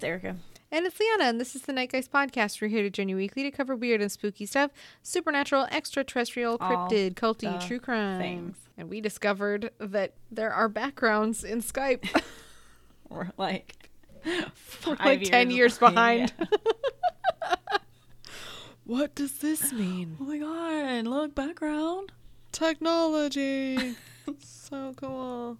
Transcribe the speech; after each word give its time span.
it's 0.00 0.04
Erica. 0.06 0.34
And 0.72 0.86
it's 0.86 0.98
Liana, 0.98 1.24
and 1.24 1.38
this 1.38 1.54
is 1.54 1.62
the 1.62 1.74
Night 1.74 1.92
Guys 1.92 2.08
podcast. 2.08 2.62
We're 2.62 2.68
here 2.68 2.82
to 2.82 2.88
join 2.88 3.10
you 3.10 3.16
weekly 3.16 3.42
to 3.42 3.50
cover 3.50 3.76
weird 3.76 4.00
and 4.00 4.10
spooky 4.10 4.46
stuff, 4.46 4.70
supernatural, 5.02 5.66
extraterrestrial, 5.70 6.56
All 6.58 6.88
cryptid, 6.88 7.16
culty, 7.16 7.66
true 7.66 7.78
crime. 7.78 8.18
things. 8.18 8.56
And 8.78 8.88
we 8.88 9.02
discovered 9.02 9.72
that 9.78 10.14
there 10.30 10.54
are 10.54 10.70
backgrounds 10.70 11.44
in 11.44 11.60
Skype. 11.60 12.08
We're 13.10 13.30
like 13.36 13.90
We're 14.24 14.46
five 14.54 15.00
like 15.00 15.22
10 15.24 15.50
years 15.50 15.76
behind. 15.76 16.32
Yeah. 16.38 17.56
what 18.84 19.14
does 19.14 19.36
this 19.38 19.70
mean? 19.70 20.16
Oh 20.18 20.24
my 20.24 20.38
god! 20.38 21.06
Look, 21.08 21.34
background. 21.34 22.12
Technology. 22.52 23.96
so 24.38 24.94
cool. 24.96 25.58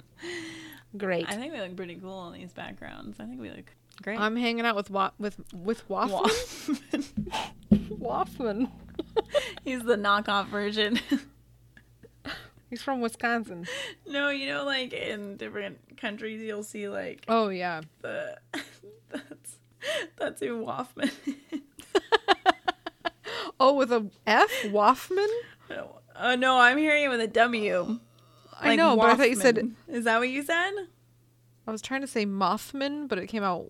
Great. 0.97 1.27
I 1.29 1.35
think 1.35 1.53
we 1.53 1.61
look 1.61 1.77
pretty 1.77 1.97
cool 1.97 2.29
in 2.29 2.41
these 2.41 2.55
backgrounds. 2.55 3.21
I 3.21 3.27
think 3.27 3.39
we 3.39 3.51
look 3.51 3.71
great. 4.03 4.19
I'm 4.19 4.37
hanging 4.37 4.65
out 4.67 4.77
with 4.77 4.91
wa- 4.91 5.11
with 5.19 5.41
with 5.55 5.87
Waffman. 5.89 6.25
Waffman. 7.71 7.89
Waffman. 7.99 8.71
He's 9.65 9.83
the 9.83 9.97
knockoff 9.97 10.47
version. 10.49 10.99
He's 12.71 12.83
from 12.83 13.01
Wisconsin. 13.01 13.67
no, 14.07 14.29
you 14.31 14.47
know, 14.47 14.65
like 14.65 14.93
in 14.93 15.37
different 15.37 15.97
countries, 15.97 16.41
you'll 16.43 16.63
see 16.63 16.89
like 16.89 17.25
Oh 17.29 17.49
yeah. 17.49 17.81
the 18.03 18.37
that's 19.11 19.57
that's 20.17 20.41
who 20.41 20.65
Waffman. 20.65 21.11
is. 21.53 21.61
Oh, 23.59 23.75
with 23.75 23.93
a 23.93 24.07
F, 24.27 24.51
Waffman. 24.67 25.27
Oh 26.17 26.35
no, 26.37 26.59
I'm 26.59 26.79
hearing 26.79 27.05
it 27.05 27.09
with 27.09 27.21
a 27.21 27.27
W. 27.27 27.99
I 28.59 28.69
Like 28.69 28.77
know, 28.79 28.97
but 28.97 29.07
I 29.11 29.15
thought 29.17 29.31
you 29.31 29.37
said 29.37 29.75
Is 29.89 30.05
that 30.05 30.19
what 30.19 30.29
you 30.29 30.43
said? 30.43 30.73
I 31.67 31.71
was 31.71 31.83
trying 31.83 32.01
to 32.01 32.07
say 32.07 32.27
Mothman, 32.27 33.09
but 33.09 33.19
it 33.19 33.27
came 33.29 33.43
out 33.43 33.67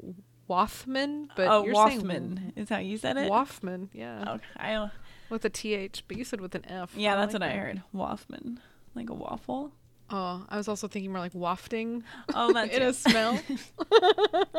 Waffman. 0.49 1.29
But 1.37 1.49
oh, 1.49 1.65
you're 1.65 1.75
Waffman 1.75 2.37
saying 2.37 2.53
is 2.57 2.69
how 2.69 2.79
you 2.79 2.97
said 2.99 3.17
it. 3.17 3.31
Waffman, 3.31 3.89
yeah, 3.93 4.35
Okay, 4.35 4.45
I, 4.57 4.91
with 5.29 5.45
a 5.45 5.51
th. 5.51 6.03
But 6.09 6.17
you 6.17 6.25
said 6.25 6.41
with 6.41 6.55
an 6.55 6.65
f. 6.67 6.93
yeah, 6.97 7.17
that's 7.17 7.35
like 7.35 7.43
what 7.43 7.51
I 7.51 7.55
heard. 7.55 7.83
Waffman, 7.95 8.59
like 8.95 9.11
a 9.11 9.15
waffle. 9.15 9.73
Oh, 10.13 10.45
I 10.49 10.57
was 10.57 10.67
also 10.67 10.89
thinking 10.89 11.13
more 11.13 11.21
like 11.21 11.35
wafting 11.35 12.03
Oh, 12.35 12.53
that's 12.53 12.71
in 12.77 12.83
a 12.83 12.93
smell. 12.93 13.35
uh, 13.93 14.55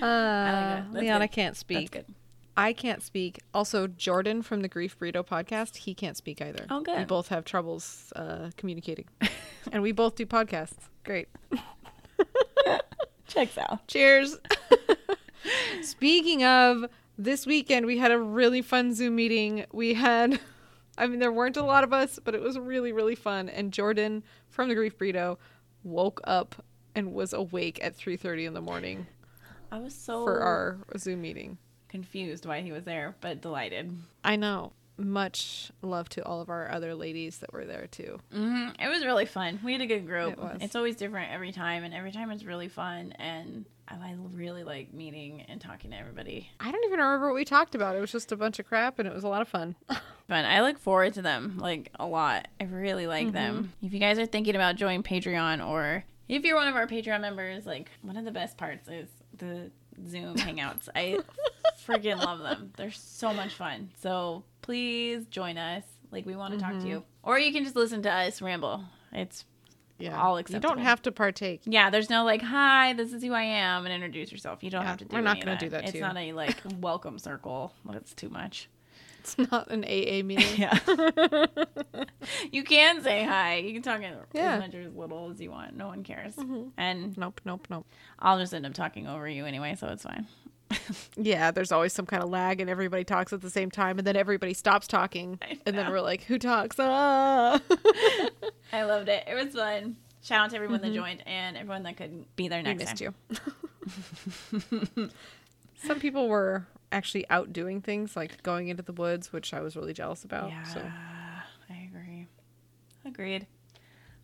that. 0.00 0.92
That's 0.92 1.02
Liana 1.02 1.26
good. 1.28 1.32
can't 1.32 1.56
speak. 1.56 2.02
I 2.56 2.72
can't 2.72 3.02
speak. 3.02 3.40
Also, 3.52 3.86
Jordan 3.86 4.42
from 4.42 4.62
the 4.62 4.68
Grief 4.68 4.98
Burrito 4.98 5.24
podcast, 5.26 5.76
he 5.76 5.94
can't 5.94 6.16
speak 6.16 6.40
either. 6.40 6.66
Oh, 6.70 6.80
good. 6.80 6.98
We 6.98 7.04
both 7.04 7.28
have 7.28 7.44
troubles 7.44 8.12
uh, 8.16 8.50
communicating, 8.56 9.06
and 9.72 9.82
we 9.82 9.92
both 9.92 10.16
do 10.16 10.24
podcasts. 10.24 10.88
Great. 11.04 11.28
Checks 13.26 13.58
out. 13.58 13.86
Cheers. 13.88 14.38
Speaking 15.82 16.44
of 16.44 16.86
this 17.18 17.46
weekend, 17.46 17.86
we 17.86 17.98
had 17.98 18.10
a 18.10 18.18
really 18.18 18.62
fun 18.62 18.94
Zoom 18.94 19.16
meeting. 19.16 19.66
We 19.72 19.94
had, 19.94 20.40
I 20.96 21.06
mean, 21.06 21.18
there 21.18 21.32
weren't 21.32 21.56
a 21.56 21.62
lot 21.62 21.84
of 21.84 21.92
us, 21.92 22.18
but 22.22 22.34
it 22.34 22.40
was 22.40 22.58
really, 22.58 22.92
really 22.92 23.14
fun. 23.14 23.48
And 23.48 23.72
Jordan 23.72 24.22
from 24.48 24.68
the 24.68 24.74
Grief 24.74 24.96
Burrito 24.96 25.36
woke 25.82 26.20
up 26.24 26.64
and 26.94 27.12
was 27.12 27.32
awake 27.32 27.78
at 27.82 27.96
3.30 27.96 28.46
in 28.46 28.54
the 28.54 28.62
morning 28.62 29.06
I 29.70 29.78
was 29.78 29.94
so 29.94 30.24
for 30.24 30.40
our 30.40 30.78
Zoom 30.96 31.20
meeting. 31.20 31.58
Confused 31.88 32.46
why 32.46 32.60
he 32.60 32.72
was 32.72 32.84
there, 32.84 33.14
but 33.20 33.40
delighted. 33.40 33.96
I 34.24 34.36
know. 34.36 34.72
Much 34.98 35.70
love 35.82 36.08
to 36.08 36.24
all 36.24 36.40
of 36.40 36.48
our 36.48 36.70
other 36.70 36.94
ladies 36.94 37.38
that 37.38 37.52
were 37.52 37.66
there 37.66 37.86
too. 37.86 38.18
hmm 38.32 38.68
It 38.80 38.88
was 38.88 39.04
really 39.04 39.26
fun. 39.26 39.60
We 39.62 39.72
had 39.72 39.82
a 39.82 39.86
good 39.86 40.06
group. 40.06 40.32
It 40.32 40.38
was. 40.38 40.58
It's 40.62 40.74
always 40.74 40.96
different 40.96 41.30
every 41.32 41.52
time, 41.52 41.84
and 41.84 41.92
every 41.92 42.12
time 42.12 42.30
it's 42.30 42.44
really 42.44 42.68
fun. 42.68 43.12
And 43.18 43.66
I 43.88 43.94
I 43.96 44.14
really 44.32 44.64
like 44.64 44.94
meeting 44.94 45.42
and 45.48 45.60
talking 45.60 45.90
to 45.90 45.98
everybody. 45.98 46.48
I 46.60 46.72
don't 46.72 46.84
even 46.86 46.98
remember 46.98 47.26
what 47.26 47.34
we 47.36 47.44
talked 47.44 47.74
about. 47.74 47.94
It 47.94 48.00
was 48.00 48.10
just 48.10 48.32
a 48.32 48.36
bunch 48.36 48.58
of 48.58 48.66
crap 48.66 48.98
and 48.98 49.06
it 49.06 49.14
was 49.14 49.22
a 49.22 49.28
lot 49.28 49.42
of 49.42 49.48
fun. 49.48 49.76
Fun. 50.28 50.44
I 50.44 50.60
look 50.62 50.76
forward 50.78 51.14
to 51.14 51.22
them 51.22 51.56
like 51.58 51.92
a 52.00 52.04
lot. 52.06 52.48
I 52.60 52.64
really 52.64 53.06
like 53.06 53.30
them. 53.32 53.72
If 53.80 53.92
you 53.92 54.00
guys 54.00 54.18
are 54.18 54.26
thinking 54.26 54.56
about 54.56 54.74
joining 54.74 55.04
Patreon 55.04 55.64
or 55.64 56.04
if 56.28 56.42
you're 56.44 56.56
one 56.56 56.66
of 56.66 56.74
our 56.74 56.88
Patreon 56.88 57.20
members, 57.20 57.64
like 57.64 57.90
one 58.02 58.16
of 58.16 58.24
the 58.24 58.32
best 58.32 58.56
parts 58.58 58.88
is 58.88 59.08
the 59.38 59.70
Zoom 60.08 60.36
hangouts. 60.36 60.88
I 60.94 61.18
freaking 61.86 62.18
love 62.18 62.40
them. 62.40 62.72
They're 62.76 62.90
so 62.90 63.32
much 63.32 63.54
fun. 63.54 63.90
So 64.00 64.44
please 64.62 65.26
join 65.26 65.58
us. 65.58 65.84
Like 66.10 66.26
we 66.26 66.36
want 66.36 66.54
to 66.54 66.60
talk 66.60 66.72
to 66.72 66.76
mm-hmm. 66.78 66.86
you. 66.86 67.04
Or 67.22 67.38
you 67.38 67.52
can 67.52 67.64
just 67.64 67.76
listen 67.76 68.02
to 68.02 68.12
us 68.12 68.40
ramble. 68.40 68.84
It's 69.12 69.44
yeah. 69.98 70.20
All 70.20 70.36
acceptable. 70.36 70.70
You 70.70 70.76
don't 70.76 70.84
have 70.84 71.02
to 71.02 71.12
partake. 71.12 71.62
yeah, 71.64 71.88
there's 71.88 72.10
no 72.10 72.24
like, 72.24 72.42
hi, 72.42 72.92
this 72.92 73.12
is 73.12 73.22
who 73.22 73.32
I 73.32 73.42
am 73.42 73.86
and 73.86 73.94
introduce 73.94 74.30
yourself. 74.30 74.62
You 74.62 74.70
don't 74.70 74.82
Yeah, 74.82 74.88
have 74.88 74.98
to 74.98 75.04
do 75.04 75.08
that. 75.08 75.16
we're 75.16 75.22
not 75.22 75.40
gonna 75.40 75.58
do 75.58 75.70
that 75.70 75.84
It's 75.84 75.92
to 75.92 75.98
you. 75.98 76.04
not 76.04 76.16
a 76.16 76.32
like 76.32 76.56
welcome 76.80 77.18
circle. 77.18 77.72
That's 77.84 78.12
too 78.14 78.28
much. 78.28 78.68
It's 79.26 79.50
not 79.50 79.70
an 79.72 79.84
AA 79.84 80.22
meeting. 80.22 80.46
Yeah. 80.56 80.78
you 82.52 82.62
can 82.62 83.02
say 83.02 83.24
hi. 83.24 83.56
You 83.56 83.72
can 83.72 83.82
talk 83.82 84.00
as 84.02 84.60
much 84.60 84.74
or 84.74 84.82
as 84.82 84.94
little 84.94 85.30
as 85.30 85.40
you 85.40 85.50
want. 85.50 85.76
No 85.76 85.88
one 85.88 86.04
cares. 86.04 86.34
And 86.76 87.18
Nope, 87.18 87.40
nope, 87.44 87.66
nope. 87.68 87.86
I'll 88.20 88.38
just 88.38 88.54
end 88.54 88.64
up 88.66 88.74
talking 88.74 89.08
over 89.08 89.28
you 89.28 89.44
anyway, 89.44 89.74
so 89.74 89.88
it's 89.88 90.04
fine. 90.04 90.26
Yeah, 91.16 91.50
there's 91.50 91.72
always 91.72 91.92
some 91.92 92.06
kind 92.06 92.22
of 92.22 92.28
lag, 92.28 92.60
and 92.60 92.68
everybody 92.70 93.02
talks 93.02 93.32
at 93.32 93.40
the 93.40 93.50
same 93.50 93.70
time, 93.70 93.98
and 93.98 94.06
then 94.06 94.16
everybody 94.16 94.52
stops 94.52 94.86
talking, 94.86 95.40
and 95.64 95.76
then 95.76 95.90
we're 95.90 96.00
like, 96.00 96.22
"Who 96.24 96.38
talks?" 96.38 96.76
Ah. 96.78 97.60
I 98.72 98.84
loved 98.84 99.08
it. 99.08 99.24
It 99.26 99.34
was 99.34 99.54
fun. 99.54 99.96
Shout 100.22 100.44
out 100.44 100.50
to 100.50 100.56
everyone 100.56 100.82
that 100.82 100.92
joined 100.92 101.26
and 101.26 101.56
everyone 101.56 101.84
that 101.84 101.96
couldn't 101.96 102.34
be 102.36 102.48
there 102.48 102.62
next 102.62 102.78
we 102.78 102.84
next 102.84 103.00
missed 103.00 104.60
time. 104.62 104.90
you. 104.94 105.10
some 105.86 106.00
people 106.00 106.28
were 106.28 106.66
actually 106.96 107.28
out 107.30 107.52
doing 107.52 107.80
things, 107.82 108.16
like 108.16 108.42
going 108.42 108.68
into 108.68 108.82
the 108.82 108.92
woods, 108.92 109.32
which 109.32 109.52
I 109.52 109.60
was 109.60 109.76
really 109.76 109.92
jealous 109.92 110.24
about. 110.24 110.48
Yeah, 110.50 110.62
So, 110.64 110.80
I 111.70 111.88
agree. 111.90 112.26
Agreed. 113.04 113.46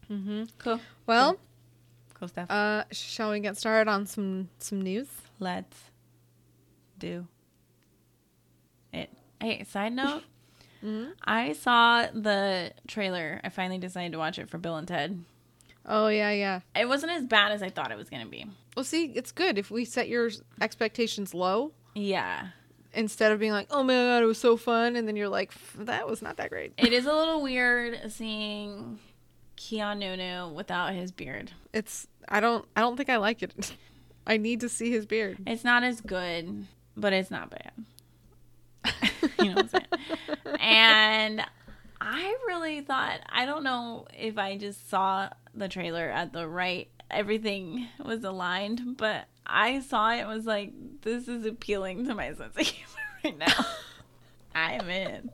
hmm 0.08 0.44
Cool. 0.58 0.80
well, 1.06 1.36
Cool 2.14 2.28
stuff. 2.28 2.50
uh, 2.50 2.84
shall 2.90 3.30
we 3.30 3.40
get 3.40 3.56
started 3.58 3.90
on 3.90 4.06
some 4.06 4.48
some 4.58 4.80
news? 4.80 5.08
Let's 5.38 5.76
do 6.98 7.26
it. 8.92 9.10
Hey, 9.40 9.64
side 9.64 9.92
note. 9.92 10.22
Mhm. 10.84 11.12
I 11.22 11.52
saw 11.52 12.08
the 12.12 12.72
trailer. 12.88 13.40
I 13.44 13.50
finally 13.50 13.78
decided 13.78 14.10
to 14.12 14.18
watch 14.18 14.40
it 14.40 14.50
for 14.50 14.58
Bill 14.58 14.74
and 14.74 14.88
Ted. 14.88 15.24
Oh 15.86 16.08
yeah, 16.08 16.32
yeah. 16.32 16.60
It 16.74 16.88
wasn't 16.88 17.12
as 17.12 17.24
bad 17.24 17.52
as 17.52 17.62
I 17.62 17.70
thought 17.70 17.92
it 17.92 17.96
was 17.96 18.10
going 18.10 18.24
to 18.24 18.28
be. 18.28 18.46
Well, 18.76 18.82
see, 18.84 19.12
it's 19.14 19.30
good 19.30 19.58
if 19.58 19.70
we 19.70 19.84
set 19.84 20.08
your 20.08 20.28
expectations 20.60 21.34
low 21.34 21.70
Yeah. 21.94 22.48
Instead 22.94 23.32
of 23.32 23.40
being 23.40 23.52
like, 23.52 23.68
"Oh 23.70 23.82
my 23.82 23.94
god, 23.94 24.22
it 24.22 24.26
was 24.26 24.38
so 24.38 24.56
fun," 24.56 24.96
and 24.96 25.06
then 25.06 25.16
you're 25.16 25.28
like, 25.28 25.52
"That 25.76 26.08
was 26.08 26.22
not 26.22 26.36
that 26.36 26.50
great." 26.50 26.72
It 26.78 26.92
is 26.92 27.06
a 27.06 27.12
little 27.12 27.42
weird 27.42 28.12
seeing 28.12 28.98
Keanu 29.56 30.52
without 30.52 30.94
his 30.94 31.12
beard. 31.12 31.52
It's 31.72 32.06
I 32.28 32.40
don't 32.40 32.66
I 32.76 32.80
don't 32.80 32.96
think 32.96 33.10
I 33.10 33.16
like 33.16 33.42
it. 33.42 33.74
I 34.26 34.36
need 34.36 34.60
to 34.60 34.68
see 34.68 34.90
his 34.90 35.04
beard. 35.06 35.38
It's 35.46 35.64
not 35.64 35.82
as 35.82 36.00
good, 36.00 36.66
but 36.96 37.12
it's 37.12 37.30
not 37.30 37.50
bad. 37.50 37.72
you 39.38 39.46
know 39.46 39.54
what 39.54 39.58
I'm 39.58 39.68
saying? 39.68 40.58
And 40.60 41.44
I 42.00 42.36
really 42.46 42.80
thought, 42.82 43.20
I 43.28 43.46
don't 43.46 43.64
know 43.64 44.06
if 44.16 44.38
I 44.38 44.56
just 44.56 44.88
saw 44.88 45.28
the 45.54 45.68
trailer 45.68 46.08
at 46.08 46.32
the 46.32 46.48
right, 46.48 46.88
everything 47.10 47.88
was 48.04 48.22
aligned, 48.24 48.96
but 48.96 49.26
I 49.46 49.80
saw 49.80 50.12
it 50.12 50.20
and 50.20 50.28
was 50.28 50.46
like, 50.46 50.72
this 51.02 51.28
is 51.28 51.44
appealing 51.44 52.06
to 52.06 52.14
my 52.14 52.32
sense 52.34 52.56
of 52.56 52.66
humor 52.66 53.02
right 53.24 53.38
now. 53.38 53.66
I'm 54.54 54.88
in. 54.88 55.30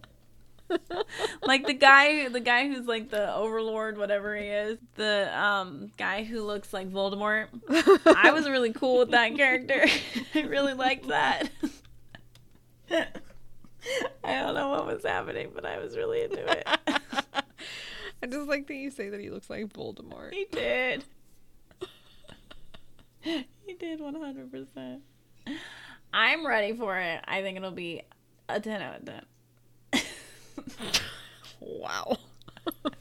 like 1.43 1.67
the 1.67 1.73
guy 1.73 2.29
the 2.29 2.41
guy 2.41 2.69
who's 2.69 2.87
like 2.87 3.09
the 3.09 3.35
overlord 3.35 3.97
whatever 3.97 4.37
he 4.37 4.49
is 4.49 4.77
the 4.97 5.31
um 5.35 5.91
guy 5.97 6.25
who 6.25 6.43
looks 6.43 6.75
like 6.75 6.91
voldemort 6.93 7.47
i 8.17 8.31
was 8.33 8.47
really 8.47 8.71
cool 8.75 8.99
with 8.99 9.13
that 9.13 9.35
character 9.35 9.87
i 10.35 10.41
really 10.43 10.75
liked 10.75 11.09
that 11.09 11.49
i 12.91 13.07
don't 14.23 14.55
know 14.55 14.69
what 14.69 14.85
was 14.87 15.03
happening 15.03 15.49
but 15.55 15.65
i 15.65 15.79
was 15.79 15.97
really 15.97 16.23
into 16.25 16.45
it 16.53 16.69
I 18.23 18.27
just 18.27 18.47
like 18.47 18.67
that 18.67 18.75
you 18.75 18.91
say 18.91 19.09
that 19.09 19.21
he 19.21 19.31
looks 19.31 19.49
like 19.49 19.73
Voldemort. 19.73 20.33
he 20.35 20.47
did 20.53 21.05
he 23.67 23.75
did 23.79 24.01
100% 24.01 25.01
i'm 26.13 26.47
ready 26.47 26.73
for 26.73 26.99
it 26.99 27.21
i 27.27 27.43
think 27.43 27.57
it'll 27.57 27.71
be 27.71 28.03
a 28.49 28.59
10 28.61 28.81
out 28.83 29.01
of 29.01 29.05
10 29.05 29.23
Wow. 31.61 32.17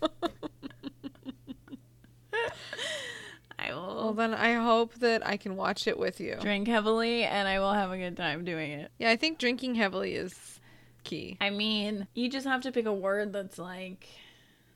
I 3.60 3.74
will 3.74 3.96
Well, 3.96 4.14
then 4.14 4.34
I 4.34 4.54
hope 4.54 4.96
that 4.96 5.26
I 5.26 5.38
can 5.38 5.56
watch 5.56 5.88
it 5.88 5.98
with 5.98 6.20
you. 6.20 6.38
drink 6.42 6.68
heavily 6.68 7.24
and 7.24 7.48
I 7.48 7.60
will 7.60 7.74
have 7.74 7.92
a 7.92 7.98
good 7.98 8.16
time 8.18 8.46
doing 8.46 8.72
it. 8.72 8.92
Yeah, 9.00 9.10
I 9.10 9.16
think 9.16 9.38
drinking 9.40 9.76
heavily 9.76 10.14
is 10.16 10.60
key. 11.04 11.38
I 11.42 11.50
mean, 11.50 12.08
you 12.14 12.30
just 12.30 12.46
have 12.48 12.62
to 12.62 12.72
pick 12.72 12.86
a 12.86 12.94
word 12.94 13.34
that's 13.34 13.58
like, 13.58 14.08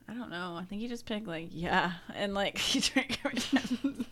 I 0.07 0.13
don't 0.13 0.29
know. 0.31 0.55
I 0.59 0.63
think 0.65 0.81
you 0.81 0.89
just 0.89 1.05
pick 1.05 1.27
like, 1.27 1.49
yeah, 1.51 1.93
and 2.15 2.33
like 2.33 2.73
you 2.75 2.81
drink 2.81 3.19
every 3.23 3.39
time. 3.39 4.05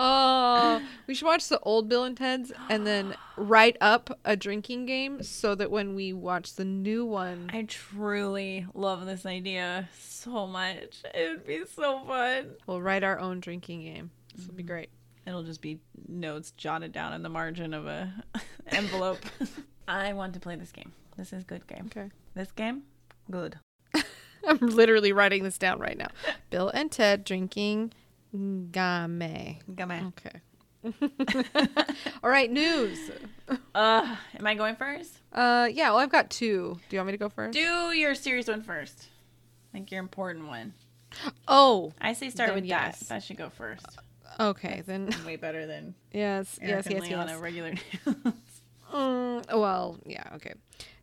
Oh, 0.00 0.80
we 1.08 1.14
should 1.14 1.26
watch 1.26 1.48
the 1.48 1.58
old 1.60 1.88
Bill 1.88 2.04
and 2.04 2.16
Ted's 2.16 2.52
and 2.70 2.86
then 2.86 3.16
write 3.36 3.76
up 3.80 4.16
a 4.24 4.36
drinking 4.36 4.86
game 4.86 5.24
so 5.24 5.56
that 5.56 5.72
when 5.72 5.96
we 5.96 6.12
watch 6.12 6.54
the 6.54 6.64
new 6.64 7.04
one, 7.04 7.50
I 7.52 7.62
truly 7.62 8.64
love 8.74 9.06
this 9.06 9.26
idea 9.26 9.88
so 9.98 10.46
much. 10.46 11.02
It 11.12 11.30
would 11.30 11.46
be 11.46 11.62
so 11.66 12.04
fun. 12.06 12.50
we'll 12.68 12.80
write 12.80 13.02
our 13.02 13.18
own 13.18 13.40
drinking 13.40 13.82
game. 13.82 14.12
This 14.36 14.46
will 14.46 14.54
be 14.54 14.62
mm-hmm. 14.62 14.68
great. 14.68 14.90
It'll 15.26 15.42
just 15.42 15.60
be 15.60 15.80
notes 16.06 16.52
jotted 16.52 16.92
down 16.92 17.12
in 17.12 17.24
the 17.24 17.28
margin 17.28 17.74
of 17.74 17.88
a 17.88 18.12
envelope. 18.68 19.18
I 19.88 20.12
want 20.12 20.32
to 20.34 20.40
play 20.40 20.54
this 20.54 20.70
game. 20.70 20.92
This 21.16 21.32
is 21.32 21.42
good 21.42 21.66
game. 21.66 21.90
Okay. 21.90 22.10
This 22.34 22.52
game, 22.52 22.84
good. 23.32 23.58
I'm 24.46 24.58
literally 24.58 25.12
writing 25.12 25.42
this 25.42 25.58
down 25.58 25.80
right 25.80 25.98
now. 25.98 26.08
Bill 26.50 26.68
and 26.68 26.92
Ted 26.92 27.24
drinking 27.24 27.92
game. 28.32 29.18
Game. 29.74 30.12
Okay. 30.18 30.40
All 32.22 32.30
right, 32.30 32.50
news. 32.50 33.10
Uh, 33.74 34.16
am 34.38 34.46
I 34.46 34.54
going 34.54 34.76
first? 34.76 35.18
Uh, 35.32 35.68
yeah. 35.72 35.90
Well, 35.90 35.98
I've 35.98 36.10
got 36.10 36.30
two. 36.30 36.78
Do 36.88 36.96
you 36.96 36.98
want 37.00 37.08
me 37.08 37.12
to 37.12 37.18
go 37.18 37.28
first? 37.28 37.52
Do 37.52 37.92
your 37.92 38.14
serious 38.14 38.48
one 38.48 38.62
first. 38.62 39.08
Like 39.74 39.90
your 39.90 40.00
important 40.00 40.46
one. 40.46 40.74
oh, 41.48 41.92
I 42.00 42.12
say 42.12 42.30
start 42.30 42.54
with 42.54 42.64
yes. 42.64 43.00
that. 43.00 43.08
That 43.08 43.22
should 43.22 43.36
go 43.36 43.50
first. 43.50 43.86
okay. 44.38 44.82
Then 44.86 45.10
Way 45.26 45.36
better 45.36 45.66
than 45.66 45.94
yes, 46.12 46.58
Eric 46.60 46.70
yes, 46.70 46.86
and 46.86 46.94
yes, 46.94 47.02
Leon 47.08 47.28
yes. 47.28 47.36
a 47.38 47.40
regular 47.40 47.70
news. 47.70 48.16
Mm, 48.92 49.44
well, 49.52 49.98
yeah, 50.06 50.24
okay. 50.36 50.54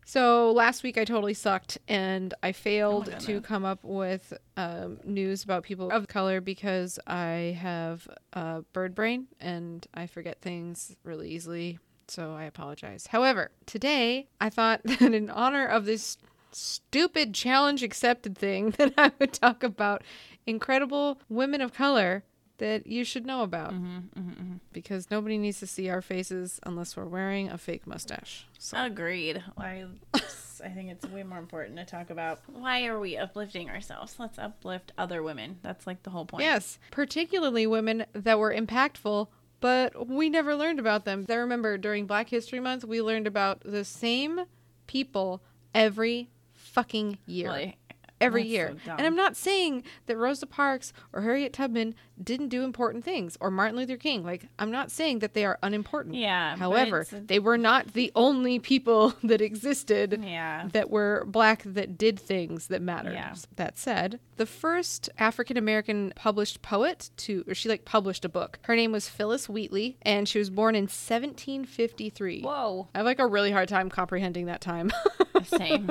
So 0.08 0.52
last 0.52 0.84
week 0.84 0.98
I 0.98 1.04
totally 1.04 1.34
sucked 1.34 1.78
and 1.88 2.32
I 2.40 2.52
failed 2.52 3.10
my 3.10 3.18
to 3.18 3.40
come 3.40 3.64
up 3.64 3.82
with 3.82 4.32
um, 4.56 5.00
news 5.04 5.42
about 5.42 5.64
people 5.64 5.90
of 5.90 6.06
color 6.06 6.40
because 6.40 7.00
I 7.08 7.58
have 7.60 8.08
uh, 8.32 8.60
bird 8.72 8.94
brain 8.94 9.26
and 9.40 9.84
I 9.94 10.06
forget 10.06 10.40
things 10.40 10.94
really 11.02 11.30
easily. 11.30 11.80
So 12.06 12.34
I 12.34 12.44
apologize. 12.44 13.08
However, 13.08 13.50
today 13.66 14.28
I 14.40 14.48
thought 14.48 14.80
that 14.84 15.02
in 15.12 15.28
honor 15.28 15.66
of 15.66 15.86
this 15.86 16.18
stupid 16.52 17.34
challenge 17.34 17.82
accepted 17.82 18.38
thing 18.38 18.70
that 18.78 18.94
I 18.96 19.10
would 19.18 19.32
talk 19.32 19.64
about 19.64 20.02
incredible 20.46 21.20
women 21.28 21.60
of 21.60 21.74
color 21.74 22.22
that 22.58 22.86
you 22.86 23.04
should 23.04 23.26
know 23.26 23.42
about 23.42 23.72
mm-hmm, 23.72 23.96
mm-hmm, 24.18 24.30
mm-hmm. 24.30 24.54
because 24.72 25.10
nobody 25.10 25.38
needs 25.38 25.60
to 25.60 25.66
see 25.66 25.88
our 25.88 26.02
faces 26.02 26.60
unless 26.64 26.96
we're 26.96 27.04
wearing 27.04 27.48
a 27.50 27.58
fake 27.58 27.86
mustache. 27.86 28.46
So 28.58 28.84
Agreed. 28.84 29.42
I, 29.58 29.84
I 30.14 30.68
think 30.68 30.90
it's 30.90 31.06
way 31.06 31.22
more 31.22 31.38
important 31.38 31.76
to 31.76 31.84
talk 31.84 32.10
about 32.10 32.40
why 32.46 32.86
are 32.86 32.98
we 32.98 33.16
uplifting 33.16 33.68
ourselves? 33.68 34.16
Let's 34.18 34.38
uplift 34.38 34.92
other 34.96 35.22
women. 35.22 35.58
That's 35.62 35.86
like 35.86 36.02
the 36.02 36.10
whole 36.10 36.24
point. 36.24 36.44
yes, 36.44 36.78
particularly 36.90 37.66
women 37.66 38.06
that 38.12 38.38
were 38.38 38.54
impactful, 38.54 39.28
but 39.60 40.08
we 40.08 40.30
never 40.30 40.54
learned 40.54 40.78
about 40.78 41.04
them. 41.04 41.26
I 41.28 41.34
remember 41.34 41.78
during 41.78 42.06
Black 42.06 42.28
History 42.28 42.60
Month, 42.60 42.84
we 42.84 43.02
learned 43.02 43.26
about 43.26 43.60
the 43.64 43.84
same 43.84 44.42
people 44.86 45.42
every 45.74 46.30
fucking 46.54 47.18
year. 47.26 47.48
Like, 47.48 47.78
every 48.20 48.42
that's 48.42 48.50
year. 48.50 48.76
so 48.84 48.92
and 48.92 49.06
I'm 49.06 49.16
not 49.16 49.36
saying 49.36 49.82
that 50.06 50.16
Rosa 50.16 50.46
Parks 50.46 50.92
or 51.12 51.22
Harriet 51.22 51.52
Tubman 51.52 51.94
didn't 52.22 52.48
do 52.48 52.64
important 52.64 53.04
things 53.04 53.36
or 53.40 53.50
Martin 53.50 53.76
Luther 53.76 53.96
King. 53.98 54.24
Like, 54.24 54.46
I'm 54.58 54.70
not 54.70 54.90
saying 54.90 55.18
that 55.18 55.34
they 55.34 55.44
are 55.44 55.58
unimportant. 55.62 56.14
Yeah, 56.14 56.56
However, 56.56 57.04
a- 57.12 57.20
they 57.20 57.38
were 57.38 57.58
not 57.58 57.92
the 57.92 58.10
only 58.14 58.58
people 58.58 59.14
that 59.22 59.40
existed 59.42 60.22
Yeah. 60.24 60.68
that 60.72 60.88
were 60.90 61.24
black 61.26 61.62
that 61.64 61.98
did 61.98 62.18
things 62.18 62.68
that 62.68 62.80
mattered. 62.80 63.12
Yeah. 63.12 63.34
That 63.56 63.76
said, 63.78 64.18
the 64.36 64.46
first 64.46 65.10
African 65.18 65.56
American 65.58 66.12
published 66.16 66.62
poet 66.62 67.10
to, 67.18 67.44
or 67.46 67.54
she 67.54 67.68
like 67.68 67.84
published 67.84 68.24
a 68.24 68.28
book. 68.30 68.58
Her 68.62 68.76
name 68.76 68.92
was 68.92 69.08
Phyllis 69.10 69.48
Wheatley, 69.48 69.98
and 70.02 70.26
she 70.26 70.38
was 70.38 70.48
born 70.48 70.74
in 70.74 70.84
1753. 70.84 72.42
Whoa. 72.42 72.88
I 72.94 72.98
have 72.98 73.04
like 73.06 73.18
a 73.18 73.26
really 73.26 73.50
hard 73.52 73.68
time 73.68 73.90
comprehending 73.90 74.46
that 74.46 74.60
time. 74.60 74.90
Same. 75.44 75.90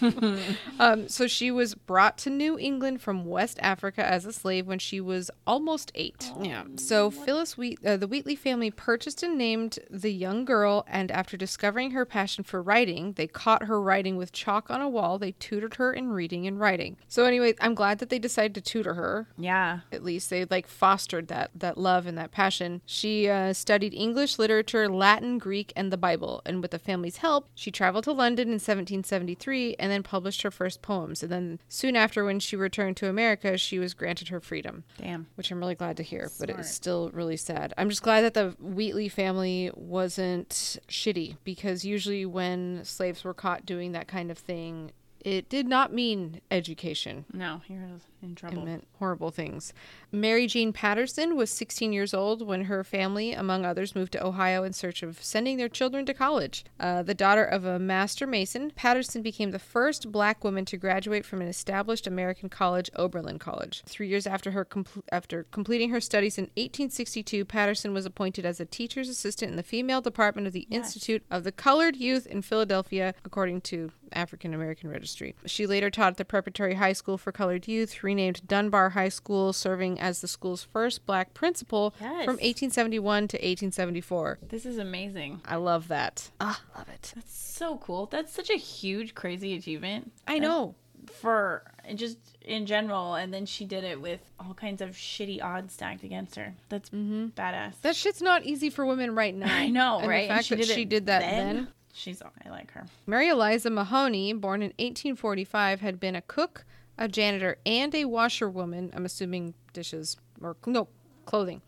Um, 0.78 1.08
so 1.08 1.26
she 1.26 1.50
was 1.50 1.74
brought 1.74 2.18
to 2.18 2.30
New 2.30 2.58
England 2.58 3.00
from 3.00 3.24
West 3.24 3.58
Africa 3.62 4.04
as 4.04 4.24
a 4.24 4.32
slave 4.32 4.66
when 4.66 4.78
she 4.78 5.00
was 5.00 5.30
almost 5.46 5.92
eight. 5.94 6.32
Yeah. 6.40 6.64
So 6.76 7.10
Phyllis 7.10 7.56
Wheat, 7.56 7.78
uh, 7.84 7.96
the 7.96 8.08
Wheatley 8.08 8.34
family 8.34 8.70
purchased 8.70 9.22
and 9.22 9.38
named 9.38 9.78
the 9.88 10.12
young 10.12 10.44
girl, 10.44 10.84
and 10.88 11.10
after 11.10 11.36
discovering 11.36 11.92
her 11.92 12.04
passion 12.04 12.42
for 12.42 12.60
writing, 12.62 13.12
they 13.12 13.26
caught 13.26 13.64
her 13.64 13.80
writing 13.80 14.16
with 14.16 14.32
chalk 14.32 14.70
on 14.70 14.80
a 14.80 14.88
wall. 14.88 15.18
They 15.18 15.32
tutored 15.32 15.74
her 15.76 15.92
in 15.92 16.10
reading 16.10 16.46
and 16.46 16.58
writing. 16.58 16.96
So 17.06 17.24
anyway, 17.24 17.54
I'm 17.60 17.74
glad 17.74 17.98
that 17.98 18.08
they 18.08 18.18
decided 18.18 18.54
to 18.56 18.60
tutor 18.60 18.94
her 18.94 19.28
yeah. 19.36 19.80
at 19.90 20.02
least 20.04 20.30
they 20.30 20.44
like 20.46 20.66
fostered 20.66 21.28
that 21.28 21.50
that 21.54 21.78
love 21.78 22.06
and 22.06 22.16
that 22.18 22.30
passion 22.30 22.80
she 22.86 23.28
uh, 23.28 23.52
studied 23.52 23.94
english 23.94 24.38
literature 24.38 24.88
latin 24.88 25.38
greek 25.38 25.72
and 25.76 25.92
the 25.92 25.96
bible 25.96 26.42
and 26.46 26.62
with 26.62 26.70
the 26.70 26.78
family's 26.78 27.18
help 27.18 27.48
she 27.54 27.70
traveled 27.70 28.04
to 28.04 28.12
london 28.12 28.50
in 28.52 28.58
1773 28.72 29.76
and 29.78 29.90
then 29.90 30.02
published 30.02 30.42
her 30.42 30.50
first 30.50 30.82
poems. 30.82 31.22
And 31.22 31.30
then 31.30 31.60
soon 31.68 31.96
after 31.96 32.24
when 32.24 32.40
she 32.40 32.56
returned 32.56 32.96
to 32.98 33.08
america 33.08 33.56
she 33.58 33.78
was 33.78 33.94
granted 33.94 34.28
her 34.28 34.40
freedom. 34.40 34.84
Damn. 34.98 35.26
which 35.34 35.50
i'm 35.50 35.58
really 35.58 35.74
glad 35.74 35.96
to 35.98 36.02
hear 36.02 36.30
but 36.38 36.50
it 36.50 36.56
was 36.56 36.70
still 36.70 37.10
really 37.12 37.36
sad. 37.36 37.72
I'm 37.76 37.88
just 37.88 38.02
glad 38.02 38.22
that 38.22 38.34
the 38.34 38.56
wheatley 38.60 39.08
family 39.08 39.70
wasn't 39.74 40.78
shitty 40.88 41.36
because 41.44 41.84
usually 41.84 42.26
when 42.26 42.84
slaves 42.84 43.24
were 43.24 43.34
caught 43.34 43.66
doing 43.66 43.92
that 43.92 44.08
kind 44.08 44.30
of 44.30 44.38
thing 44.38 44.92
it 45.24 45.48
did 45.48 45.66
not 45.66 45.92
mean 45.92 46.40
education 46.50 47.24
No, 47.32 47.62
you're 47.68 47.80
in 48.22 48.34
trouble. 48.34 48.62
it 48.62 48.64
meant 48.64 48.86
horrible 48.98 49.30
things. 49.30 49.72
Mary 50.12 50.46
Jean 50.46 50.72
Patterson 50.72 51.36
was 51.36 51.50
16 51.50 51.92
years 51.92 52.14
old 52.14 52.46
when 52.46 52.64
her 52.64 52.84
family, 52.84 53.32
among 53.32 53.64
others, 53.64 53.94
moved 53.96 54.12
to 54.12 54.24
Ohio 54.24 54.62
in 54.62 54.72
search 54.72 55.02
of 55.02 55.22
sending 55.22 55.56
their 55.56 55.68
children 55.68 56.06
to 56.06 56.14
college. 56.14 56.64
Uh, 56.78 57.02
the 57.02 57.14
daughter 57.14 57.44
of 57.44 57.64
a 57.64 57.78
master 57.78 58.26
mason, 58.26 58.70
Patterson 58.76 59.22
became 59.22 59.50
the 59.50 59.58
first 59.58 60.12
black 60.12 60.44
woman 60.44 60.64
to 60.66 60.76
graduate 60.76 61.24
from 61.24 61.40
an 61.40 61.48
established 61.48 62.06
American 62.06 62.48
college, 62.48 62.90
Oberlin 62.96 63.38
College. 63.38 63.82
Three 63.86 64.08
years 64.08 64.26
after 64.26 64.52
her 64.52 64.64
compl- 64.64 65.02
after 65.10 65.44
completing 65.50 65.90
her 65.90 66.00
studies 66.00 66.38
in 66.38 66.44
1862, 66.56 67.44
Patterson 67.44 67.92
was 67.92 68.06
appointed 68.06 68.44
as 68.46 68.60
a 68.60 68.64
teacher's 68.64 69.08
assistant 69.08 69.50
in 69.50 69.56
the 69.56 69.62
female 69.62 70.00
department 70.00 70.46
of 70.46 70.52
the 70.52 70.66
Institute 70.70 71.24
of 71.30 71.42
the 71.44 71.52
Colored 71.52 71.96
Youth 71.96 72.26
in 72.26 72.42
Philadelphia, 72.42 73.14
according 73.24 73.60
to 73.62 73.90
African 74.14 74.54
American 74.54 74.90
Registry. 74.90 75.34
She 75.46 75.66
later 75.66 75.90
taught 75.90 76.12
at 76.12 76.16
the 76.16 76.24
Preparatory 76.24 76.74
High 76.74 76.92
School 76.92 77.18
for 77.18 77.32
Colored 77.32 77.66
Youth, 77.68 78.02
renamed 78.02 78.46
Dunbar 78.46 78.90
High 78.90 79.08
School, 79.08 79.52
serving 79.52 79.98
as 80.00 80.20
the 80.20 80.28
school's 80.28 80.62
first 80.62 81.06
black 81.06 81.34
principal 81.34 81.94
Yes. 82.00 82.24
from 82.24 82.34
1871 82.34 83.28
to 83.28 83.36
1874. 83.36 84.38
This 84.48 84.66
is 84.66 84.78
amazing. 84.78 85.40
I 85.44 85.56
love 85.56 85.88
that. 85.88 86.30
Ah, 86.40 86.60
love 86.76 86.88
it. 86.88 87.12
That's 87.14 87.36
so 87.36 87.76
cool. 87.78 88.06
That's 88.06 88.32
such 88.32 88.50
a 88.50 88.56
huge, 88.56 89.14
crazy 89.14 89.54
achievement. 89.54 90.12
I 90.26 90.38
know. 90.38 90.74
For 91.20 91.64
just 91.96 92.18
in 92.42 92.64
general, 92.64 93.14
and 93.16 93.34
then 93.34 93.44
she 93.44 93.64
did 93.64 93.82
it 93.82 94.00
with 94.00 94.20
all 94.38 94.54
kinds 94.54 94.80
of 94.80 94.90
shitty 94.90 95.42
odds 95.42 95.74
stacked 95.74 96.04
against 96.04 96.36
her. 96.36 96.54
That's 96.68 96.90
badass. 96.90 97.80
That 97.82 97.96
shit's 97.96 98.22
not 98.22 98.44
easy 98.44 98.70
for 98.70 98.86
women 98.86 99.14
right 99.14 99.34
now. 99.34 99.46
I 99.52 99.68
know, 99.68 99.98
And 99.98 100.08
right? 100.08 100.28
The 100.28 100.34
fact 100.34 100.50
and 100.52 100.60
that 100.60 100.68
she 100.68 100.84
did 100.84 101.06
that 101.06 101.20
then. 101.20 101.68
She's 101.92 102.22
I 102.22 102.48
like 102.48 102.70
her. 102.72 102.86
Mary 103.06 103.28
Eliza 103.28 103.70
Mahoney, 103.70 104.32
born 104.32 104.62
in 104.62 104.70
1845, 104.78 105.80
had 105.80 106.00
been 106.00 106.16
a 106.16 106.22
cook, 106.22 106.64
a 106.96 107.06
janitor, 107.06 107.58
and 107.66 107.94
a 107.94 108.06
washerwoman. 108.06 108.90
I'm 108.94 109.04
assuming 109.04 109.54
dishes 109.72 110.16
or 110.40 110.56
no 110.66 110.88
clothing. 111.26 111.60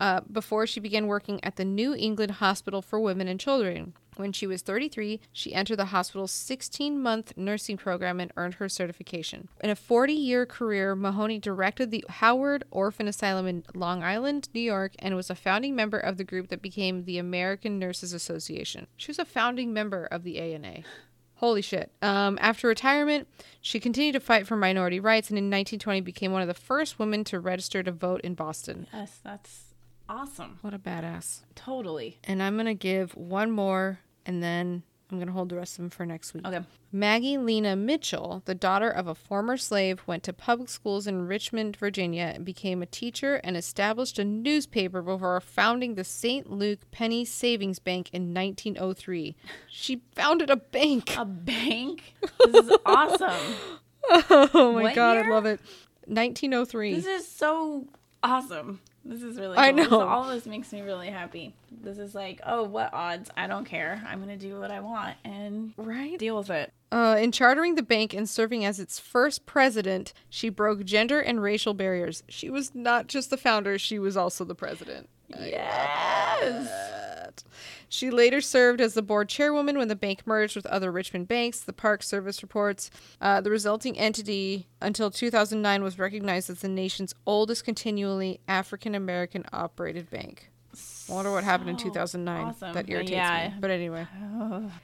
Uh, 0.00 0.20
before 0.32 0.66
she 0.66 0.80
began 0.80 1.06
working 1.06 1.38
at 1.44 1.56
the 1.56 1.64
New 1.64 1.94
England 1.94 2.32
Hospital 2.32 2.80
for 2.80 2.98
Women 2.98 3.28
and 3.28 3.38
Children. 3.38 3.92
When 4.16 4.32
she 4.32 4.46
was 4.46 4.62
33, 4.62 5.20
she 5.32 5.54
entered 5.54 5.76
the 5.76 5.86
hospital's 5.86 6.32
16 6.32 7.00
month 7.00 7.34
nursing 7.36 7.76
program 7.76 8.18
and 8.18 8.32
earned 8.36 8.54
her 8.54 8.68
certification. 8.68 9.48
In 9.62 9.70
a 9.70 9.76
40 9.76 10.12
year 10.12 10.46
career, 10.46 10.96
Mahoney 10.96 11.38
directed 11.38 11.90
the 11.90 12.04
Howard 12.08 12.64
Orphan 12.70 13.08
Asylum 13.08 13.46
in 13.46 13.64
Long 13.74 14.02
Island, 14.02 14.48
New 14.54 14.60
York, 14.60 14.92
and 14.98 15.16
was 15.16 15.30
a 15.30 15.34
founding 15.34 15.76
member 15.76 15.98
of 15.98 16.16
the 16.16 16.24
group 16.24 16.48
that 16.48 16.62
became 16.62 17.04
the 17.04 17.18
American 17.18 17.78
Nurses 17.78 18.12
Association. 18.12 18.86
She 18.96 19.10
was 19.10 19.18
a 19.18 19.24
founding 19.24 19.72
member 19.72 20.06
of 20.06 20.24
the 20.24 20.38
ANA. 20.38 20.82
Holy 21.36 21.62
shit. 21.62 21.90
Um, 22.02 22.38
after 22.40 22.68
retirement, 22.68 23.26
she 23.62 23.80
continued 23.80 24.12
to 24.12 24.20
fight 24.20 24.46
for 24.46 24.56
minority 24.56 25.00
rights 25.00 25.30
and 25.30 25.38
in 25.38 25.44
1920 25.44 26.02
became 26.02 26.32
one 26.32 26.42
of 26.42 26.48
the 26.48 26.54
first 26.54 26.98
women 26.98 27.24
to 27.24 27.40
register 27.40 27.82
to 27.82 27.92
vote 27.92 28.20
in 28.22 28.34
Boston. 28.34 28.86
Yes, 28.92 29.20
that's 29.24 29.69
awesome. 30.10 30.58
What 30.60 30.74
a 30.74 30.78
badass. 30.78 31.40
Totally. 31.54 32.18
And 32.24 32.42
I'm 32.42 32.54
going 32.54 32.66
to 32.66 32.74
give 32.74 33.14
one 33.14 33.50
more 33.50 34.00
and 34.26 34.42
then 34.42 34.82
I'm 35.10 35.18
going 35.18 35.26
to 35.28 35.32
hold 35.32 35.48
the 35.48 35.56
rest 35.56 35.74
of 35.78 35.82
them 35.82 35.90
for 35.90 36.06
next 36.06 36.34
week. 36.34 36.46
Okay. 36.46 36.60
Maggie 36.92 37.38
Lena 37.38 37.74
Mitchell, 37.74 38.42
the 38.44 38.54
daughter 38.54 38.88
of 38.90 39.06
a 39.06 39.14
former 39.14 39.56
slave, 39.56 40.02
went 40.06 40.22
to 40.24 40.32
public 40.32 40.68
schools 40.68 41.06
in 41.06 41.26
Richmond, 41.26 41.76
Virginia, 41.76 42.32
and 42.34 42.44
became 42.44 42.82
a 42.82 42.86
teacher 42.86 43.36
and 43.42 43.56
established 43.56 44.18
a 44.18 44.24
newspaper 44.24 45.02
before 45.02 45.40
founding 45.40 45.94
the 45.94 46.04
St. 46.04 46.50
Luke 46.50 46.80
Penny 46.90 47.24
Savings 47.24 47.78
Bank 47.78 48.10
in 48.12 48.34
1903. 48.34 49.36
She 49.68 50.02
founded 50.14 50.50
a 50.50 50.56
bank. 50.56 51.16
A 51.16 51.24
bank. 51.24 52.14
This 52.52 52.66
is 52.66 52.76
awesome. 52.84 53.54
Oh 54.10 54.72
my 54.74 54.82
What 54.82 54.94
god, 54.94 55.12
year? 55.14 55.26
I 55.26 55.34
love 55.34 55.46
it. 55.46 55.60
1903. 56.06 56.94
This 56.94 57.06
is 57.06 57.28
so 57.28 57.86
awesome. 58.22 58.80
This 59.04 59.22
is 59.22 59.38
really. 59.38 59.56
I 59.56 59.70
cool. 59.72 59.76
This- 59.82 59.90
know. 59.90 60.00
all 60.08 60.28
this 60.28 60.46
makes 60.46 60.72
me 60.72 60.82
really 60.82 61.08
happy. 61.08 61.54
This 61.82 61.98
is 61.98 62.14
like, 62.14 62.40
oh, 62.46 62.64
what 62.64 62.92
odds? 62.92 63.30
I 63.36 63.46
don't 63.46 63.64
care. 63.64 64.02
I'm 64.06 64.20
gonna 64.20 64.36
do 64.36 64.60
what 64.60 64.70
I 64.70 64.80
want 64.80 65.16
and 65.24 65.72
Right? 65.76 66.18
deal 66.18 66.36
with 66.36 66.50
it. 66.50 66.72
Uh, 66.92 67.16
in 67.18 67.32
chartering 67.32 67.76
the 67.76 67.82
bank 67.82 68.12
and 68.12 68.28
serving 68.28 68.64
as 68.64 68.78
its 68.80 68.98
first 68.98 69.46
president, 69.46 70.12
she 70.28 70.48
broke 70.48 70.84
gender 70.84 71.20
and 71.20 71.40
racial 71.42 71.72
barriers. 71.72 72.22
She 72.28 72.50
was 72.50 72.74
not 72.74 73.06
just 73.06 73.30
the 73.30 73.36
founder, 73.36 73.78
she 73.78 73.98
was 73.98 74.16
also 74.16 74.44
the 74.44 74.54
president. 74.56 75.08
Yes. 75.38 76.70
She 77.88 78.10
later 78.10 78.40
served 78.40 78.80
as 78.80 78.94
the 78.94 79.02
board 79.02 79.28
chairwoman 79.28 79.76
when 79.76 79.88
the 79.88 79.96
bank 79.96 80.26
merged 80.26 80.54
with 80.54 80.66
other 80.66 80.92
Richmond 80.92 81.26
banks. 81.26 81.60
The 81.60 81.72
Park 81.72 82.04
Service 82.04 82.40
reports 82.42 82.90
uh, 83.20 83.40
the 83.40 83.50
resulting 83.50 83.98
entity 83.98 84.68
until 84.80 85.10
2009 85.10 85.82
was 85.82 85.98
recognized 85.98 86.50
as 86.50 86.60
the 86.60 86.68
nation's 86.68 87.14
oldest 87.26 87.64
continually 87.64 88.40
African 88.46 88.94
American 88.94 89.44
operated 89.52 90.08
bank. 90.08 90.49
I 91.10 91.14
wonder 91.14 91.32
what 91.32 91.44
happened 91.44 91.70
in 91.70 91.76
2009. 91.76 92.44
awesome. 92.44 92.72
That 92.74 92.88
irritates 92.88 93.10
Yeah. 93.12 93.48
me. 93.48 93.54
But 93.60 93.70
anyway, 93.70 94.06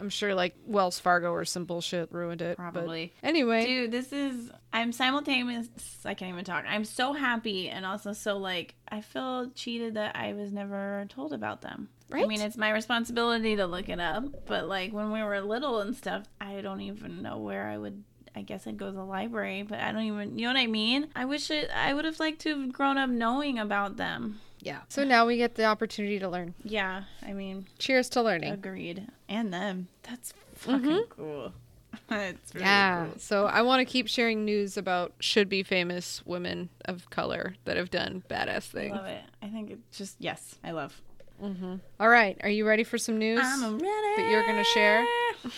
I'm 0.00 0.08
sure 0.10 0.34
like 0.34 0.56
Wells 0.66 0.98
Fargo 0.98 1.30
or 1.32 1.44
some 1.44 1.64
bullshit 1.64 2.10
ruined 2.12 2.42
it. 2.42 2.56
but 2.56 2.72
Probably. 2.72 3.12
Anyway, 3.22 3.64
Dude, 3.64 3.92
this 3.92 4.12
is. 4.12 4.50
I'm 4.72 4.92
simultaneous. 4.92 5.68
I 6.04 6.14
can't 6.14 6.32
even 6.32 6.44
talk. 6.44 6.64
I'm 6.68 6.84
so 6.84 7.12
happy 7.12 7.68
and 7.68 7.86
also 7.86 8.12
so 8.12 8.36
like 8.36 8.74
I 8.88 9.00
feel 9.00 9.50
cheated 9.54 9.94
that 9.94 10.16
I 10.16 10.32
was 10.34 10.52
never 10.52 11.06
told 11.08 11.32
about 11.32 11.62
them. 11.62 11.88
Right? 12.08 12.24
I 12.24 12.26
mean, 12.28 12.40
it's 12.40 12.56
my 12.56 12.70
responsibility 12.70 13.56
to 13.56 13.66
look 13.66 13.88
it 13.88 13.98
up, 13.98 14.46
but 14.46 14.68
like 14.68 14.92
when 14.92 15.10
we 15.12 15.22
were 15.22 15.40
little 15.40 15.80
and 15.80 15.96
stuff, 15.96 16.24
I 16.40 16.60
don't 16.60 16.80
even 16.82 17.22
know 17.22 17.38
where 17.38 17.66
I 17.68 17.78
would. 17.78 18.04
I 18.34 18.42
guess 18.42 18.66
I'd 18.66 18.76
go 18.76 18.86
to 18.86 18.92
the 18.92 19.02
library, 19.02 19.62
but 19.62 19.80
I 19.80 19.92
don't 19.92 20.02
even. 20.02 20.38
You 20.38 20.46
know 20.46 20.52
what 20.54 20.60
I 20.60 20.66
mean? 20.66 21.08
I 21.16 21.24
wish 21.24 21.50
it. 21.50 21.70
I 21.74 21.94
would 21.94 22.04
have 22.04 22.20
liked 22.20 22.40
to 22.42 22.50
have 22.60 22.72
grown 22.72 22.98
up 22.98 23.08
knowing 23.08 23.58
about 23.58 23.96
them. 23.96 24.40
Yeah. 24.66 24.80
So 24.88 25.04
now 25.04 25.26
we 25.26 25.36
get 25.36 25.54
the 25.54 25.64
opportunity 25.64 26.18
to 26.18 26.28
learn. 26.28 26.54
Yeah, 26.64 27.04
I 27.24 27.32
mean, 27.32 27.66
Cheers 27.78 28.08
to 28.10 28.22
learning. 28.22 28.52
agreed. 28.52 29.06
And 29.28 29.52
them. 29.52 29.88
That's 30.02 30.34
fucking 30.54 31.04
cool. 31.10 31.52
it's 32.10 32.54
really 32.54 32.64
Yeah. 32.66 33.06
cool. 33.06 33.18
So 33.18 33.46
I 33.46 33.62
want 33.62 33.80
to 33.80 33.84
keep 33.90 34.08
sharing 34.08 34.44
news 34.44 34.76
about 34.76 35.12
should 35.20 35.48
be 35.48 35.62
famous 35.62 36.24
women 36.26 36.68
of 36.84 37.08
color 37.10 37.54
that 37.64 37.76
have 37.76 37.90
done 37.90 38.22
badass 38.28 38.48
I 38.56 38.60
things. 38.60 38.94
love 38.96 39.06
it. 39.06 39.22
I 39.42 39.48
think 39.48 39.70
it's 39.70 39.96
just 39.96 40.16
yes, 40.18 40.56
I 40.64 40.72
love. 40.72 41.00
Mhm. 41.42 41.80
All 42.00 42.08
right. 42.08 42.36
Are 42.42 42.48
you 42.48 42.66
ready 42.66 42.82
for 42.82 42.96
some 42.98 43.18
news? 43.18 43.40
I'm 43.42 43.78
ready. 43.78 43.82
that 44.22 44.28
you're 44.30 44.46
gonna 44.46 44.64
share? 44.64 45.04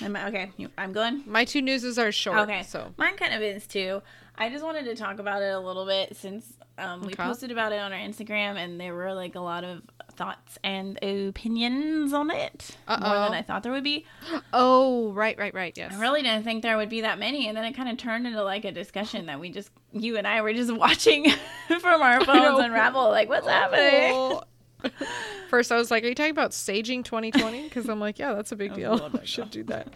Am 0.03 0.17
I, 0.17 0.27
okay, 0.29 0.51
I'm 0.77 0.93
going. 0.93 1.23
My 1.25 1.45
two 1.45 1.63
newses 1.63 1.99
are 2.01 2.11
short. 2.13 2.39
Okay, 2.41 2.63
So 2.65 2.93
mine 2.99 3.17
kind 3.17 3.33
of 3.33 3.41
is 3.43 3.67
too. 3.67 4.03
I 4.39 4.51
just 4.51 4.65
wanted 4.65 4.85
to 4.85 4.95
talk 4.95 5.19
about 5.19 5.43
it 5.43 5.53
a 5.53 5.59
little 5.59 5.85
bit 5.85 6.17
since 6.17 6.53
um, 6.79 7.01
we 7.01 7.09
Okay. 7.09 7.23
posted 7.25 7.51
about 7.51 7.73
it 7.73 7.81
on 7.81 7.93
our 7.93 7.99
Instagram, 7.99 8.57
and 8.57 8.81
there 8.81 8.95
were 8.95 9.13
like 9.13 9.35
a 9.35 9.41
lot 9.41 9.65
of 9.65 9.83
thoughts 10.13 10.59
and 10.65 10.97
opinions 11.03 12.13
on 12.13 12.31
it 12.31 12.77
more 12.89 12.97
Uh-oh. 12.99 13.25
than 13.25 13.35
I 13.35 13.43
thought 13.43 13.63
there 13.65 13.73
would 13.73 13.85
be. 13.85 14.05
Oh, 14.53 15.11
right, 15.13 15.37
right, 15.39 15.53
right. 15.55 15.77
Yes. 15.77 15.93
I 15.95 16.01
really 16.01 16.23
didn't 16.23 16.45
think 16.45 16.63
there 16.63 16.77
would 16.77 16.89
be 16.89 17.01
that 17.03 17.19
many, 17.19 17.49
and 17.49 17.57
then 17.57 17.65
it 17.65 17.73
kind 17.75 17.89
of 17.89 17.97
turned 17.99 18.27
into 18.27 18.43
like 18.45 18.65
a 18.65 18.73
discussion 18.73 19.27
that 19.27 19.41
we 19.41 19.51
just 19.51 19.71
you 19.93 20.17
and 20.17 20.27
I 20.27 20.41
were 20.43 20.53
just 20.53 20.73
watching 20.77 21.31
from 21.81 22.01
our 22.03 22.25
phones 22.25 22.61
unravel. 22.61 23.11
Like, 23.11 23.29
what's 23.29 23.47
happening? 23.49 24.39
First, 25.49 25.73
I 25.73 25.77
was 25.77 25.91
like, 25.91 26.05
"Are 26.05 26.09
you 26.09 26.15
talking 26.15 26.31
about 26.31 26.53
saging 26.53 27.05
2020?" 27.05 27.65
Because 27.65 27.89
I'm 27.89 28.01
like, 28.01 28.19
"Yeah, 28.19 28.35
that's 28.35 28.53
a 28.53 28.57
big 28.57 28.71
That 28.75 28.77
was 28.77 28.79
a 28.79 28.81
deal. 28.81 28.93
little 28.93 29.09
bit 29.11 29.21
We 29.23 29.27
should 29.27 29.51
do 29.51 29.65
that." 29.65 29.89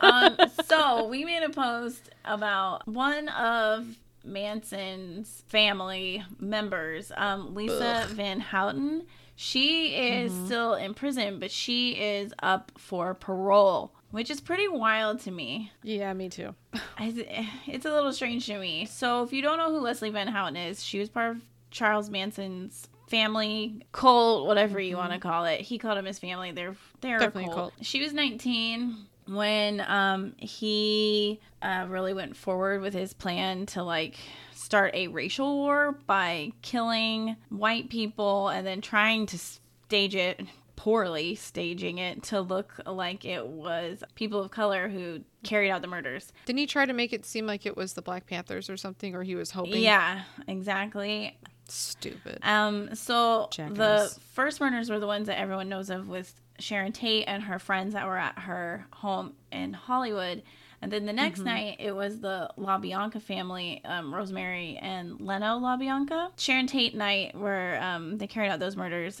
um, 0.00 0.36
so 0.66 1.06
we 1.08 1.24
made 1.24 1.42
a 1.42 1.50
post 1.50 2.10
about 2.24 2.86
one 2.86 3.28
of 3.28 3.86
Manson's 4.24 5.42
family 5.48 6.24
members, 6.38 7.12
um, 7.16 7.54
Lisa 7.54 8.06
Van 8.10 8.40
Houten. 8.40 9.04
She 9.36 9.94
is 9.94 10.32
still 10.46 10.74
in 10.74 10.94
prison, 10.94 11.38
but 11.38 11.52
she 11.52 11.92
is 11.92 12.34
up 12.42 12.72
for 12.76 13.14
parole, 13.14 13.92
which 14.10 14.30
is 14.30 14.40
pretty 14.40 14.66
wild 14.66 15.20
to 15.20 15.30
me. 15.30 15.70
Yeah, 15.84 16.12
me 16.12 16.28
too. 16.28 16.56
It's 16.98 17.84
a 17.84 17.92
little 17.92 18.12
strange 18.12 18.46
to 18.46 18.58
me. 18.58 18.84
So 18.86 19.22
if 19.22 19.32
you 19.32 19.40
don't 19.40 19.58
know 19.58 19.70
who 19.70 19.78
Leslie 19.78 20.10
Van 20.10 20.26
Houten 20.26 20.56
is, 20.56 20.82
she 20.82 20.98
was 20.98 21.08
part 21.08 21.36
of 21.36 21.42
Charles 21.70 22.10
Manson's 22.10 22.88
family 23.08 23.82
cult, 23.92 24.46
whatever 24.46 24.80
you 24.80 24.96
want 24.96 25.12
to 25.12 25.18
call 25.18 25.44
it. 25.44 25.60
He 25.60 25.78
called 25.78 25.98
him 25.98 26.04
his 26.04 26.18
family. 26.18 26.52
They're 26.52 26.76
they're 27.00 27.18
Definitely 27.18 27.44
a 27.44 27.46
a 27.46 27.54
cult. 27.54 27.74
cult. 27.74 27.86
She 27.86 28.00
was 28.02 28.12
19 28.12 29.06
when 29.26 29.84
um 29.86 30.32
he 30.38 31.38
uh, 31.60 31.86
really 31.88 32.14
went 32.14 32.36
forward 32.36 32.80
with 32.80 32.94
his 32.94 33.12
plan 33.12 33.66
to 33.66 33.82
like 33.82 34.16
start 34.52 34.94
a 34.94 35.08
racial 35.08 35.56
war 35.56 35.98
by 36.06 36.50
killing 36.62 37.36
white 37.50 37.90
people 37.90 38.48
and 38.48 38.66
then 38.66 38.80
trying 38.80 39.26
to 39.26 39.38
stage 39.38 40.14
it 40.14 40.40
poorly 40.76 41.34
staging 41.34 41.98
it 41.98 42.22
to 42.22 42.40
look 42.40 42.80
like 42.86 43.24
it 43.24 43.44
was 43.46 44.04
people 44.14 44.40
of 44.40 44.50
color 44.52 44.88
who 44.88 45.20
carried 45.42 45.70
out 45.70 45.82
the 45.82 45.88
murders. 45.88 46.32
Didn't 46.46 46.60
he 46.60 46.66
try 46.66 46.86
to 46.86 46.92
make 46.92 47.12
it 47.12 47.26
seem 47.26 47.46
like 47.46 47.66
it 47.66 47.76
was 47.76 47.94
the 47.94 48.02
Black 48.02 48.26
Panthers 48.26 48.70
or 48.70 48.76
something, 48.76 49.12
or 49.14 49.24
he 49.24 49.34
was 49.34 49.50
hoping? 49.50 49.82
Yeah, 49.82 50.22
exactly. 50.46 51.36
Stupid. 51.68 52.38
Um, 52.42 52.94
so 52.94 53.48
the 53.56 54.14
first 54.32 54.60
murders 54.60 54.90
were 54.90 54.98
the 54.98 55.06
ones 55.06 55.26
that 55.26 55.38
everyone 55.38 55.68
knows 55.68 55.90
of 55.90 56.08
with 56.08 56.34
Sharon 56.58 56.92
Tate 56.92 57.24
and 57.26 57.42
her 57.44 57.58
friends 57.58 57.94
that 57.94 58.06
were 58.06 58.18
at 58.18 58.38
her 58.40 58.86
home 58.92 59.34
in 59.52 59.72
Hollywood. 59.72 60.42
And 60.80 60.92
then 60.92 61.06
the 61.06 61.12
next 61.12 61.40
night, 61.40 61.76
it 61.80 61.92
was 61.92 62.20
the 62.20 62.50
LaBianca 62.56 63.20
family, 63.20 63.80
um, 63.84 64.14
Rosemary 64.14 64.78
and 64.80 65.20
Leno 65.20 65.58
LaBianca. 65.58 66.30
Sharon 66.36 66.66
Tate 66.66 66.94
night, 66.94 67.34
where 67.36 67.82
um, 67.82 68.18
they 68.18 68.26
carried 68.26 68.50
out 68.50 68.60
those 68.60 68.76
murders. 68.76 69.20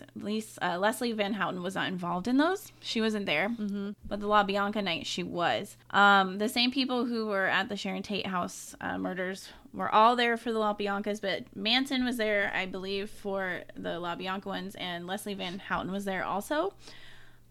Uh, 0.62 0.78
Leslie 0.78 1.12
Van 1.12 1.34
Houten 1.34 1.62
was 1.62 1.74
not 1.74 1.88
involved 1.88 2.28
in 2.28 2.36
those. 2.36 2.70
She 2.80 3.00
wasn't 3.00 3.26
there. 3.26 3.48
Mm-hmm. 3.48 3.90
But 4.06 4.20
the 4.20 4.28
LaBianca 4.28 4.82
night, 4.84 5.06
she 5.06 5.22
was. 5.22 5.76
Um, 5.90 6.38
the 6.38 6.48
same 6.48 6.70
people 6.70 7.06
who 7.06 7.26
were 7.26 7.46
at 7.46 7.68
the 7.68 7.76
Sharon 7.76 8.02
Tate 8.02 8.26
house 8.26 8.76
uh, 8.80 8.96
murders 8.96 9.48
were 9.72 9.92
all 9.92 10.16
there 10.16 10.36
for 10.36 10.52
the 10.52 10.58
LaBiancas, 10.58 11.20
but 11.20 11.44
Manson 11.54 12.04
was 12.04 12.16
there, 12.16 12.52
I 12.54 12.66
believe, 12.66 13.10
for 13.10 13.62
the 13.76 14.00
LaBianca 14.00 14.46
ones, 14.46 14.74
and 14.76 15.06
Leslie 15.06 15.34
Van 15.34 15.58
Houten 15.58 15.90
was 15.90 16.04
there 16.04 16.24
also. 16.24 16.72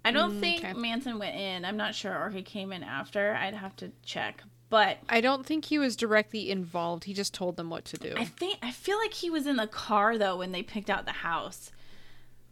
I 0.05 0.11
don't 0.11 0.37
mm, 0.37 0.39
think 0.39 0.63
okay. 0.63 0.73
Manson 0.73 1.19
went 1.19 1.35
in. 1.35 1.65
I'm 1.65 1.77
not 1.77 1.93
sure, 1.93 2.17
or 2.17 2.29
he 2.29 2.41
came 2.41 2.71
in 2.71 2.83
after. 2.83 3.33
I'd 3.33 3.53
have 3.53 3.75
to 3.77 3.91
check. 4.03 4.43
But 4.69 4.97
I 5.09 5.21
don't 5.21 5.45
think 5.45 5.65
he 5.65 5.79
was 5.79 5.95
directly 5.95 6.51
involved. 6.51 7.05
He 7.05 7.13
just 7.13 7.33
told 7.33 7.55
them 7.55 7.69
what 7.69 7.85
to 7.85 7.97
do. 7.97 8.13
I 8.17 8.25
think 8.25 8.59
I 8.61 8.71
feel 8.71 8.97
like 8.97 9.13
he 9.13 9.29
was 9.29 9.47
in 9.47 9.55
the 9.55 9.67
car 9.67 10.17
though 10.17 10.37
when 10.37 10.51
they 10.51 10.63
picked 10.63 10.89
out 10.89 11.05
the 11.05 11.11
house. 11.11 11.71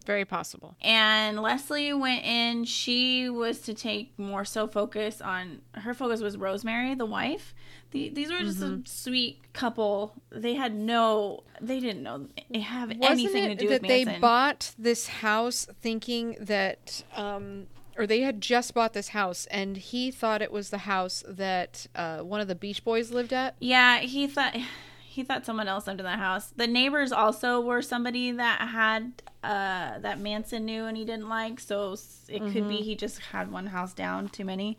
Very 0.05 0.23
possible. 0.23 0.75
And 0.81 1.41
Leslie 1.41 1.91
went 1.93 2.23
in. 2.23 2.65
She 2.65 3.27
was 3.29 3.61
to 3.61 3.73
take 3.73 4.17
more 4.19 4.45
so 4.45 4.67
focus 4.67 5.19
on 5.19 5.61
her 5.73 5.93
focus 5.93 6.21
was 6.21 6.37
Rosemary, 6.37 6.93
the 6.93 7.05
wife. 7.05 7.53
The, 7.95 8.09
these 8.09 8.29
were 8.31 8.39
just 8.39 8.59
Mm-hmm. 8.59 8.83
a 8.83 8.87
sweet 8.87 9.53
couple. 9.53 10.13
They 10.29 10.53
had 10.55 10.75
no, 10.75 11.43
they 11.61 11.79
didn't 11.79 12.03
know 12.03 12.27
have 12.53 12.89
Wasn't 12.89 13.03
anything 13.03 13.47
to 13.47 13.55
do 13.55 13.69
that 13.69 13.81
with 13.81 13.89
they 13.89 14.17
bought 14.19 14.73
this 14.77 15.07
house 15.07 15.65
thinking 15.81 16.35
that, 16.39 17.03
um, 17.15 17.67
or 17.97 18.05
they 18.05 18.19
had 18.21 18.41
just 18.41 18.73
bought 18.73 18.91
this 18.93 19.09
house, 19.09 19.45
and 19.49 19.77
he 19.77 20.11
thought 20.11 20.41
it 20.41 20.51
was 20.51 20.69
the 20.69 20.79
house 20.79 21.23
that 21.27 21.87
uh, 21.95 22.19
one 22.19 22.41
of 22.41 22.47
the 22.49 22.55
Beach 22.55 22.83
Boys 22.83 23.11
lived 23.11 23.31
at. 23.31 23.55
Yeah, 23.59 23.99
he 23.99 24.27
thought 24.27 24.55
he 25.07 25.23
thought 25.23 25.45
someone 25.45 25.69
else 25.69 25.87
lived 25.87 26.01
in 26.01 26.05
that 26.05 26.19
house. 26.19 26.51
The 26.55 26.67
neighbors 26.67 27.13
also 27.13 27.61
were 27.61 27.81
somebody 27.81 28.31
that 28.31 28.59
had 28.67 29.23
uh 29.43 29.99
that 29.99 30.19
Manson 30.19 30.65
knew 30.65 30.85
and 30.85 30.97
he 30.97 31.05
didn't 31.05 31.29
like, 31.29 31.59
so 31.61 31.95
it 32.27 32.41
could 32.51 32.67
be 32.67 32.77
he 32.77 32.95
just 32.95 33.19
had 33.19 33.49
one 33.51 33.67
house 33.67 33.93
down 33.93 34.27
too 34.27 34.43
many, 34.43 34.77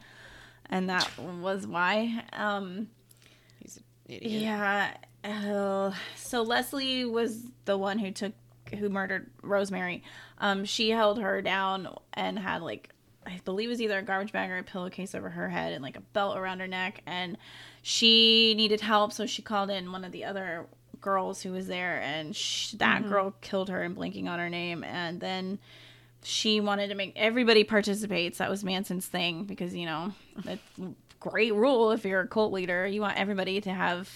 and 0.69 0.91
that 0.91 1.09
was 1.19 1.67
why. 1.67 2.25
Um, 2.35 2.89
idiot. 4.09 4.43
yeah. 4.43 4.95
Uh, 5.25 5.93
so 6.17 6.43
Leslie 6.43 7.05
was 7.05 7.43
the 7.65 7.77
one 7.77 7.99
who 7.99 8.11
took 8.11 8.33
who 8.79 8.89
murdered 8.89 9.31
Rosemary. 9.43 10.03
Um, 10.39 10.65
she 10.65 10.91
held 10.91 11.21
her 11.21 11.41
down 11.43 11.89
and 12.15 12.39
had 12.39 12.63
like 12.63 12.91
I 13.27 13.41
believe 13.45 13.69
it 13.69 13.71
was 13.71 13.83
either 13.83 13.99
a 13.99 14.03
garbage 14.03 14.33
bag 14.33 14.51
or 14.51 14.59
a 14.59 14.63
pillowcase 14.63 15.15
over 15.15 15.31
her 15.31 15.49
head 15.49 15.73
and 15.73 15.83
like 15.83 15.97
a 15.97 16.01
belt 16.01 16.37
around 16.37 16.61
her 16.61 16.69
neck 16.69 17.03
and 17.07 17.37
she 17.83 18.55
needed 18.57 18.81
help 18.81 19.13
so 19.13 19.27
she 19.27 19.43
called 19.43 19.71
in 19.71 19.91
one 19.91 20.05
of 20.05 20.13
the 20.13 20.25
other 20.25 20.67
girls 21.01 21.43
who 21.43 21.53
was 21.53 21.67
there 21.67 22.01
and 22.03 22.35
sh- 22.35 22.73
that 22.73 23.09
girl 23.09 23.35
killed 23.41 23.69
her 23.69 23.83
and 23.83 23.95
blinking 23.95 24.29
on 24.29 24.39
her 24.39 24.49
name 24.49 24.83
and 24.85 25.21
then 25.21 25.59
she 26.23 26.61
wanted 26.61 26.89
to 26.89 26.95
make 26.95 27.13
everybody 27.17 27.65
participates 27.65 28.39
that 28.39 28.49
was 28.51 28.65
manson's 28.65 29.07
thing 29.07 29.45
because 29.45 29.75
you 29.75 29.87
know 29.87 30.13
great 31.21 31.55
rule 31.55 31.93
if 31.93 32.05
you're 32.05 32.21
a 32.21 32.29
cult 32.29 32.53
leader. 32.53 32.87
You 32.87 33.01
want 33.01 33.19
everybody 33.19 33.61
to 33.61 33.71
have 33.71 34.11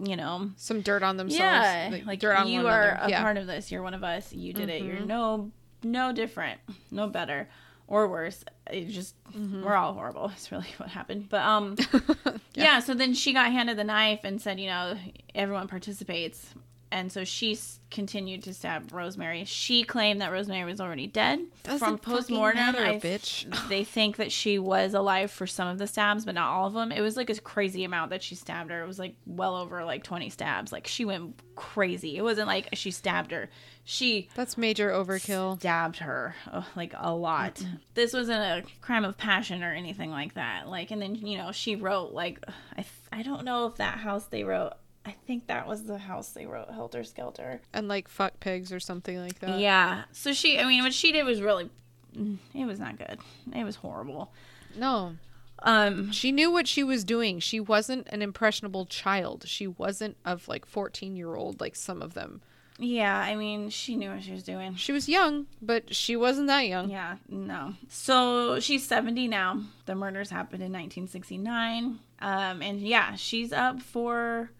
you 0.00 0.16
know. 0.16 0.50
Some 0.56 0.80
dirt 0.80 1.02
on 1.02 1.16
themselves. 1.16 1.40
yeah 1.40 2.00
like, 2.06 2.18
dirt 2.18 2.36
on 2.36 2.48
you 2.48 2.66
are 2.66 2.82
another. 2.82 3.06
a 3.06 3.10
yeah. 3.10 3.22
part 3.22 3.36
of 3.36 3.46
this. 3.46 3.70
You're 3.70 3.82
one 3.82 3.94
of 3.94 4.04
us. 4.04 4.32
You 4.32 4.52
did 4.52 4.68
it. 4.68 4.82
You're 4.82 5.00
no 5.00 5.50
no 5.82 6.12
different. 6.12 6.60
No 6.90 7.08
better 7.08 7.48
or 7.86 8.08
worse. 8.08 8.44
It 8.70 8.88
just 8.88 9.14
we're 9.34 9.74
all 9.74 9.92
horrible. 9.94 10.30
It's 10.36 10.50
really 10.50 10.68
what 10.78 10.88
happened. 10.88 11.28
But 11.28 11.42
um 11.42 11.76
yeah. 12.54 12.80
so 12.80 12.94
then 12.94 13.14
she 13.14 13.32
got 13.32 13.52
handed 13.52 13.76
the 13.76 13.84
knife 13.84 14.20
and 14.24 14.40
said 14.40 14.58
you 14.58 14.66
know 14.66 14.96
everyone 15.34 15.68
participates 15.68 16.54
and 16.92 17.10
so 17.10 17.24
she 17.24 17.58
continued 17.90 18.42
to 18.44 18.54
stab 18.54 18.92
Rosemary. 18.92 19.44
She 19.44 19.82
claimed 19.82 20.20
that 20.20 20.30
Rosemary 20.30 20.70
was 20.70 20.80
already 20.80 21.06
dead. 21.06 21.40
Doesn't 21.62 21.78
From 21.80 21.98
fucking 21.98 22.14
post 22.14 22.30
mortem, 22.30 22.58
matter, 22.58 22.78
I 22.84 22.98
bitch. 23.00 23.68
they 23.68 23.82
think 23.82 24.16
that 24.16 24.30
she 24.30 24.58
was 24.58 24.94
alive 24.94 25.30
for 25.30 25.46
some 25.46 25.68
of 25.68 25.78
the 25.78 25.86
stabs, 25.86 26.24
but 26.24 26.34
not 26.34 26.50
all 26.50 26.66
of 26.68 26.74
them. 26.74 26.92
It 26.92 27.00
was 27.00 27.16
like 27.16 27.30
a 27.30 27.34
crazy 27.40 27.82
amount 27.84 28.10
that 28.10 28.22
she 28.22 28.34
stabbed 28.34 28.70
her. 28.70 28.82
It 28.82 28.86
was 28.86 28.98
like 28.98 29.14
well 29.26 29.56
over 29.56 29.84
like 29.84 30.04
twenty 30.04 30.30
stabs. 30.30 30.70
Like 30.70 30.86
she 30.86 31.04
went 31.04 31.40
crazy. 31.56 32.16
It 32.16 32.22
wasn't 32.22 32.46
like 32.46 32.68
she 32.74 32.90
stabbed 32.90 33.30
her. 33.32 33.50
She 33.84 34.28
That's 34.34 34.56
major 34.56 34.90
overkill. 34.90 35.58
stabbed 35.58 35.96
her 35.98 36.34
uh, 36.50 36.62
like 36.76 36.94
a 36.96 37.12
lot. 37.12 37.64
This 37.94 38.12
wasn't 38.12 38.40
a 38.40 38.62
crime 38.80 39.04
of 39.04 39.16
passion 39.18 39.62
or 39.64 39.72
anything 39.72 40.10
like 40.10 40.34
that. 40.34 40.68
Like, 40.68 40.90
and 40.90 41.02
then 41.02 41.14
you 41.14 41.38
know 41.38 41.52
she 41.52 41.74
wrote 41.76 42.12
like 42.12 42.44
I 42.76 42.84
I 43.10 43.22
don't 43.22 43.44
know 43.44 43.66
if 43.66 43.76
that 43.76 43.98
house 43.98 44.26
they 44.26 44.44
wrote. 44.44 44.72
I 45.04 45.14
think 45.26 45.48
that 45.48 45.66
was 45.66 45.84
the 45.84 45.98
house 45.98 46.30
they 46.30 46.46
wrote 46.46 46.70
Helter 46.70 47.02
Skelter. 47.04 47.60
And 47.72 47.88
like 47.88 48.08
fuck 48.08 48.38
pigs 48.40 48.72
or 48.72 48.80
something 48.80 49.18
like 49.18 49.40
that. 49.40 49.58
yeah. 49.58 50.04
So 50.12 50.32
she, 50.32 50.58
I 50.58 50.64
mean, 50.64 50.82
what 50.82 50.94
she 50.94 51.10
did 51.12 51.24
was 51.24 51.40
really, 51.42 51.70
mm, 52.16 52.38
it 52.54 52.64
was 52.64 52.78
not 52.78 52.98
good. 52.98 53.18
It 53.54 53.64
was 53.64 53.76
horrible. 53.76 54.32
No. 54.76 55.16
Um. 55.64 56.10
She 56.12 56.32
knew 56.32 56.50
what 56.50 56.66
she 56.66 56.82
was 56.82 57.04
doing. 57.04 57.38
She 57.40 57.60
wasn't 57.60 58.08
an 58.10 58.22
impressionable 58.22 58.86
child. 58.86 59.44
She 59.46 59.66
wasn't 59.66 60.16
of 60.24 60.48
like 60.48 60.66
14 60.66 61.14
year 61.16 61.34
old 61.34 61.60
like 61.60 61.76
some 61.76 62.00
of 62.02 62.14
them. 62.14 62.40
Yeah. 62.78 63.16
I 63.16 63.36
mean, 63.36 63.70
she 63.70 63.94
knew 63.96 64.10
what 64.10 64.22
she 64.22 64.32
was 64.32 64.42
doing. 64.42 64.74
She 64.76 64.92
was 64.92 65.08
young, 65.08 65.46
but 65.60 65.94
she 65.94 66.16
wasn't 66.16 66.48
that 66.48 66.66
young. 66.66 66.90
Yeah, 66.90 67.16
no. 67.28 67.74
So 67.88 68.58
she's 68.60 68.84
70 68.86 69.28
now. 69.28 69.62
The 69.86 69.94
murders 69.94 70.30
happened 70.30 70.62
in 70.62 70.72
1969. 70.72 71.98
Um, 72.20 72.62
and 72.62 72.80
yeah, 72.80 73.14
she's 73.14 73.52
up 73.52 73.80
for 73.82 74.50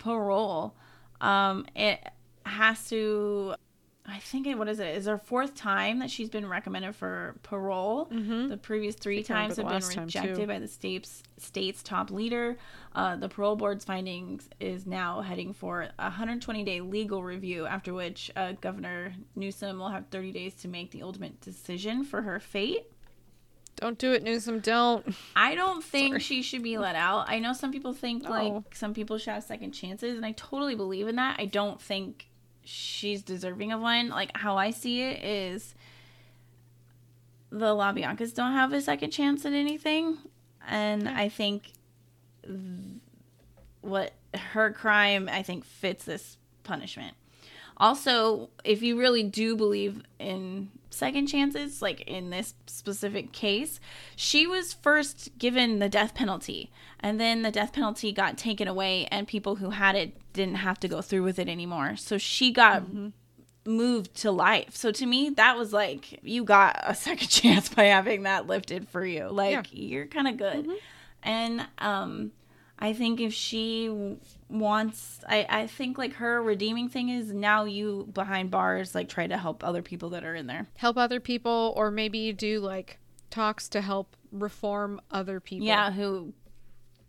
parole. 0.00 0.74
Um, 1.20 1.66
it 1.76 2.00
has 2.44 2.88
to, 2.88 3.54
I 4.06 4.18
think 4.18 4.46
it, 4.48 4.56
what 4.58 4.68
is 4.68 4.80
it? 4.80 4.96
Is 4.96 5.06
her 5.06 5.18
fourth 5.18 5.54
time 5.54 5.98
that 6.00 6.10
she's 6.10 6.28
been 6.30 6.48
recommended 6.48 6.96
for 6.96 7.36
parole. 7.44 8.06
Mhm. 8.06 8.48
The 8.48 8.56
previous 8.56 8.96
three 8.96 9.18
times 9.22 9.56
have 9.58 9.66
been 9.68 9.74
rejected 10.06 10.48
by 10.48 10.58
the 10.58 10.66
state's 10.66 11.22
state's 11.36 11.82
top 11.82 12.10
leader. 12.10 12.56
Uh, 12.94 13.16
the 13.16 13.28
parole 13.28 13.54
board's 13.56 13.84
findings 13.84 14.48
is 14.58 14.86
now 14.86 15.20
heading 15.20 15.52
for 15.52 15.82
a 15.98 16.04
120 16.04 16.64
day 16.64 16.80
legal 16.80 17.22
review, 17.22 17.66
after 17.66 17.92
which 17.94 18.30
uh, 18.34 18.52
Governor 18.60 19.14
Newsom 19.36 19.78
will 19.78 19.90
have 19.90 20.06
30 20.10 20.32
days 20.32 20.54
to 20.56 20.68
make 20.68 20.90
the 20.90 21.02
ultimate 21.02 21.40
decision 21.40 22.02
for 22.02 22.22
her 22.22 22.40
fate. 22.40 22.86
Don't 23.80 23.98
do 23.98 24.12
it, 24.12 24.22
Newsom. 24.22 24.60
Don't. 24.60 25.14
I 25.34 25.54
don't 25.54 25.82
think 25.94 26.12
Sorry. 26.14 26.20
she 26.20 26.42
should 26.42 26.62
be 26.62 26.76
let 26.78 26.94
out. 26.96 27.28
I 27.30 27.38
know 27.38 27.52
some 27.52 27.72
people 27.72 27.92
think 27.94 28.24
No. 28.24 28.30
like 28.30 28.74
some 28.74 28.92
people 28.94 29.16
should 29.18 29.32
have 29.32 29.42
second 29.44 29.72
chances, 29.72 30.16
and 30.16 30.26
I 30.26 30.32
totally 30.32 30.74
believe 30.74 31.08
in 31.08 31.16
that. 31.16 31.36
I 31.40 31.46
don't 31.46 31.80
think 31.80 32.28
she's 32.64 33.22
deserving 33.22 33.72
of 33.72 33.80
one. 33.80 34.08
Like 34.10 34.36
how 34.36 34.56
I 34.58 34.70
see 34.70 35.00
it 35.02 35.24
is 35.24 35.74
the 37.50 37.74
LaBiancas 37.74 38.34
don't 38.34 38.52
have 38.52 38.72
a 38.72 38.80
second 38.80 39.10
chance 39.10 39.44
at 39.46 39.52
anything, 39.52 40.18
and. 40.68 41.08
I 41.08 41.28
think 41.28 41.72
th- 42.44 42.56
what 43.80 44.12
her 44.34 44.70
crime 44.72 45.28
I 45.32 45.42
think 45.42 45.64
fits 45.64 46.04
this 46.04 46.36
punishment. 46.64 47.14
Also, 47.80 48.50
if 48.62 48.82
you 48.82 48.98
really 48.98 49.22
do 49.22 49.56
believe 49.56 50.02
in 50.18 50.68
second 50.90 51.26
chances, 51.28 51.80
like 51.80 52.02
in 52.02 52.30
this 52.30 52.54
specific 52.66 53.32
case, 53.32 53.80
she 54.16 54.46
was 54.46 54.74
first 54.74 55.30
given 55.38 55.78
the 55.78 55.88
death 55.88 56.14
penalty, 56.14 56.70
and 57.00 57.18
then 57.18 57.42
the 57.42 57.50
death 57.50 57.72
penalty 57.72 58.12
got 58.12 58.36
taken 58.36 58.68
away, 58.68 59.06
and 59.10 59.26
people 59.26 59.56
who 59.56 59.70
had 59.70 59.96
it 59.96 60.14
didn't 60.34 60.56
have 60.56 60.78
to 60.80 60.88
go 60.88 61.00
through 61.00 61.22
with 61.22 61.38
it 61.38 61.48
anymore. 61.48 61.96
So 61.96 62.18
she 62.18 62.52
got 62.52 62.82
moved 63.66 64.14
to 64.16 64.30
life. 64.30 64.76
So 64.76 64.90
to 64.92 65.06
me, 65.06 65.30
that 65.30 65.56
was 65.56 65.72
like 65.72 66.20
you 66.22 66.44
got 66.44 66.80
a 66.84 66.94
second 67.06 67.28
chance 67.28 67.68
by 67.68 67.84
having 67.84 68.24
that 68.24 68.46
lifted 68.46 68.88
for 68.88 69.04
you. 69.04 69.28
Like 69.28 69.52
Yeah. 69.52 69.62
you're 69.72 70.06
kind 70.06 70.28
of 70.28 70.36
good. 70.36 70.68
And 71.22 71.66
um 71.78 72.32
I 72.80 72.92
think 72.92 73.20
if 73.20 73.34
she 73.34 74.16
wants 74.48 75.20
I 75.28 75.46
I 75.48 75.66
think 75.66 75.98
like 75.98 76.14
her 76.14 76.42
redeeming 76.42 76.88
thing 76.88 77.08
is 77.08 77.32
now 77.32 77.64
you 77.64 78.08
behind 78.12 78.50
bars 78.50 78.94
like 78.94 79.08
try 79.08 79.26
to 79.26 79.36
help 79.36 79.62
other 79.62 79.82
people 79.82 80.10
that 80.10 80.24
are 80.24 80.34
in 80.34 80.46
there. 80.46 80.66
Help 80.76 80.96
other 80.96 81.20
people, 81.20 81.74
or 81.76 81.90
maybe 81.90 82.18
you 82.18 82.32
do 82.32 82.60
like 82.60 82.98
talks 83.30 83.68
to 83.70 83.80
help 83.80 84.16
reform 84.32 85.00
other 85.10 85.40
people. 85.40 85.66
Yeah, 85.66 85.90
who 85.92 86.32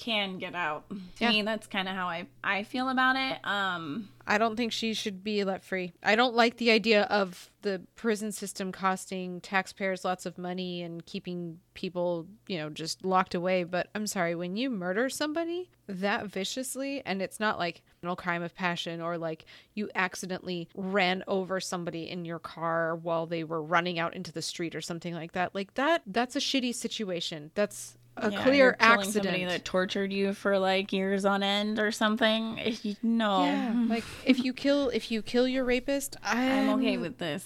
can 0.01 0.39
get 0.39 0.55
out. 0.55 0.89
To 0.89 0.97
Yeah. 1.19 1.29
me 1.29 1.41
that's 1.43 1.67
kind 1.67 1.87
of 1.87 1.93
how 1.95 2.07
I 2.07 2.25
I 2.43 2.63
feel 2.63 2.89
about 2.89 3.15
it. 3.15 3.37
Um 3.45 4.09
I 4.25 4.37
don't 4.37 4.55
think 4.55 4.71
she 4.71 4.93
should 4.93 5.23
be 5.23 5.43
let 5.43 5.63
free. 5.63 5.93
I 6.03 6.15
don't 6.15 6.35
like 6.35 6.57
the 6.57 6.71
idea 6.71 7.03
of 7.03 7.49
the 7.63 7.81
prison 7.95 8.31
system 8.31 8.71
costing 8.71 9.41
taxpayers 9.41 10.03
lots 10.05 10.25
of 10.25 10.37
money 10.37 10.81
and 10.81 11.05
keeping 11.05 11.59
people, 11.75 12.25
you 12.47 12.57
know, 12.57 12.69
just 12.69 13.03
locked 13.05 13.35
away. 13.35 13.63
But 13.63 13.89
I'm 13.93 14.07
sorry, 14.07 14.33
when 14.35 14.55
you 14.57 14.69
murder 14.71 15.09
somebody 15.09 15.69
that 15.87 16.25
viciously, 16.27 17.03
and 17.05 17.21
it's 17.21 17.39
not 17.39 17.59
like 17.59 17.81
a 18.03 18.15
crime 18.15 18.41
of 18.41 18.55
passion 18.55 19.01
or 19.01 19.17
like 19.17 19.45
you 19.75 19.89
accidentally 19.93 20.67
ran 20.75 21.23
over 21.27 21.59
somebody 21.59 22.09
in 22.09 22.25
your 22.25 22.39
car 22.39 22.95
while 22.95 23.25
they 23.27 23.43
were 23.43 23.61
running 23.61 23.99
out 23.99 24.15
into 24.15 24.31
the 24.31 24.41
street 24.41 24.73
or 24.75 24.81
something 24.81 25.13
like 25.13 25.33
that, 25.33 25.53
like 25.53 25.73
that, 25.75 26.01
that's 26.07 26.35
a 26.35 26.39
shitty 26.39 26.73
situation. 26.73 27.51
That's 27.53 27.97
a 28.17 28.31
yeah, 28.31 28.43
clear 28.43 28.75
accident. 28.79 29.25
Somebody 29.25 29.45
that 29.45 29.65
tortured 29.65 30.11
you 30.13 30.33
for 30.33 30.59
like 30.59 30.91
years 30.93 31.25
on 31.25 31.43
end 31.43 31.79
or 31.79 31.91
something. 31.91 32.57
If 32.57 32.85
you- 32.85 32.95
No. 33.01 33.43
yeah, 33.45 33.85
like 33.87 34.03
if 34.25 34.43
you 34.43 34.53
kill 34.53 34.89
if 34.89 35.11
you 35.11 35.21
kill 35.21 35.47
your 35.47 35.63
rapist, 35.63 36.17
I'm, 36.23 36.69
I'm 36.69 36.79
okay 36.79 36.97
with 36.97 37.17
this. 37.17 37.45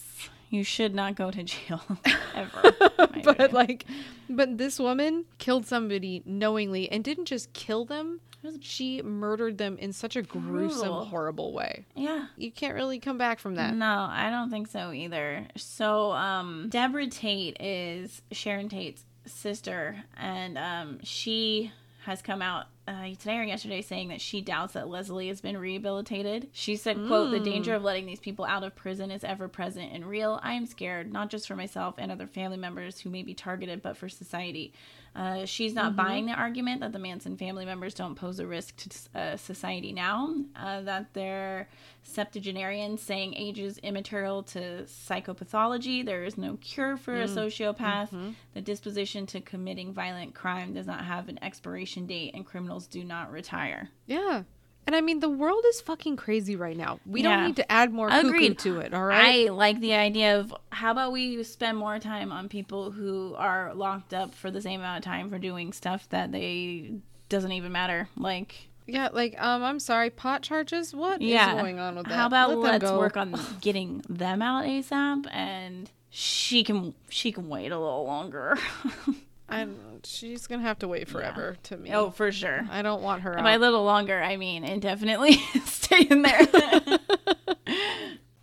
You 0.50 0.64
should 0.64 0.96
not 0.96 1.16
go 1.16 1.32
to 1.32 1.44
jail 1.44 1.82
ever. 2.36 2.74
But 2.98 3.36
opinion. 3.36 3.52
like 3.54 3.86
but 4.30 4.58
this 4.58 4.80
woman 4.80 5.26
killed 5.40 5.66
somebody 5.66 6.22
knowingly 6.26 6.92
and 6.92 7.04
didn't 7.04 7.26
just 7.26 7.54
kill 7.54 7.86
them 7.86 8.20
she 8.62 9.02
murdered 9.02 9.58
them 9.58 9.76
in 9.80 9.92
such 9.92 10.16
a 10.16 10.22
gruesome 10.22 10.80
Brutal. 10.82 11.06
horrible 11.06 11.52
way 11.54 11.86
yeah. 11.96 12.28
you 12.38 12.52
can't 12.52 12.76
really 12.76 13.00
come 13.00 13.18
back 13.18 13.40
from 13.40 13.56
that 13.56 13.74
No, 13.74 14.08
I 14.10 14.30
don't 14.30 14.52
think 14.52 14.68
so 14.68 14.92
either. 14.92 15.48
So, 15.58 16.12
um, 16.12 16.68
Deborah 16.70 17.08
Tate 17.08 17.58
is 17.60 18.22
Sharon 18.32 18.70
Tate's 18.70 19.04
sister, 19.26 20.04
and 20.18 20.58
um, 20.58 21.00
she 21.04 21.72
has 22.06 22.22
come 22.22 22.42
out 22.42 22.68
uh, 22.88 23.08
today 23.20 23.38
or 23.38 23.44
yesterday 23.44 23.82
saying 23.82 24.10
that 24.10 24.22
she 24.22 24.40
doubts 24.40 24.74
that 24.74 24.88
Leslie 24.88 25.28
has 25.28 25.42
been 25.42 25.58
rehabilitated. 25.58 26.50
She 26.52 26.76
said, 26.76 27.08
"quote 27.08 27.32
The 27.32 27.40
danger 27.40 27.74
of 27.74 27.84
letting 27.84 28.06
these 28.06 28.20
people 28.20 28.46
out 28.46 28.64
of 28.64 28.76
prison 28.76 29.10
is 29.10 29.24
ever 29.24 29.48
present 29.48 29.92
and 29.92 30.06
real. 30.06 30.40
I 30.44 30.54
am 30.54 30.68
scared, 30.68 31.12
not 31.12 31.30
just 31.30 31.48
for 31.48 31.56
myself 31.56 31.96
and 31.98 32.12
other 32.12 32.28
family 32.28 32.58
members 32.58 33.00
who 33.00 33.10
may 33.10 33.24
be 33.24 33.34
targeted, 33.34 33.82
but 33.82 33.98
for 33.98 34.10
society." 34.10 34.74
Uh, 35.16 35.46
she's 35.46 35.74
not 35.74 35.96
buying 35.96 36.26
the 36.26 36.34
argument 36.34 36.82
that 36.82 36.92
the 36.92 37.00
Manson 37.00 37.38
family 37.38 37.66
members 37.66 37.94
don't 37.94 38.16
pose 38.16 38.40
a 38.40 38.46
risk 38.46 38.76
to 38.78 39.20
uh, 39.20 39.38
society 39.38 39.94
now, 39.94 40.36
uh, 40.58 40.82
that 40.82 41.14
they're 41.14 41.70
septuagenarians 42.04 43.02
saying 43.02 43.34
age 43.36 43.58
is 43.60 43.78
immaterial 43.80 44.44
to 44.44 44.84
psychopathology. 44.84 46.06
There 46.06 46.24
is 46.24 46.38
no 46.38 46.58
cure 46.58 46.98
for 46.98 47.16
a 47.22 47.28
sociopath. 47.28 48.10
The 48.54 48.62
disposition 48.62 49.26
to 49.28 49.42
committing 49.42 49.94
violent 49.94 50.36
crime 50.36 50.74
does 50.74 50.86
not 50.86 51.06
have 51.06 51.30
an 51.30 51.40
expiration 51.44 52.06
date, 52.06 52.34
and 52.34 52.46
criminals 52.46 52.88
do 52.88 53.04
not 53.04 53.32
retire. 53.32 53.90
yeah 54.06 54.44
and 54.88 54.96
i 54.96 55.02
mean 55.02 55.20
the 55.20 55.30
world 55.30 55.64
is 55.68 55.82
fucking 55.82 56.16
crazy 56.16 56.56
right 56.56 56.78
now 56.78 57.00
we 57.06 57.22
Yeah. 57.22 57.36
don't 57.38 57.48
need 57.48 57.56
to 57.58 57.72
add 57.72 57.92
more 57.94 58.10
Agreed. 58.10 58.60
to 58.60 58.80
it 58.80 58.94
all 58.94 59.06
right 59.06 59.48
I 59.48 59.52
like 59.52 59.80
the 59.80 59.94
idea 59.94 60.40
of 60.40 60.54
how 60.72 60.92
about 60.92 61.12
we 61.12 61.44
spend 61.44 61.78
more 61.78 62.00
time 62.00 62.32
on 62.32 62.50
people 62.50 62.92
who 62.92 63.34
are 63.38 63.74
locked 63.74 64.14
up 64.14 64.34
for 64.36 64.52
the 64.52 64.62
same 64.62 64.80
amount 64.82 65.00
of 65.00 65.04
time 65.04 65.30
for 65.30 65.38
doing 65.40 65.74
stuff 65.74 66.08
that 66.10 66.32
they 66.32 66.92
doesn't 67.30 67.52
even 67.52 67.72
matter. 67.72 68.08
Like, 68.16 68.70
yeah 68.88 69.10
like 69.12 69.36
um 69.42 69.64
i'm 69.64 69.80
sorry 69.80 70.12
pot 70.12 70.44
charges 70.44 70.94
What 70.94 71.20
is 71.22 71.28
yeah, 71.28 71.60
going 71.60 71.80
on 71.80 71.96
with 71.96 72.06
that 72.08 72.14
How 72.14 72.28
about 72.28 72.50
Let 72.60 72.82
let's 72.84 72.92
work 72.92 73.18
on 73.18 73.34
getting 73.62 74.04
them 74.08 74.44
out 74.44 74.66
ASAP 74.66 75.26
and 75.32 75.90
she 76.12 76.64
can 76.64 76.94
she 77.10 77.32
can 77.32 77.50
wait 77.50 77.72
a 77.72 77.80
little 77.80 78.06
longer. 78.06 78.58
I'm, 79.48 80.02
she's 80.04 80.48
gonna 80.48 80.64
have 80.64 80.80
to 80.80 80.88
wait 80.88 81.08
forever 81.08 81.58
to 81.64 81.78
me 81.78 81.94
oh, 81.94 82.10
for 82.10 82.32
sure. 82.32 82.68
i 82.72 82.82
don't 82.82 83.02
want 83.02 83.22
her 83.22 83.34
And 83.34 83.44
by 83.44 83.54
a 83.54 83.60
little 83.60 83.84
longer, 83.84 84.22
I 84.22 84.38
mean 84.38 84.64
indefinitely 84.64 85.34
stay 85.66 86.02
in 86.10 86.24
there. 86.24 86.42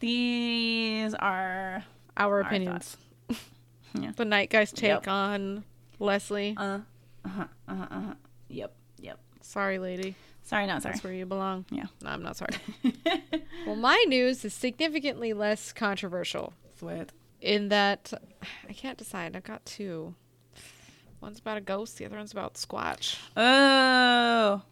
These 0.00 1.14
are 1.14 1.84
our 2.16 2.28
our 2.28 2.40
opinions. 2.40 2.96
Yeah. 3.94 4.12
the 4.16 4.24
night 4.24 4.50
guy's 4.50 4.72
take 4.72 4.88
Yep. 4.88 5.08
on 5.08 5.64
leslie 5.98 6.54
uh 6.56 6.80
uh-huh, 7.24 7.44
uh-huh, 7.68 7.86
uh-huh. 7.90 8.14
Yep, 8.48 8.74
yep. 9.00 9.20
sorry 9.42 9.78
lady 9.78 10.16
Sorry, 10.44 10.66
not 10.66 10.82
sorry. 10.82 10.94
That's 10.94 11.04
where 11.04 11.12
you 11.12 11.24
belong. 11.24 11.64
Yeah. 11.70 11.86
No, 12.02 12.10
I'm 12.10 12.22
not 12.22 12.36
sorry. 12.36 12.54
well, 13.66 13.76
my 13.76 14.04
news 14.08 14.44
is 14.44 14.52
significantly 14.52 15.32
less 15.32 15.72
controversial 15.72 16.52
Sweat. 16.78 17.10
in 17.40 17.68
that 17.68 18.12
I 18.68 18.72
can't 18.72 18.98
decide. 18.98 19.36
I've 19.36 19.44
got 19.44 19.64
two. 19.64 20.14
One's 21.22 21.38
about 21.38 21.56
a 21.56 21.60
ghost, 21.60 21.98
the 21.98 22.04
other 22.04 22.16
one's 22.16 22.32
about 22.32 22.54
Squatch. 22.54 23.16
Oh, 23.36 24.62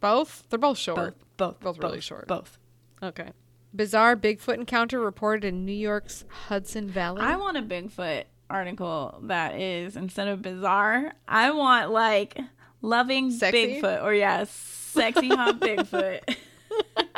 Both? 0.00 0.42
They're 0.50 0.58
both 0.58 0.76
short. 0.76 0.96
both, 0.96 1.14
both, 1.36 1.60
Both 1.60 1.78
really 1.78 2.00
short. 2.00 2.26
Both. 2.26 2.58
Okay. 3.00 3.28
Bizarre 3.74 4.16
Bigfoot 4.16 4.54
encounter 4.54 4.98
reported 4.98 5.44
in 5.46 5.64
New 5.64 5.72
York's 5.72 6.24
Hudson 6.48 6.88
Valley. 6.88 7.20
I 7.22 7.36
want 7.36 7.56
a 7.56 7.62
Bigfoot 7.62 8.24
article 8.50 9.20
that 9.22 9.60
is 9.60 9.96
instead 9.96 10.26
of 10.26 10.42
bizarre, 10.42 11.12
I 11.28 11.52
want 11.52 11.92
like 11.92 12.36
loving 12.82 13.30
Sexy? 13.30 13.80
Bigfoot 13.80 14.02
or 14.02 14.12
yeah, 14.12 14.44
sexy 14.48 15.28
hot 15.28 15.60
Bigfoot. 15.60 16.36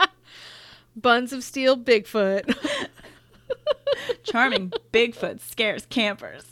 Buns 0.97 1.33
of 1.33 1.43
Steel 1.43 1.79
Bigfoot. 1.79 2.55
Charming 4.23 4.73
Bigfoot 4.93 5.41
scares 5.41 5.87
campers. 5.87 6.45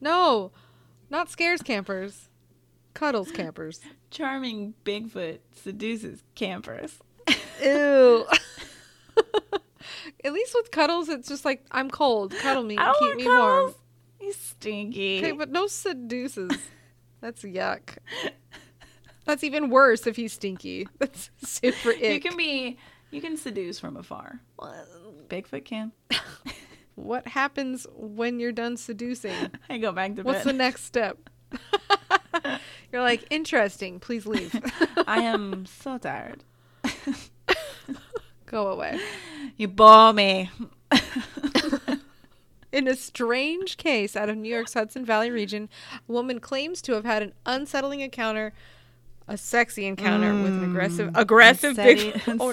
No, 0.00 0.52
not 1.10 1.30
scares 1.30 1.62
campers. 1.62 2.28
Cuddles 2.94 3.30
campers. 3.30 3.80
Charming 4.10 4.74
Bigfoot 4.84 5.38
seduces 5.54 6.22
campers. 6.34 6.98
Ew. 7.62 8.26
At 10.24 10.32
least 10.32 10.54
with 10.54 10.70
cuddles, 10.70 11.08
it's 11.08 11.28
just 11.28 11.44
like 11.44 11.64
I'm 11.70 11.90
cold. 11.90 12.32
Cuddle 12.32 12.64
me, 12.64 12.76
don't 12.76 12.98
keep 12.98 13.16
me 13.16 13.24
cuddles. 13.24 13.38
warm. 13.38 13.74
He's 14.18 14.36
stinky. 14.36 15.18
Okay, 15.18 15.32
but 15.32 15.50
no 15.50 15.66
seduces. 15.66 16.50
That's 17.20 17.42
yuck. 17.42 17.98
That's 19.24 19.44
even 19.44 19.70
worse 19.70 20.06
if 20.06 20.16
he's 20.16 20.32
stinky. 20.32 20.88
That's 20.98 21.30
super 21.44 21.90
ick. 21.90 22.02
you 22.02 22.20
can 22.20 22.36
be 22.36 22.78
you 23.10 23.20
can 23.20 23.36
seduce 23.36 23.78
from 23.78 23.96
afar. 23.96 24.40
Bigfoot 25.28 25.64
can. 25.64 25.92
What 26.98 27.28
happens 27.28 27.86
when 27.94 28.40
you're 28.40 28.50
done 28.50 28.76
seducing? 28.76 29.32
I 29.70 29.78
go 29.78 29.92
back 29.92 30.16
to 30.16 30.22
What's 30.22 30.42
the 30.42 30.52
next 30.52 30.84
step? 30.84 31.30
You're 32.92 33.02
like, 33.02 33.24
interesting. 33.30 34.00
Please 34.00 34.26
leave. 34.26 34.52
I 35.06 35.20
am 35.20 35.64
so 35.64 35.98
tired. 35.98 36.42
Go 38.46 38.68
away. 38.68 38.98
You 39.56 39.68
bore 39.68 40.12
me. 40.12 40.50
In 42.72 42.88
a 42.88 42.96
strange 42.96 43.76
case 43.76 44.16
out 44.16 44.28
of 44.28 44.36
New 44.36 44.52
York's 44.52 44.74
Hudson 44.74 45.04
Valley 45.04 45.30
region, 45.30 45.68
a 46.08 46.12
woman 46.12 46.40
claims 46.40 46.82
to 46.82 46.94
have 46.94 47.04
had 47.04 47.22
an 47.22 47.32
unsettling 47.46 48.00
encounter, 48.00 48.52
a 49.28 49.36
sexy 49.36 49.86
encounter 49.86 50.32
with 50.42 50.52
an 50.52 50.64
aggressive, 50.64 51.10
aggressive 51.14 51.78
Unsettling- 51.78 52.12
big. 52.12 52.22
Oh 52.40 52.50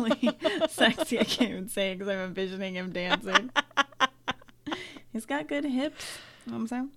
no! 0.00 0.66
Sexy. 0.68 1.18
I 1.20 1.24
can't 1.24 1.50
even 1.50 1.68
say 1.68 1.92
because 1.94 2.08
I'm 2.08 2.18
envisioning 2.18 2.74
him 2.74 2.90
dancing. 2.90 3.50
He's 5.12 5.26
got 5.26 5.46
good 5.48 5.64
hips. 5.64 6.18
You 6.46 6.52
know 6.52 6.58
what 6.58 6.62
I'm 6.62 6.66
saying? 6.68 6.90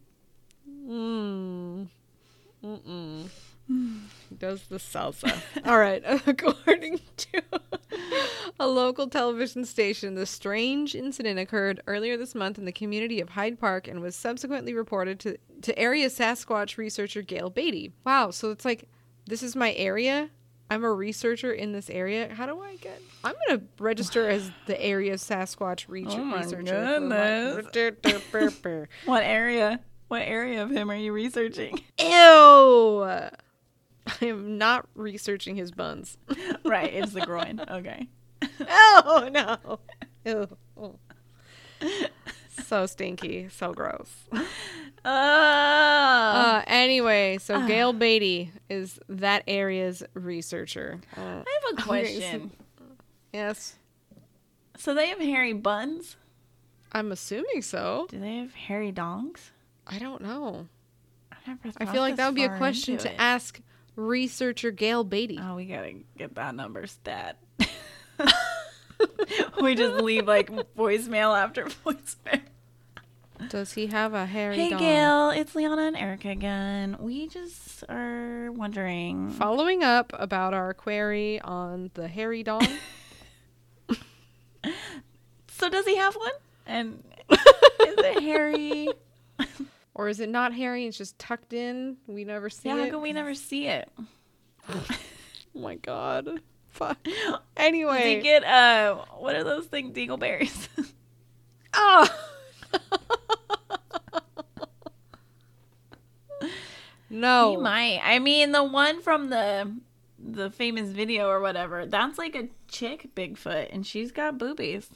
Mm. 0.87 1.87
Mm-mm. 2.63 3.29
He 4.29 4.35
does 4.39 4.63
the 4.63 4.77
salsa. 4.77 5.41
All 5.65 5.77
right. 5.77 6.03
According 6.27 6.99
to 7.17 7.41
a 8.59 8.67
local 8.67 9.07
television 9.07 9.65
station, 9.65 10.15
the 10.15 10.25
strange 10.25 10.95
incident 10.95 11.39
occurred 11.39 11.81
earlier 11.87 12.17
this 12.17 12.35
month 12.35 12.57
in 12.57 12.65
the 12.65 12.71
community 12.71 13.19
of 13.21 13.29
Hyde 13.29 13.59
Park 13.59 13.87
and 13.87 14.01
was 14.01 14.15
subsequently 14.15 14.73
reported 14.73 15.19
to, 15.21 15.37
to 15.63 15.77
area 15.77 16.07
Sasquatch 16.09 16.77
researcher 16.77 17.21
Gail 17.21 17.49
Beatty. 17.49 17.93
Wow. 18.05 18.31
So 18.31 18.51
it's 18.51 18.65
like, 18.65 18.89
this 19.25 19.43
is 19.43 19.55
my 19.55 19.73
area. 19.73 20.29
I'm 20.69 20.85
a 20.85 20.91
researcher 20.93 21.51
in 21.51 21.73
this 21.73 21.89
area. 21.89 22.33
How 22.33 22.45
do 22.45 22.61
I 22.61 22.77
get? 22.77 23.01
I'm 23.25 23.35
gonna 23.47 23.61
register 23.79 24.29
as 24.29 24.49
the 24.67 24.81
area 24.81 25.15
Sasquatch 25.15 25.85
re- 25.89 26.05
Oh 26.07 26.17
my 26.23 26.37
researcher. 26.37 26.99
my- 27.01 27.51
What 29.05 29.23
area? 29.23 29.81
What 30.07 30.21
area 30.23 30.63
of 30.63 30.69
him 30.71 30.89
are 30.91 30.95
you 30.95 31.11
researching? 31.13 31.81
Ew! 31.99 33.05
I 34.21 34.25
am 34.25 34.57
not 34.57 34.87
researching 34.95 35.55
his 35.55 35.71
buns. 35.71 36.17
right, 36.65 36.91
it's 36.93 37.13
the 37.13 37.21
groin. 37.21 37.61
Okay. 37.69 38.07
oh 38.69 39.29
no! 39.31 39.79
Ew. 40.25 40.47
So 42.63 42.85
stinky, 42.85 43.47
so 43.49 43.73
gross. 43.73 44.09
Uh, 45.03 45.07
Uh, 45.07 46.63
anyway, 46.67 47.37
so 47.39 47.65
Gail 47.67 47.91
Beatty 47.93 48.51
is 48.69 48.99
that 49.09 49.43
area's 49.47 50.03
researcher. 50.13 50.99
Uh, 51.17 51.21
I 51.21 51.59
have 51.63 51.79
a 51.79 51.81
question. 51.81 52.51
yes, 53.33 53.75
So 54.77 54.93
they 54.93 55.07
have 55.07 55.19
hairy 55.19 55.53
buns? 55.53 56.17
I'm 56.91 57.11
assuming 57.11 57.61
so. 57.61 58.07
Do 58.09 58.19
they 58.19 58.37
have 58.37 58.53
hairy 58.53 58.91
dongs? 58.91 59.51
I 59.87 59.97
don't 59.97 60.21
know. 60.21 60.67
I 61.31 61.37
never. 61.47 61.59
I 61.77 61.85
feel 61.85 62.01
like 62.01 62.17
that 62.17 62.25
would 62.27 62.35
be 62.35 62.43
a 62.43 62.57
question 62.57 62.97
to 62.97 63.09
it. 63.09 63.15
ask 63.17 63.59
researcher 64.07 64.71
Gail 64.71 65.03
Beatty. 65.03 65.39
Oh, 65.41 65.55
we 65.55 65.65
gotta 65.65 65.93
get 66.17 66.35
that 66.35 66.55
number 66.55 66.87
stat. 66.87 67.37
we 69.61 69.75
just 69.75 70.03
leave 70.03 70.27
like 70.27 70.49
voicemail 70.75 71.37
after 71.37 71.65
voicemail. 71.65 72.41
Does 73.49 73.73
he 73.73 73.87
have 73.87 74.13
a 74.13 74.25
hairy 74.25 74.55
Hey 74.55 74.69
dong? 74.69 74.79
Gail, 74.79 75.29
it's 75.31 75.55
Liana 75.55 75.81
and 75.83 75.97
Erica 75.97 76.29
again. 76.29 76.95
We 76.99 77.27
just 77.27 77.83
are 77.89 78.51
wondering. 78.51 79.31
Following 79.31 79.83
up 79.83 80.13
about 80.13 80.53
our 80.53 80.75
query 80.75 81.41
on 81.41 81.89
the 81.95 82.07
hairy 82.07 82.43
dog. 82.43 82.67
So 85.61 85.69
does 85.69 85.85
he 85.85 85.95
have 85.95 86.15
one? 86.15 86.31
And 86.65 87.03
is 87.29 87.37
it 87.79 88.23
hairy? 88.23 88.87
Or 89.93 90.07
is 90.07 90.19
it 90.19 90.29
not 90.29 90.53
hairy? 90.53 90.85
It's 90.85 90.97
just 90.97 91.19
tucked 91.19 91.53
in. 91.53 91.97
We 92.07 92.23
never 92.23 92.49
see 92.49 92.69
Yeah, 92.69 92.77
how 92.77 92.83
it. 92.83 92.91
come 92.91 93.01
we 93.01 93.13
never 93.13 93.33
see 93.35 93.67
it? 93.67 93.89
Oh 95.53 95.59
my 95.59 95.75
god. 95.75 96.39
Fuck. 96.69 96.97
Anyway. 97.57 98.21
get 98.21 98.43
uh 98.45 99.03
what 99.17 99.35
are 99.35 99.43
those 99.43 99.65
things? 99.65 99.93
Dingleberries? 99.95 100.69
oh. 101.73 102.07
no. 107.09 107.51
He 107.51 107.57
might. 107.57 107.99
I 108.03 108.19
mean, 108.19 108.51
the 108.51 108.63
one 108.63 109.01
from 109.01 109.29
the 109.29 109.75
the 110.17 110.49
famous 110.51 110.89
video 110.89 111.27
or 111.27 111.39
whatever, 111.41 111.85
that's 111.85 112.17
like 112.17 112.35
a 112.35 112.47
chick 112.67 113.09
Bigfoot, 113.15 113.69
and 113.73 113.85
she's 113.85 114.11
got 114.11 114.37
boobies. 114.37 114.89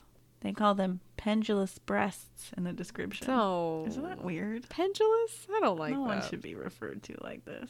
They 0.46 0.54
call 0.54 0.76
them 0.76 1.00
pendulous 1.18 1.80
breasts 1.80 2.52
in 2.56 2.66
the 2.66 2.72
description. 2.72 3.26
No. 3.26 3.84
Isn't 3.88 4.04
that 4.04 4.24
weird? 4.24 4.70
Pendulous? 4.70 5.48
I 5.52 5.60
don't 5.60 5.80
like 5.80 5.94
no 5.94 6.02
one 6.02 6.22
should 6.22 6.44
be 6.44 6.54
referred 6.54 7.02
to 7.04 7.16
like 7.22 7.44
this. 7.46 7.68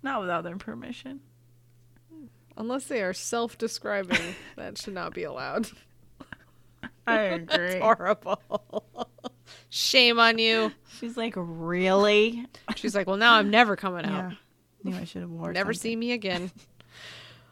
Not 0.00 0.20
without 0.20 0.44
their 0.44 0.56
permission. 0.56 1.18
Unless 2.56 2.84
they 2.84 3.02
are 3.02 3.12
self-describing, 3.12 4.36
that 4.56 4.78
should 4.78 4.94
not 4.94 5.14
be 5.14 5.24
allowed. 5.24 5.68
I 7.08 7.18
agree. 7.22 7.80
horrible. 7.80 8.40
Shame 9.68 10.20
on 10.20 10.38
you. 10.38 10.70
She's 11.00 11.16
like, 11.16 11.34
really? 11.36 12.46
She's 12.76 12.94
like, 12.94 13.08
well, 13.08 13.16
now 13.16 13.34
I'm 13.34 13.50
never 13.50 13.74
coming 13.74 14.04
out. 14.04 14.30
Yeah. 14.30 14.36
Knew 14.84 14.96
I 14.96 15.02
should 15.02 15.22
have 15.22 15.30
worn. 15.30 15.54
Never 15.54 15.74
see 15.74 15.96
me 15.96 16.12
again. 16.12 16.52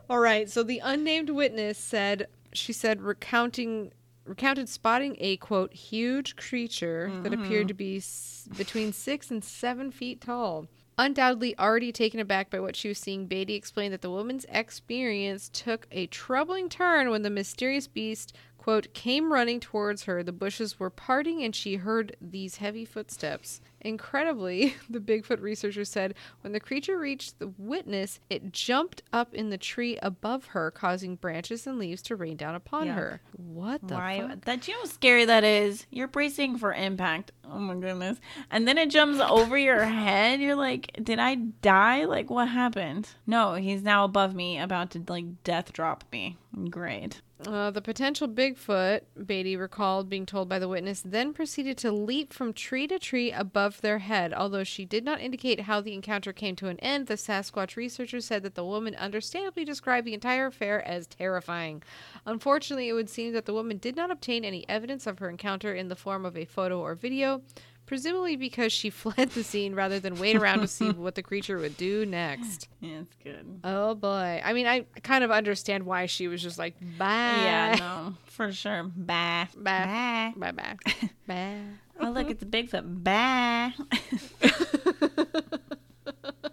All 0.09 0.21
right. 0.21 0.49
So 0.49 0.63
the 0.63 0.79
unnamed 0.79 1.31
witness 1.31 1.77
said 1.77 2.29
she 2.53 2.73
said 2.73 3.03
recounting 3.03 3.91
recounted 4.25 4.69
spotting 4.69 5.17
a 5.19 5.37
quote 5.39 5.73
huge 5.73 6.37
creature 6.37 7.11
that 7.23 7.33
mm-hmm. 7.33 7.43
appeared 7.43 7.69
to 7.69 7.75
be 7.75 7.97
s- 7.97 8.49
between 8.57 8.93
six 8.93 9.31
and 9.31 9.43
seven 9.45 9.91
feet 9.91 10.21
tall. 10.21 10.67
Undoubtedly 10.99 11.59
already 11.59 11.91
taken 11.91 12.21
aback 12.21 12.51
by 12.51 12.61
what 12.61 12.77
she 12.77 12.89
was 12.89 12.99
seeing, 12.99 13.27
Beatty 13.27 13.55
explained 13.55 13.95
that 13.95 14.03
the 14.03 14.11
woman's 14.11 14.45
experience 14.51 15.49
took 15.53 15.87
a 15.91 16.07
troubling 16.07 16.69
turn 16.69 17.11
when 17.11 17.23
the 17.23 17.31
mysterious 17.31 17.87
beast, 17.87 18.37
quote, 18.63 18.95
came 18.95 19.33
running 19.33 19.59
towards 19.59 20.05
her. 20.05 20.23
The 20.23 20.31
bushes 20.31 20.79
were 20.79 20.89
parting 20.89 21.43
and 21.43 21.53
she 21.53 21.77
heard 21.77 22.17
these 22.21 22.59
heavy 22.59 22.85
footsteps. 22.85 23.61
Incredibly, 23.81 24.77
the 24.89 25.01
Bigfoot 25.01 25.41
researcher 25.41 25.85
said, 25.85 26.15
when 26.43 26.53
the 26.53 26.61
creature 26.61 26.97
reached 26.97 27.41
the 27.41 27.53
witness, 27.59 28.21
it 28.31 28.53
jumped 28.53 29.03
up 29.13 29.35
in 29.35 29.51
the 29.51 29.59
tree 29.59 29.99
above 30.01 30.47
her, 30.47 30.71
causing 30.71 31.17
branches 31.17 31.67
and 31.67 31.77
leaves 31.77 32.03
to 32.03 32.15
rain 32.15 32.37
down 32.37 32.55
upon 32.55 32.87
Yuck. 32.87 32.95
her. 32.95 33.21
What 33.37 33.89
the 33.89 33.95
Why? 33.95 34.21
fuck? 34.21 34.45
That 34.45 34.69
you 34.69 34.75
know 34.75 34.81
how 34.83 34.87
scary 34.87 35.25
that 35.25 35.43
is. 35.43 35.85
You're 35.91 36.07
bracing 36.07 36.57
for 36.59 36.73
impact. 36.73 37.33
Oh 37.51 37.59
my 37.59 37.75
goodness! 37.75 38.21
And 38.51 38.69
then 38.69 38.79
it 38.79 38.91
jumps 38.91 39.19
over 39.19 39.59
your 39.59 39.85
head. 39.85 40.41
You're 40.41 40.55
like, 40.55 40.97
did 41.03 41.19
I 41.19 41.35
die? 41.35 42.05
Like, 42.05 42.31
what 42.31 42.49
happened? 42.49 43.09
No, 43.27 43.55
he's 43.55 43.83
now 43.83 44.05
above 44.05 44.35
me, 44.35 44.59
about 44.61 44.93
to 44.93 45.03
like 45.09 45.43
death 45.43 45.73
drop 45.73 46.05
me. 46.13 46.37
Great. 46.69 47.23
Uh, 47.47 47.71
the 47.71 47.81
potential 47.81 48.29
Bigfoot, 48.29 49.01
Beatty 49.27 49.57
recalled 49.57 50.11
being 50.11 50.27
told 50.27 50.51
by 50.51 50.59
the 50.59 50.69
witness, 50.69 51.03
then 51.05 51.33
proceeded 51.33 51.79
to 51.79 51.91
leap 51.91 52.33
from 52.33 52.53
tree 52.53 52.87
to 52.87 52.99
tree 52.99 53.33
above 53.33 53.81
their 53.81 54.01
head. 54.01 54.35
Although 54.35 54.63
she 54.63 54.85
did 54.85 55.03
not 55.03 55.21
indicate 55.21 55.61
how 55.61 55.81
the 55.81 55.95
encounter 55.95 56.33
came 56.33 56.55
to 56.57 56.69
an 56.69 56.79
end, 56.81 57.07
the 57.07 57.15
Sasquatch 57.15 57.75
researcher 57.75 58.21
said 58.21 58.43
that 58.43 58.55
the 58.55 58.65
woman 58.65 58.95
understandably 58.97 59.65
described 59.65 60.07
the 60.07 60.15
entire 60.15 60.47
affair 60.47 60.87
as 60.87 61.07
terrifying. 61.07 61.83
Unfortunately, 62.27 62.89
it 62.89 62.93
would 62.93 63.11
seem 63.11 63.33
that 63.33 63.47
the 63.47 63.55
woman 63.55 63.79
did 63.79 63.97
not 63.97 64.11
obtain 64.11 64.45
any 64.45 64.69
evidence 64.69 65.07
of 65.07 65.19
her 65.21 65.31
encounter 65.31 65.75
in 65.75 65.89
the 65.89 65.97
form 65.97 66.27
of 66.27 66.37
a 66.37 66.45
photo 66.45 66.79
or 66.79 66.95
video. 66.95 67.43
Presumably 67.87 68.37
because 68.37 68.73
she 68.73 68.91
fled 68.91 69.31
the 69.31 69.43
scene 69.45 69.75
rather 69.75 69.99
than 70.01 70.19
wait 70.19 70.37
around 70.37 70.61
to 70.61 70.67
see 70.67 70.91
what 70.93 71.15
the 71.15 71.23
creature 71.23 71.59
would 71.59 71.77
do 71.77 72.05
next. 72.07 72.69
Yeah, 72.83 73.03
it's 73.03 73.15
good. 73.23 73.61
Oh 73.63 73.95
boy. 73.95 74.41
I 74.45 74.53
mean, 74.53 74.67
I 74.67 74.85
kind 75.05 75.23
of 75.23 75.31
understand 75.31 75.87
why 75.87 76.07
she 76.07 76.27
was 76.27 76.43
just 76.43 76.59
like, 76.59 76.75
bye. 76.99 77.07
Yeah, 77.07 77.77
no, 77.79 78.15
for 78.25 78.51
sure. 78.51 78.83
Bye. 78.83 79.47
Bye. 79.57 80.33
Bye. 80.35 80.35
Bye 80.37 80.51
bye. 80.51 80.77
bye. 81.29 81.59
Oh, 82.01 82.11
look, 82.11 82.29
it's 82.29 82.43
a 82.43 82.47
Bigfoot. 82.47 83.05
Bye. 83.05 83.73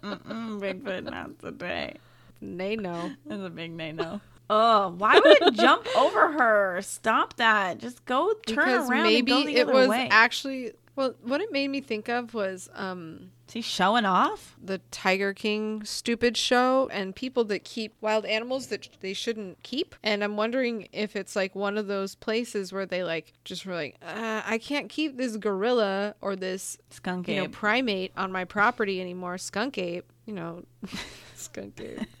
Mm-mm, 0.02 0.60
Bigfoot, 0.60 1.04
not 1.10 1.38
today. 1.40 1.96
They 2.40 2.76
know. 2.76 3.10
It's 3.28 3.42
a 3.44 3.50
big 3.50 3.72
nay 3.72 3.92
no. 3.92 4.20
Oh, 4.48 4.94
why 4.98 5.14
would 5.14 5.42
it 5.42 5.54
jump 5.54 5.86
over 5.96 6.32
her? 6.32 6.80
Stop 6.82 7.36
that. 7.36 7.78
Just 7.78 8.04
go 8.04 8.32
turn 8.46 8.56
because 8.66 8.90
around 8.90 9.02
maybe 9.04 9.32
and 9.32 9.42
go 9.42 9.46
the 9.52 9.56
it 9.58 9.66
was 9.68 9.88
way. 9.88 10.08
actually 10.10 10.72
well 10.96 11.14
what 11.22 11.40
it 11.40 11.50
made 11.52 11.68
me 11.68 11.80
think 11.80 12.08
of 12.08 12.34
was 12.34 12.68
um 12.74 13.30
Is 13.48 13.54
he 13.54 13.60
showing 13.62 14.04
off? 14.04 14.56
the 14.62 14.78
tiger 14.90 15.32
king 15.32 15.82
stupid 15.84 16.36
show 16.36 16.88
and 16.92 17.14
people 17.14 17.44
that 17.44 17.64
keep 17.64 17.94
wild 18.00 18.24
animals 18.26 18.66
that 18.68 18.84
sh- 18.84 18.88
they 19.00 19.12
shouldn't 19.12 19.62
keep 19.62 19.94
and 20.02 20.22
i'm 20.24 20.36
wondering 20.36 20.88
if 20.92 21.16
it's 21.16 21.34
like 21.36 21.54
one 21.54 21.78
of 21.78 21.86
those 21.86 22.14
places 22.14 22.72
where 22.72 22.86
they 22.86 23.02
like 23.04 23.32
just 23.44 23.64
were 23.66 23.74
like 23.74 23.96
uh, 24.02 24.42
i 24.44 24.58
can't 24.58 24.88
keep 24.88 25.16
this 25.16 25.36
gorilla 25.36 26.14
or 26.20 26.36
this 26.36 26.76
Skunk 26.90 27.28
you 27.28 27.36
know 27.36 27.44
ape. 27.44 27.52
primate 27.52 28.12
on 28.16 28.30
my 28.32 28.44
property 28.44 29.00
anymore 29.00 29.38
skunk 29.38 29.78
ape 29.78 30.12
you 30.26 30.34
know 30.34 30.62
skunk 31.36 31.80
ape 31.80 32.00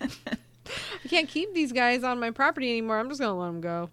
i 1.04 1.08
can't 1.08 1.28
keep 1.28 1.52
these 1.54 1.72
guys 1.72 2.04
on 2.04 2.18
my 2.20 2.30
property 2.30 2.70
anymore 2.70 2.98
i'm 2.98 3.08
just 3.08 3.20
gonna 3.20 3.36
let 3.38 3.46
them 3.46 3.60
go 3.60 3.90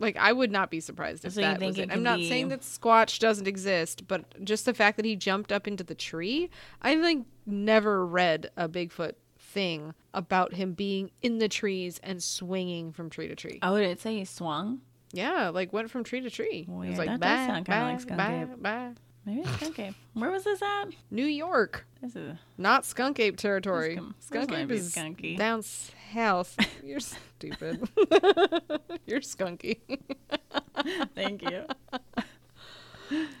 like 0.00 0.16
I 0.16 0.32
would 0.32 0.50
not 0.50 0.70
be 0.70 0.80
surprised 0.80 1.24
if 1.24 1.34
So 1.34 1.40
that 1.42 1.60
was 1.60 1.78
it 1.78 1.82
it. 1.82 1.92
I'm 1.92 2.02
not 2.02 2.18
be- 2.18 2.28
saying 2.28 2.48
that 2.48 2.62
Squatch 2.62 3.18
doesn't 3.20 3.46
exist, 3.46 4.08
but 4.08 4.42
just 4.44 4.64
the 4.64 4.74
fact 4.74 4.96
that 4.96 5.04
he 5.06 5.14
jumped 5.14 5.52
up 5.52 5.68
into 5.68 5.84
the 5.84 5.94
tree, 5.94 6.50
I 6.82 6.96
like 6.96 7.18
never 7.46 8.04
read 8.04 8.50
a 8.56 8.68
Bigfoot 8.68 9.12
thing 9.38 9.94
about 10.14 10.54
him 10.54 10.72
being 10.72 11.10
in 11.22 11.38
the 11.38 11.48
trees 11.48 12.00
and 12.02 12.22
swinging 12.22 12.92
from 12.92 13.10
tree 13.10 13.28
to 13.28 13.34
tree. 13.36 13.58
Oh, 13.62 13.76
did 13.78 13.90
it 13.90 14.00
say 14.00 14.16
he 14.18 14.24
swung? 14.24 14.80
Yeah, 15.12 15.48
like 15.48 15.72
went 15.72 15.90
from 15.90 16.04
tree 16.04 16.20
to 16.20 16.30
tree. 16.30 16.66
It 16.68 16.70
was 16.70 16.98
like 16.98 17.08
That 17.08 17.20
bye, 17.20 17.26
does 17.36 17.46
sound 17.46 17.66
bye, 17.66 17.82
like 17.82 18.00
Skunk 18.00 18.18
bye, 18.18 18.42
Ape. 18.52 18.62
bye. 18.62 18.90
Maybe 19.26 19.40
it's 19.42 19.50
skunk 19.56 19.78
ape. 19.80 19.94
Where 20.14 20.30
was 20.30 20.44
this 20.44 20.62
at? 20.62 20.86
New 21.10 21.26
York, 21.26 21.84
This 22.00 22.16
is 22.16 22.36
not 22.56 22.86
skunk 22.86 23.20
ape 23.20 23.36
territory. 23.36 23.96
Com- 23.96 24.14
skunk 24.18 24.50
ape 24.52 24.70
is 24.70 24.94
skunky. 24.94 25.36
down 25.36 25.62
south. 26.12 26.56
You're 26.84 27.00
stupid. 27.00 27.88
You're 29.06 29.20
skunky. 29.20 29.78
Thank 31.14 31.42
you. 31.42 31.64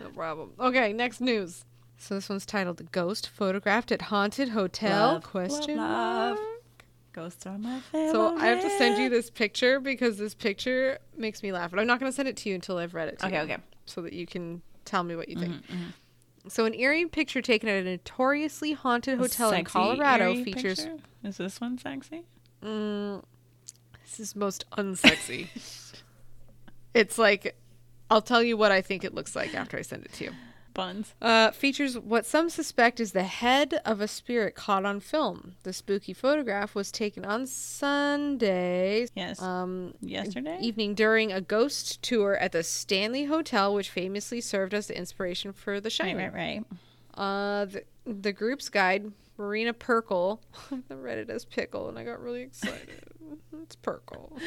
No 0.00 0.08
problem. 0.14 0.52
Okay, 0.58 0.92
next 0.92 1.20
news. 1.20 1.64
So 1.98 2.14
this 2.14 2.28
one's 2.28 2.46
titled 2.46 2.90
"Ghost 2.92 3.28
Photographed 3.28 3.92
at 3.92 4.02
Haunted 4.02 4.50
Hotel?" 4.50 5.14
Love, 5.14 5.22
question 5.24 5.76
love, 5.76 5.90
love. 5.90 6.38
mark. 6.38 6.84
Ghosts 7.12 7.46
are 7.46 7.58
my 7.58 7.80
favorite. 7.80 8.12
So 8.12 8.36
I 8.36 8.46
have 8.46 8.62
to 8.62 8.70
send 8.70 8.98
you 8.98 9.08
this 9.10 9.30
picture 9.30 9.80
because 9.80 10.16
this 10.16 10.34
picture 10.34 10.98
makes 11.16 11.42
me 11.42 11.52
laugh, 11.52 11.70
but 11.70 11.80
I'm 11.80 11.86
not 11.86 11.98
going 12.00 12.10
to 12.10 12.14
send 12.14 12.28
it 12.28 12.36
to 12.38 12.48
you 12.48 12.54
until 12.54 12.78
I've 12.78 12.94
read 12.94 13.08
it. 13.08 13.18
To 13.18 13.26
Okay, 13.26 13.36
you, 13.36 13.42
okay. 13.42 13.56
So 13.86 14.00
that 14.02 14.12
you 14.12 14.26
can 14.26 14.62
tell 14.84 15.02
me 15.02 15.16
what 15.16 15.28
you 15.28 15.36
think. 15.36 15.54
Mhm, 15.66 15.92
So 16.48 16.64
an 16.64 16.74
eerie 16.74 17.06
picture 17.06 17.42
taken 17.42 17.68
at 17.68 17.82
a 17.84 17.84
notoriously 17.84 18.72
haunted 18.72 19.18
hotel 19.18 19.50
in 19.52 19.64
Colorado 19.64 20.34
features. 20.42 20.80
picture? 20.84 20.96
Is 21.24 21.36
this 21.36 21.60
one 21.60 21.78
sexy? 21.78 22.22
Mm, 22.64 23.22
this 24.04 24.20
is 24.20 24.36
most 24.36 24.64
unsexy. 24.72 25.48
it's 26.94 27.18
like, 27.18 27.56
I'll 28.10 28.22
tell 28.22 28.42
you 28.42 28.56
what 28.56 28.72
I 28.72 28.80
think 28.82 29.04
it 29.04 29.14
looks 29.14 29.34
like 29.36 29.54
after 29.54 29.78
I 29.78 29.82
send 29.82 30.04
it 30.04 30.12
to 30.14 30.24
you. 30.24 30.30
Buns. 30.72 31.14
Uh, 31.20 31.50
features 31.50 31.98
what 31.98 32.24
some 32.24 32.48
suspect 32.48 33.00
is 33.00 33.10
the 33.10 33.24
head 33.24 33.80
of 33.84 34.00
a 34.00 34.06
spirit 34.06 34.54
caught 34.54 34.84
on 34.84 35.00
film. 35.00 35.56
The 35.64 35.72
spooky 35.72 36.12
photograph 36.12 36.76
was 36.76 36.92
taken 36.92 37.24
on 37.24 37.46
Sunday 37.48 39.08
Yes. 39.16 39.42
um, 39.42 39.94
Yesterday. 40.00 40.58
evening 40.60 40.94
during 40.94 41.32
a 41.32 41.40
ghost 41.40 42.00
tour 42.02 42.36
at 42.36 42.52
the 42.52 42.62
Stanley 42.62 43.24
Hotel, 43.24 43.74
which 43.74 43.90
famously 43.90 44.40
served 44.40 44.72
as 44.72 44.86
the 44.86 44.96
inspiration 44.96 45.52
for 45.52 45.80
The 45.80 45.86
right, 45.86 45.92
Shining. 45.92 46.16
right, 46.16 46.32
right. 46.32 46.64
Uh, 47.14 47.64
the, 47.64 47.84
the 48.06 48.32
group's 48.32 48.68
guide, 48.68 49.10
Marina 49.40 49.72
Perkle, 49.72 50.42
I 50.70 50.94
read 50.94 51.16
it 51.16 51.30
as 51.30 51.46
Pickle, 51.46 51.88
and 51.88 51.98
I 51.98 52.04
got 52.04 52.20
really 52.20 52.42
excited. 52.42 53.04
it's 53.62 53.74
Perkle. 53.74 54.38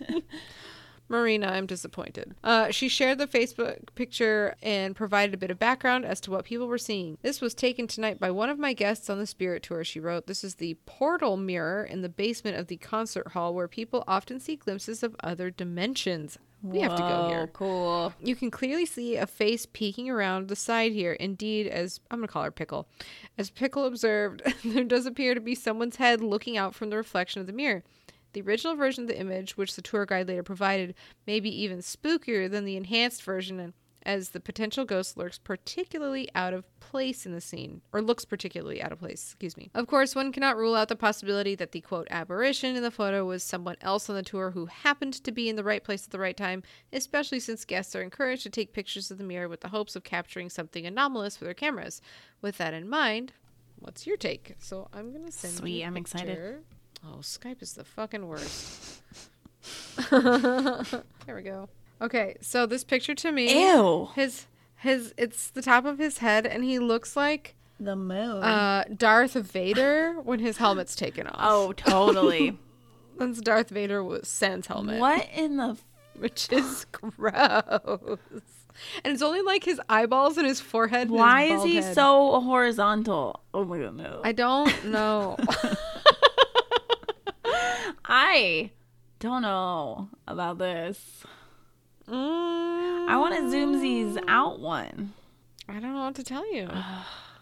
Marina, 1.10 1.48
I'm 1.48 1.66
disappointed. 1.66 2.34
Uh, 2.42 2.70
she 2.70 2.88
shared 2.88 3.18
the 3.18 3.26
Facebook 3.26 3.94
picture 3.96 4.54
and 4.62 4.96
provided 4.96 5.34
a 5.34 5.38
bit 5.38 5.50
of 5.50 5.58
background 5.58 6.06
as 6.06 6.22
to 6.22 6.30
what 6.30 6.46
people 6.46 6.68
were 6.68 6.78
seeing. 6.78 7.18
This 7.20 7.42
was 7.42 7.52
taken 7.52 7.86
tonight 7.86 8.18
by 8.18 8.30
one 8.30 8.48
of 8.48 8.58
my 8.58 8.72
guests 8.72 9.10
on 9.10 9.18
the 9.18 9.26
Spirit 9.26 9.62
Tour, 9.62 9.84
she 9.84 10.00
wrote. 10.00 10.26
This 10.26 10.42
is 10.42 10.54
the 10.54 10.78
portal 10.86 11.36
mirror 11.36 11.84
in 11.84 12.00
the 12.00 12.08
basement 12.08 12.56
of 12.56 12.68
the 12.68 12.78
concert 12.78 13.32
hall 13.32 13.52
where 13.52 13.68
people 13.68 14.04
often 14.08 14.40
see 14.40 14.56
glimpses 14.56 15.02
of 15.02 15.16
other 15.22 15.50
dimensions. 15.50 16.38
We 16.62 16.80
have 16.80 16.96
to 16.96 17.02
go 17.02 17.28
here. 17.28 17.46
Cool. 17.48 18.12
You 18.20 18.34
can 18.34 18.50
clearly 18.50 18.84
see 18.84 19.16
a 19.16 19.26
face 19.26 19.66
peeking 19.66 20.10
around 20.10 20.48
the 20.48 20.56
side 20.56 20.92
here. 20.92 21.12
Indeed, 21.12 21.68
as 21.68 22.00
I'm 22.10 22.18
going 22.18 22.28
to 22.28 22.32
call 22.32 22.42
her 22.42 22.50
Pickle. 22.50 22.88
As 23.36 23.50
Pickle 23.50 23.84
observed, 23.84 24.42
there 24.64 24.84
does 24.84 25.06
appear 25.06 25.34
to 25.34 25.40
be 25.40 25.54
someone's 25.54 25.96
head 25.96 26.20
looking 26.20 26.56
out 26.56 26.74
from 26.74 26.90
the 26.90 26.96
reflection 26.96 27.40
of 27.40 27.46
the 27.46 27.52
mirror. 27.52 27.84
The 28.32 28.42
original 28.42 28.74
version 28.74 29.04
of 29.04 29.08
the 29.08 29.18
image, 29.18 29.56
which 29.56 29.74
the 29.74 29.82
tour 29.82 30.04
guide 30.04 30.28
later 30.28 30.42
provided, 30.42 30.94
may 31.26 31.40
be 31.40 31.62
even 31.62 31.78
spookier 31.78 32.50
than 32.50 32.64
the 32.64 32.76
enhanced 32.76 33.22
version, 33.22 33.58
and 33.58 33.72
as 34.04 34.30
the 34.30 34.40
potential 34.40 34.84
ghost 34.84 35.16
lurks 35.16 35.38
particularly 35.38 36.28
out 36.34 36.54
of 36.54 36.64
place 36.80 37.26
in 37.26 37.32
the 37.32 37.40
scene, 37.40 37.82
or 37.92 38.00
looks 38.00 38.24
particularly 38.24 38.80
out 38.82 38.92
of 38.92 38.98
place, 38.98 39.22
excuse 39.32 39.56
me. 39.56 39.70
Of 39.74 39.86
course, 39.86 40.14
one 40.14 40.32
cannot 40.32 40.56
rule 40.56 40.74
out 40.74 40.88
the 40.88 40.96
possibility 40.96 41.54
that 41.56 41.72
the 41.72 41.80
quote 41.80 42.08
apparition 42.10 42.76
in 42.76 42.82
the 42.82 42.90
photo 42.90 43.24
was 43.24 43.42
someone 43.42 43.76
else 43.80 44.08
on 44.08 44.16
the 44.16 44.22
tour 44.22 44.52
who 44.52 44.66
happened 44.66 45.14
to 45.24 45.32
be 45.32 45.48
in 45.48 45.56
the 45.56 45.64
right 45.64 45.82
place 45.82 46.04
at 46.04 46.10
the 46.10 46.18
right 46.18 46.36
time, 46.36 46.62
especially 46.92 47.40
since 47.40 47.64
guests 47.64 47.94
are 47.94 48.02
encouraged 48.02 48.42
to 48.44 48.50
take 48.50 48.72
pictures 48.72 49.10
of 49.10 49.18
the 49.18 49.24
mirror 49.24 49.48
with 49.48 49.60
the 49.60 49.68
hopes 49.68 49.96
of 49.96 50.04
capturing 50.04 50.48
something 50.48 50.86
anomalous 50.86 51.38
with 51.40 51.46
their 51.46 51.54
cameras. 51.54 52.00
With 52.40 52.58
that 52.58 52.74
in 52.74 52.88
mind, 52.88 53.32
what's 53.78 54.06
your 54.06 54.16
take? 54.16 54.54
So 54.58 54.88
I'm 54.92 55.12
gonna 55.12 55.32
send 55.32 55.54
you 55.54 55.58
Sweet, 55.58 55.82
a 55.82 55.86
I'm 55.86 55.96
excited. 55.96 56.64
Oh, 57.04 57.18
Skype 57.18 57.62
is 57.62 57.74
the 57.74 57.84
fucking 57.84 58.26
worst. 58.26 59.02
there 60.10 61.36
we 61.36 61.42
go. 61.42 61.68
Okay, 62.00 62.36
so 62.40 62.64
this 62.66 62.84
picture 62.84 63.14
to 63.16 63.32
me, 63.32 63.66
Ew. 63.70 64.08
his 64.14 64.46
his 64.76 65.12
it's 65.16 65.50
the 65.50 65.62
top 65.62 65.84
of 65.84 65.98
his 65.98 66.18
head, 66.18 66.46
and 66.46 66.62
he 66.64 66.78
looks 66.78 67.16
like 67.16 67.54
The 67.80 67.96
moon. 67.96 68.42
uh, 68.42 68.84
Darth 68.96 69.34
Vader 69.34 70.14
when 70.22 70.38
his 70.38 70.58
helmet's 70.58 70.94
taken 70.94 71.26
off. 71.26 71.36
oh, 71.40 71.72
totally. 71.72 72.56
that's 73.18 73.40
Darth 73.40 73.70
Vader 73.70 74.04
with 74.04 74.26
Sans 74.26 74.66
helmet, 74.66 75.00
what 75.00 75.26
in 75.34 75.56
the? 75.56 75.70
F- 75.70 75.84
which 76.16 76.48
is 76.52 76.84
gross. 76.92 78.18
And 79.04 79.12
it's 79.12 79.22
only 79.22 79.40
like 79.40 79.64
his 79.64 79.80
eyeballs 79.88 80.36
and 80.38 80.46
his 80.46 80.60
forehead. 80.60 81.08
and 81.08 81.10
his 81.10 81.18
why 81.18 81.42
is 81.42 81.64
he 81.64 81.76
head. 81.76 81.94
so 81.96 82.40
horizontal? 82.40 83.40
Oh 83.52 83.64
my 83.64 83.78
god, 83.78 83.96
no. 83.96 84.20
I 84.22 84.30
don't 84.30 84.84
know. 84.92 85.36
I 88.04 88.70
don't 89.18 89.42
know 89.42 90.08
about 90.26 90.58
this. 90.58 91.24
Mm, 92.10 93.08
I 93.08 93.16
want 93.18 93.36
to 93.36 93.50
zoom 93.50 93.80
these 93.80 94.16
out 94.26 94.60
one. 94.60 95.12
I 95.68 95.74
don't 95.74 95.92
know 95.94 96.04
what 96.04 96.14
to 96.14 96.24
tell 96.24 96.50
you, 96.52 96.68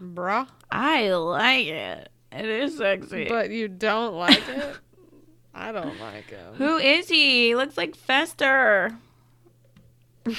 bruh. 0.02 0.48
I 0.70 1.10
like 1.10 1.66
it. 1.66 2.08
It 2.32 2.44
is 2.44 2.76
sexy. 2.76 3.26
But 3.28 3.50
you 3.50 3.68
don't 3.68 4.14
like 4.14 4.48
it. 4.48 4.76
I 5.54 5.72
don't 5.72 5.98
like 6.00 6.32
it. 6.32 6.40
Who 6.56 6.76
is 6.76 7.08
he? 7.08 7.46
He 7.48 7.54
looks 7.54 7.76
like 7.76 7.94
Fester. 7.94 8.98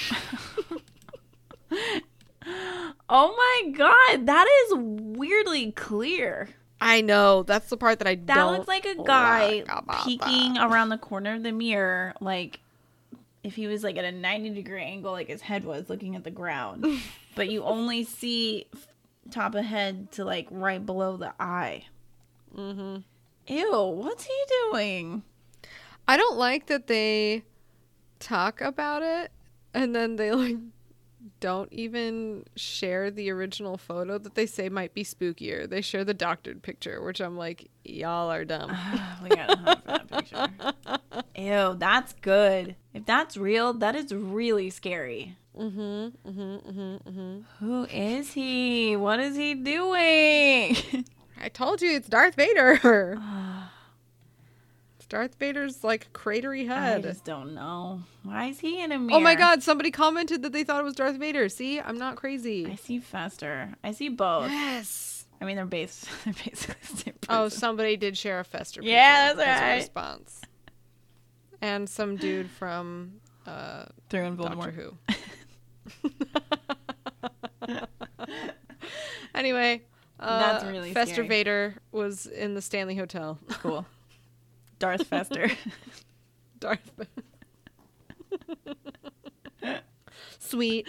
oh 3.09 3.33
my 3.35 3.71
god, 3.71 4.25
that 4.27 4.47
is 4.65 4.73
weirdly 4.77 5.71
clear. 5.71 6.49
I 6.79 7.01
know 7.01 7.43
that's 7.43 7.69
the 7.69 7.77
part 7.77 7.99
that 7.99 8.07
I 8.07 8.15
That 8.15 8.27
don't. 8.27 8.51
That 8.51 8.57
looks 8.59 8.67
like 8.67 8.85
a 8.85 8.95
guy 9.03 9.63
like 9.67 10.03
peeking 10.03 10.57
around 10.57 10.89
the 10.89 10.97
corner 10.97 11.35
of 11.35 11.43
the 11.43 11.51
mirror, 11.51 12.13
like 12.21 12.59
if 13.43 13.55
he 13.55 13.67
was 13.67 13.83
like 13.83 13.97
at 13.97 14.05
a 14.05 14.11
90 14.11 14.51
degree 14.51 14.83
angle, 14.83 15.11
like 15.11 15.27
his 15.27 15.41
head 15.41 15.63
was 15.63 15.89
looking 15.89 16.15
at 16.15 16.23
the 16.23 16.31
ground. 16.31 16.85
but 17.35 17.49
you 17.49 17.63
only 17.63 18.03
see 18.03 18.67
top 19.31 19.55
of 19.55 19.65
head 19.65 20.11
to 20.13 20.25
like 20.25 20.47
right 20.49 20.85
below 20.85 21.17
the 21.17 21.33
eye. 21.39 21.85
Mm-hmm. 22.55 22.97
Ew, 23.47 23.81
what's 23.95 24.25
he 24.25 24.33
doing? 24.71 25.23
I 26.07 26.17
don't 26.17 26.37
like 26.37 26.67
that 26.67 26.87
they 26.87 27.43
talk 28.19 28.61
about 28.61 29.03
it 29.03 29.31
and 29.73 29.95
then 29.95 30.15
they 30.15 30.31
like 30.31 30.57
don't 31.39 31.71
even 31.71 32.45
share 32.55 33.11
the 33.11 33.29
original 33.31 33.77
photo 33.77 34.17
that 34.17 34.35
they 34.35 34.45
say 34.45 34.69
might 34.69 34.93
be 34.93 35.03
spookier. 35.03 35.69
They 35.69 35.81
share 35.81 36.03
the 36.03 36.13
doctored 36.13 36.61
picture, 36.61 37.01
which 37.01 37.19
I'm 37.19 37.37
like, 37.37 37.69
y'all 37.83 38.31
are 38.31 38.45
dumb. 38.45 38.69
we 39.23 39.29
gotta 39.29 39.57
hunt 39.57 39.81
for 39.83 39.87
that 39.87 40.09
picture. 40.09 40.47
Ew, 41.41 41.75
that's 41.77 42.13
good. 42.21 42.75
If 42.93 43.05
that's 43.05 43.37
real, 43.37 43.73
that 43.73 43.95
is 43.95 44.13
really 44.13 44.69
scary. 44.69 45.37
Mm-hmm. 45.57 46.29
Mm-hmm. 46.29 46.69
Mm-hmm. 46.69 47.09
Mm-hmm. 47.09 47.65
Who 47.65 47.83
is 47.85 48.33
he? 48.33 48.95
What 48.95 49.19
is 49.19 49.35
he 49.35 49.53
doing? 49.53 51.05
I 51.39 51.49
told 51.49 51.81
you 51.81 51.91
it's 51.91 52.07
Darth 52.07 52.35
Vader. 52.35 53.19
Darth 55.09 55.35
Vader's 55.35 55.83
like 55.83 56.11
cratery 56.13 56.67
head. 56.67 56.99
I 56.99 57.01
just 57.01 57.23
don't 57.23 57.53
know. 57.53 58.01
Why 58.23 58.47
is 58.47 58.59
he 58.59 58.81
in 58.81 58.91
a 58.91 58.99
mirror? 58.99 59.19
Oh 59.19 59.21
my 59.21 59.35
god, 59.35 59.63
somebody 59.63 59.91
commented 59.91 60.41
that 60.43 60.51
they 60.51 60.63
thought 60.63 60.81
it 60.81 60.83
was 60.83 60.95
Darth 60.95 61.17
Vader. 61.17 61.47
See, 61.49 61.79
I'm 61.79 61.97
not 61.97 62.15
crazy. 62.17 62.67
I 62.67 62.75
see 62.75 62.99
Fester. 62.99 63.73
I 63.83 63.91
see 63.91 64.09
both. 64.09 64.49
Yes. 64.51 65.25
I 65.39 65.45
mean, 65.45 65.55
they're 65.55 65.65
based. 65.65 66.07
They're 66.25 66.33
basically 66.33 66.75
the 66.81 66.97
same 66.97 67.13
Oh, 67.29 67.47
somebody 67.47 67.95
did 67.95 68.17
share 68.17 68.39
a 68.39 68.43
Fester. 68.43 68.81
Yeah, 68.81 69.33
that's 69.33 69.47
as 69.47 69.59
a 69.59 69.63
right. 69.63 69.75
response. 69.75 70.41
And 71.61 71.87
some 71.87 72.15
dude 72.15 72.49
from 72.49 73.21
uh, 73.45 73.85
they're 74.09 74.23
in 74.23 74.35
Doctor 74.35 74.55
Voldemort. 74.55 74.73
Who. 74.73 74.97
anyway, 79.35 79.81
uh, 80.19 80.39
That's 80.39 80.65
really 80.65 80.93
Fester 80.93 81.15
scary. 81.15 81.27
Vader 81.27 81.75
was 81.91 82.25
in 82.25 82.53
the 82.55 82.61
Stanley 82.61 82.95
Hotel. 82.95 83.39
Cool. 83.49 83.85
Darth 84.79 85.07
Fester. 85.07 85.49
Darth. 86.59 86.91
Sweet. 90.39 90.87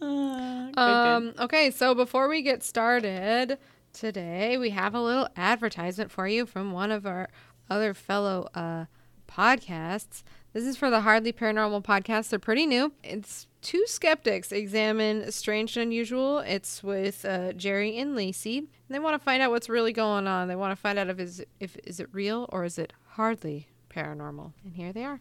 Uh, 0.00 0.66
good, 0.66 0.74
good. 0.74 0.80
Um, 0.80 1.34
okay, 1.38 1.70
so 1.70 1.94
before 1.94 2.28
we 2.28 2.42
get 2.42 2.62
started 2.62 3.58
today, 3.92 4.56
we 4.56 4.70
have 4.70 4.94
a 4.94 5.00
little 5.00 5.28
advertisement 5.36 6.10
for 6.10 6.26
you 6.26 6.46
from 6.46 6.72
one 6.72 6.90
of 6.90 7.06
our 7.06 7.28
other 7.68 7.94
fellow 7.94 8.48
uh, 8.54 8.86
podcasts. 9.28 10.22
This 10.52 10.64
is 10.64 10.76
for 10.76 10.90
the 10.90 11.02
Hardly 11.02 11.32
Paranormal 11.32 11.84
podcast. 11.84 12.30
They're 12.30 12.38
pretty 12.38 12.66
new. 12.66 12.92
It's 13.04 13.46
two 13.62 13.84
skeptics 13.86 14.52
examine 14.52 15.30
strange 15.32 15.76
and 15.76 15.84
unusual. 15.84 16.38
It's 16.40 16.82
with 16.82 17.24
uh, 17.24 17.52
Jerry 17.52 17.96
and 17.98 18.14
Lacey. 18.14 18.58
And 18.58 18.68
they 18.88 18.98
want 18.98 19.20
to 19.20 19.24
find 19.24 19.42
out 19.42 19.50
what's 19.50 19.68
really 19.68 19.92
going 19.92 20.26
on. 20.26 20.48
They 20.48 20.56
want 20.56 20.72
to 20.72 20.76
find 20.76 20.98
out 20.98 21.08
if 21.08 21.18
is 21.18 21.44
if 21.58 21.76
is 21.84 22.00
it 22.00 22.08
real 22.12 22.46
or 22.50 22.64
is 22.64 22.78
it 22.78 22.92
hardly 23.10 23.68
paranormal. 23.94 24.52
And 24.64 24.74
here 24.74 24.92
they 24.92 25.04
are. 25.04 25.20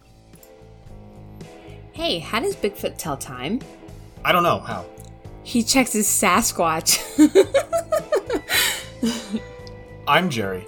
Hey, 1.91 2.19
how 2.19 2.39
does 2.39 2.55
Bigfoot 2.55 2.97
tell 2.97 3.17
time? 3.17 3.59
I 4.23 4.31
don't 4.31 4.43
know 4.43 4.59
how. 4.59 4.85
He 5.43 5.63
checks 5.63 5.93
his 5.93 6.07
Sasquatch. 6.07 6.99
I'm 10.07 10.29
Jerry. 10.29 10.65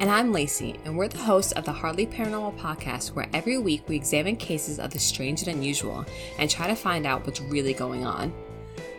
And 0.00 0.10
I'm 0.10 0.32
Lacey, 0.32 0.80
and 0.86 0.96
we're 0.96 1.08
the 1.08 1.18
hosts 1.18 1.52
of 1.52 1.66
the 1.66 1.72
Hardly 1.72 2.06
Paranormal 2.06 2.58
podcast, 2.58 3.08
where 3.08 3.28
every 3.34 3.58
week 3.58 3.82
we 3.86 3.96
examine 3.96 4.34
cases 4.34 4.78
of 4.78 4.92
the 4.92 4.98
strange 4.98 5.42
and 5.42 5.54
unusual 5.54 6.06
and 6.38 6.48
try 6.48 6.66
to 6.66 6.74
find 6.74 7.06
out 7.06 7.26
what's 7.26 7.42
really 7.42 7.74
going 7.74 8.06
on. 8.06 8.32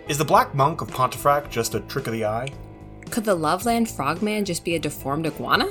Is 0.08 0.20
the 0.20 0.26
Black 0.26 0.54
Monk 0.54 0.82
of 0.82 0.92
Pontefract 0.92 1.50
just 1.50 1.74
a 1.74 1.80
trick 1.80 2.06
of 2.06 2.14
the 2.14 2.26
eye? 2.26 2.50
Could 3.10 3.26
the 3.26 3.34
Loveland 3.34 3.90
Frogman 3.90 4.46
just 4.46 4.64
be 4.64 4.76
a 4.76 4.80
deformed 4.80 5.26
iguana? 5.26 5.66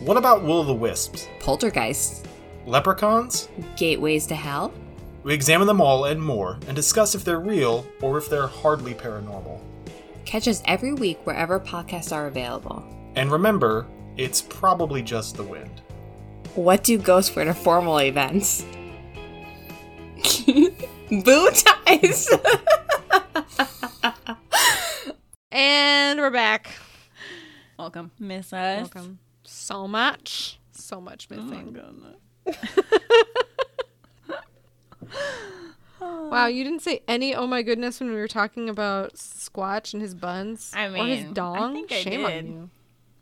What 0.00 0.16
about 0.16 0.42
Will 0.42 0.58
o' 0.58 0.64
the 0.64 0.74
Wisps? 0.74 1.28
Poltergeists? 1.38 2.24
Leprechauns? 2.66 3.48
Gateways 3.76 4.26
to 4.26 4.34
hell? 4.34 4.74
We 5.22 5.34
examine 5.34 5.68
them 5.68 5.80
all 5.80 6.06
and 6.06 6.20
more 6.20 6.58
and 6.66 6.74
discuss 6.74 7.14
if 7.14 7.24
they're 7.24 7.38
real 7.38 7.86
or 8.02 8.18
if 8.18 8.28
they're 8.28 8.48
hardly 8.48 8.94
paranormal. 8.94 9.60
Catch 10.24 10.48
us 10.48 10.64
every 10.64 10.92
week 10.92 11.24
wherever 11.24 11.60
podcasts 11.60 12.12
are 12.12 12.26
available. 12.26 12.84
And 13.14 13.30
remember, 13.30 13.86
it's 14.16 14.42
probably 14.42 15.02
just 15.02 15.36
the 15.36 15.42
wind. 15.42 15.82
What 16.54 16.84
do 16.84 16.96
ghosts 16.98 17.34
wear 17.34 17.44
to 17.46 17.54
formal 17.54 17.98
events? 18.00 18.64
Boo 21.10 21.50
ties! 21.50 22.28
And 25.56 26.18
we're 26.18 26.30
back. 26.32 26.68
Welcome, 27.78 28.10
Miss 28.18 28.52
Us. 28.52 28.80
Welcome. 28.92 29.20
So 29.44 29.86
much. 29.86 30.58
So 30.72 31.00
much 31.00 31.28
Oh 31.30 31.36
my 31.36 31.62
missing. 31.62 31.72
goodness. 32.44 32.66
Wow, 36.00 36.46
you 36.48 36.64
didn't 36.64 36.82
say 36.82 37.00
any 37.06 37.34
oh 37.34 37.46
my 37.46 37.62
goodness 37.62 38.00
when 38.00 38.10
we 38.10 38.16
were 38.16 38.26
talking 38.28 38.68
about 38.68 39.14
Squatch 39.14 39.92
and 39.94 40.02
his 40.02 40.14
buns. 40.14 40.72
I 40.74 40.88
mean, 40.88 41.00
or 41.02 41.06
his 41.06 41.20
mean, 41.20 41.30
I 41.30 41.32
dong. 41.34 41.72
think 41.74 41.92
I 41.92 42.00
Shame 42.02 42.20
did. 42.20 42.44
on 42.44 42.46
you. 42.52 42.70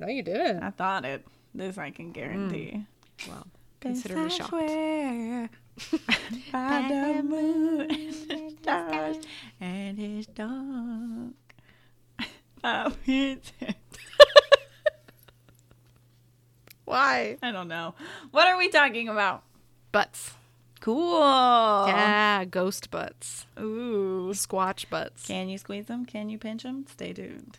No, 0.02 0.08
you 0.08 0.22
didn't. 0.24 0.64
I 0.64 0.70
thought 0.70 1.04
it. 1.04 1.24
This 1.54 1.78
I 1.78 1.90
can 1.90 2.10
guarantee. 2.10 2.84
Mm. 3.20 3.28
Well, 3.28 3.46
consider 3.78 4.16
me 4.16 4.30
shocked. 4.30 4.48
swear 4.48 5.48
by 6.52 6.86
the 6.88 7.22
moon 7.22 7.88
and 8.28 8.58
stars 8.58 9.18
and 9.60 9.96
his 9.98 10.26
dog. 10.26 11.34
Oh, 12.64 12.92
Why? 16.84 17.36
I 17.42 17.50
don't 17.50 17.66
know. 17.66 17.94
What 18.30 18.46
are 18.46 18.56
we 18.56 18.68
talking 18.68 19.08
about? 19.08 19.42
Butts. 19.90 20.34
Cool. 20.80 21.18
Yeah, 21.88 22.44
ghost 22.44 22.92
butts. 22.92 23.46
Ooh. 23.58 24.30
Squatch 24.32 24.88
butts. 24.88 25.26
Can 25.26 25.48
you 25.48 25.58
squeeze 25.58 25.86
them? 25.86 26.04
Can 26.06 26.28
you 26.28 26.38
pinch 26.38 26.62
them? 26.62 26.86
Stay 26.88 27.12
tuned. 27.12 27.58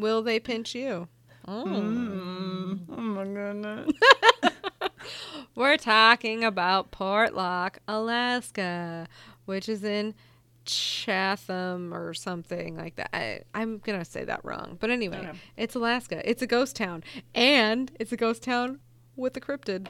Will 0.00 0.22
they 0.22 0.38
pinch 0.40 0.74
you? 0.74 1.08
Oh. 1.46 1.64
Mm. 1.64 2.80
Oh 2.90 3.00
my 3.00 3.24
goodness. 3.24 3.90
We're 5.54 5.76
talking 5.76 6.44
about 6.44 6.92
Portlock, 6.92 7.76
Alaska, 7.88 9.06
which 9.46 9.68
is 9.68 9.82
in 9.82 10.14
Chatham 10.64 11.92
or 11.94 12.14
something 12.14 12.76
like 12.76 12.96
that. 12.96 13.08
I, 13.14 13.40
I'm 13.54 13.78
going 13.78 13.98
to 13.98 14.04
say 14.04 14.24
that 14.24 14.44
wrong. 14.44 14.76
But 14.78 14.90
anyway, 14.90 15.18
Okay. 15.18 15.38
it's 15.56 15.74
Alaska. 15.74 16.28
It's 16.28 16.42
a 16.42 16.46
ghost 16.46 16.76
town. 16.76 17.02
And 17.34 17.90
it's 17.98 18.12
a 18.12 18.16
ghost 18.16 18.42
town 18.42 18.80
with 19.16 19.36
a 19.36 19.40
cryptid. 19.40 19.88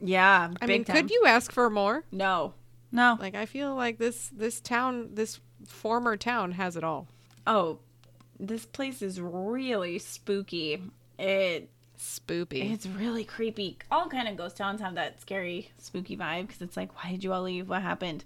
Yeah. 0.00 0.50
I 0.60 0.66
big 0.66 0.68
mean, 0.68 0.84
time. 0.84 0.96
could 0.96 1.10
you 1.10 1.24
ask 1.26 1.52
for 1.52 1.70
more? 1.70 2.04
No. 2.10 2.54
No. 2.92 3.16
Like, 3.20 3.34
I 3.34 3.46
feel 3.46 3.74
like 3.74 3.98
this 3.98 4.28
this 4.34 4.60
town, 4.60 5.10
this 5.14 5.40
former 5.66 6.16
town 6.16 6.52
has 6.52 6.76
it 6.76 6.82
all. 6.82 7.06
Oh, 7.46 7.78
this 8.40 8.64
place 8.64 9.02
is 9.02 9.20
really 9.20 9.98
spooky. 9.98 10.82
It 11.18 11.70
Spoopy. 11.98 12.72
it's 12.72 12.86
really 12.86 13.24
creepy. 13.24 13.76
All 13.90 14.08
kind 14.08 14.26
of 14.26 14.36
ghost 14.36 14.56
towns 14.56 14.80
have 14.80 14.94
that 14.94 15.20
scary, 15.20 15.70
spooky 15.78 16.16
vibe 16.16 16.46
because 16.46 16.62
it's 16.62 16.76
like, 16.76 16.94
why 16.96 17.10
did 17.10 17.22
you 17.22 17.32
all 17.32 17.42
leave? 17.42 17.68
What 17.68 17.82
happened? 17.82 18.24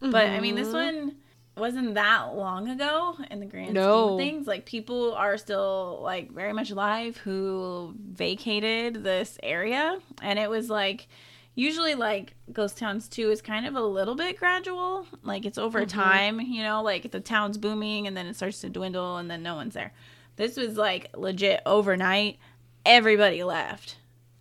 But 0.00 0.26
I 0.26 0.40
mean, 0.40 0.54
this 0.54 0.68
mm-hmm. 0.68 1.06
one 1.06 1.16
wasn't 1.56 1.94
that 1.94 2.36
long 2.36 2.68
ago 2.68 3.16
in 3.30 3.40
the 3.40 3.46
grand 3.46 3.70
scheme 3.70 3.78
of 3.78 4.18
things. 4.18 4.46
Like 4.46 4.64
people 4.64 5.14
are 5.14 5.36
still 5.38 6.00
like 6.02 6.30
very 6.30 6.52
much 6.52 6.70
alive 6.70 7.16
who 7.16 7.94
vacated 7.98 9.02
this 9.02 9.38
area, 9.42 9.98
and 10.22 10.38
it 10.38 10.48
was 10.48 10.70
like 10.70 11.08
usually 11.56 11.94
like 11.96 12.34
ghost 12.52 12.78
towns 12.78 13.08
too 13.08 13.30
is 13.30 13.42
kind 13.42 13.66
of 13.66 13.74
a 13.74 13.80
little 13.80 14.14
bit 14.14 14.38
gradual 14.38 15.06
like 15.24 15.44
it's 15.44 15.58
over 15.58 15.84
time 15.84 16.40
you 16.40 16.62
know 16.62 16.82
like 16.82 17.10
the 17.10 17.18
town's 17.18 17.58
booming 17.58 18.06
and 18.06 18.16
then 18.16 18.26
it 18.26 18.36
starts 18.36 18.60
to 18.60 18.68
dwindle 18.70 19.16
and 19.16 19.28
then 19.30 19.42
no 19.42 19.54
one's 19.56 19.74
there 19.74 19.92
this 20.36 20.56
was 20.56 20.76
like 20.76 21.08
legit 21.16 21.60
overnight 21.66 22.38
everybody 22.84 23.42
left 23.42 23.96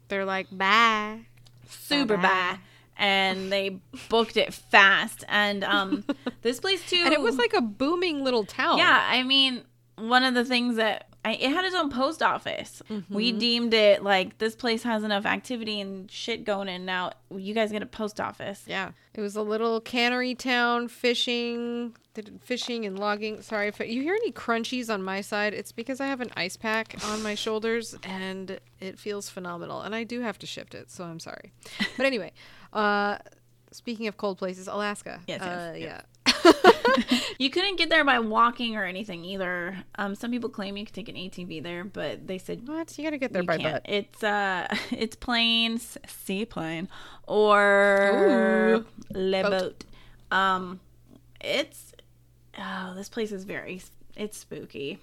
They're 0.10 0.26
like, 0.26 0.48
bye. 0.52 1.22
super 1.68 2.18
Bye-bye. 2.18 2.60
and 2.98 3.52
they 3.52 3.80
booked 4.10 4.38
it 4.38 4.54
fast 4.54 5.24
and 5.28 5.64
um 5.64 6.04
this 6.44 6.60
place 6.60 6.88
too 6.88 7.02
And 7.06 7.14
it 7.14 7.22
was 7.22 7.38
like 7.38 7.54
a 7.54 7.62
booming 7.62 8.24
little 8.24 8.44
town. 8.46 8.78
yeah 8.78 9.04
i 9.10 9.24
mean 9.24 9.64
one 9.98 10.24
of 10.24 10.34
the 10.34 10.44
things 10.46 10.76
that 10.76 11.08
I, 11.26 11.32
it 11.34 11.50
had 11.50 11.66
its 11.66 11.76
own 11.76 11.90
post 11.90 12.22
office 12.22 12.82
we 13.10 13.30
Mm-hmm. 13.32 13.38
deemed 13.40 13.74
it 13.74 14.04
like 14.04 14.38
this 14.38 14.56
place 14.56 14.84
has 14.84 15.04
enough 15.04 15.26
activity 15.26 15.82
and 15.82 16.10
shit 16.12 16.46
going 16.46 16.68
in 16.70 16.86
now 16.86 17.12
you 17.36 17.54
guys 17.54 17.72
get 17.72 17.82
a 17.82 17.88
post 17.88 18.22
office 18.22 18.64
Yeah. 18.68 18.92
It 19.16 19.22
was 19.22 19.36
a 19.36 19.42
little 19.42 19.80
cannery 19.80 20.36
town, 20.36 20.90
fishing, 20.90 21.96
fishing 22.42 22.86
and 22.86 23.00
logging. 23.00 23.42
Sorry 23.42 23.70
if 23.70 23.80
you 23.80 24.02
hear 24.02 24.14
any 24.14 24.32
crunchies 24.34 24.94
on 24.94 25.02
my 25.04 25.22
side, 25.22 25.54
it's 25.54 25.72
because 25.72 26.00
I 26.02 26.08
have 26.08 26.20
an 26.22 26.32
ice 26.36 26.58
pack 26.58 26.96
on 27.10 27.24
my 27.24 27.34
shoulders 27.34 27.96
and 28.04 28.60
it 28.82 29.00
feels 29.00 29.30
phenomenal. 29.30 29.82
And 29.82 29.96
I 29.96 30.04
do 30.04 30.20
have 30.22 30.38
to 30.40 30.46
shift 30.46 30.76
it, 30.76 30.92
so 30.92 31.06
I'm 31.06 31.20
sorry. 31.22 31.54
But 31.98 32.06
anyway, 32.06 32.34
uh 32.74 33.18
speaking 33.72 34.08
of 34.08 34.18
cold 34.18 34.38
places, 34.38 34.68
Alaska. 34.68 35.22
Yes, 35.28 35.40
yes, 35.42 35.44
uh, 35.44 35.74
yes. 35.78 35.82
yeah. 35.82 36.02
You 37.38 37.50
couldn't 37.50 37.76
get 37.78 37.90
there 37.90 38.06
by 38.06 38.20
walking 38.20 38.76
or 38.78 38.86
anything 38.86 39.26
either. 39.26 39.78
Um, 39.96 40.16
some 40.16 40.32
people 40.32 40.50
claim 40.50 40.78
you 40.78 40.86
could 40.86 40.96
take 40.96 41.10
an 41.10 41.16
ATV 41.16 41.62
there, 41.62 41.84
but 41.84 42.28
they 42.28 42.38
said 42.38 42.68
What? 42.68 42.98
You 42.98 43.04
got 43.04 43.10
to 43.12 43.18
get 43.18 43.34
there 43.34 43.44
by 43.44 43.58
can't. 43.58 43.84
butt. 43.84 43.92
It's 43.94 44.24
uh, 44.24 44.68
it's 44.92 45.16
planes, 45.16 45.98
seaplane, 46.08 46.88
or 47.28 48.86
le 49.14 49.44
Boat. 49.44 49.52
boat. 49.52 49.86
Um, 50.32 50.80
it's 51.42 51.94
oh, 52.58 52.94
this 52.96 53.10
place 53.10 53.32
is 53.32 53.44
very 53.44 53.82
it's 54.16 54.38
spooky. 54.38 55.00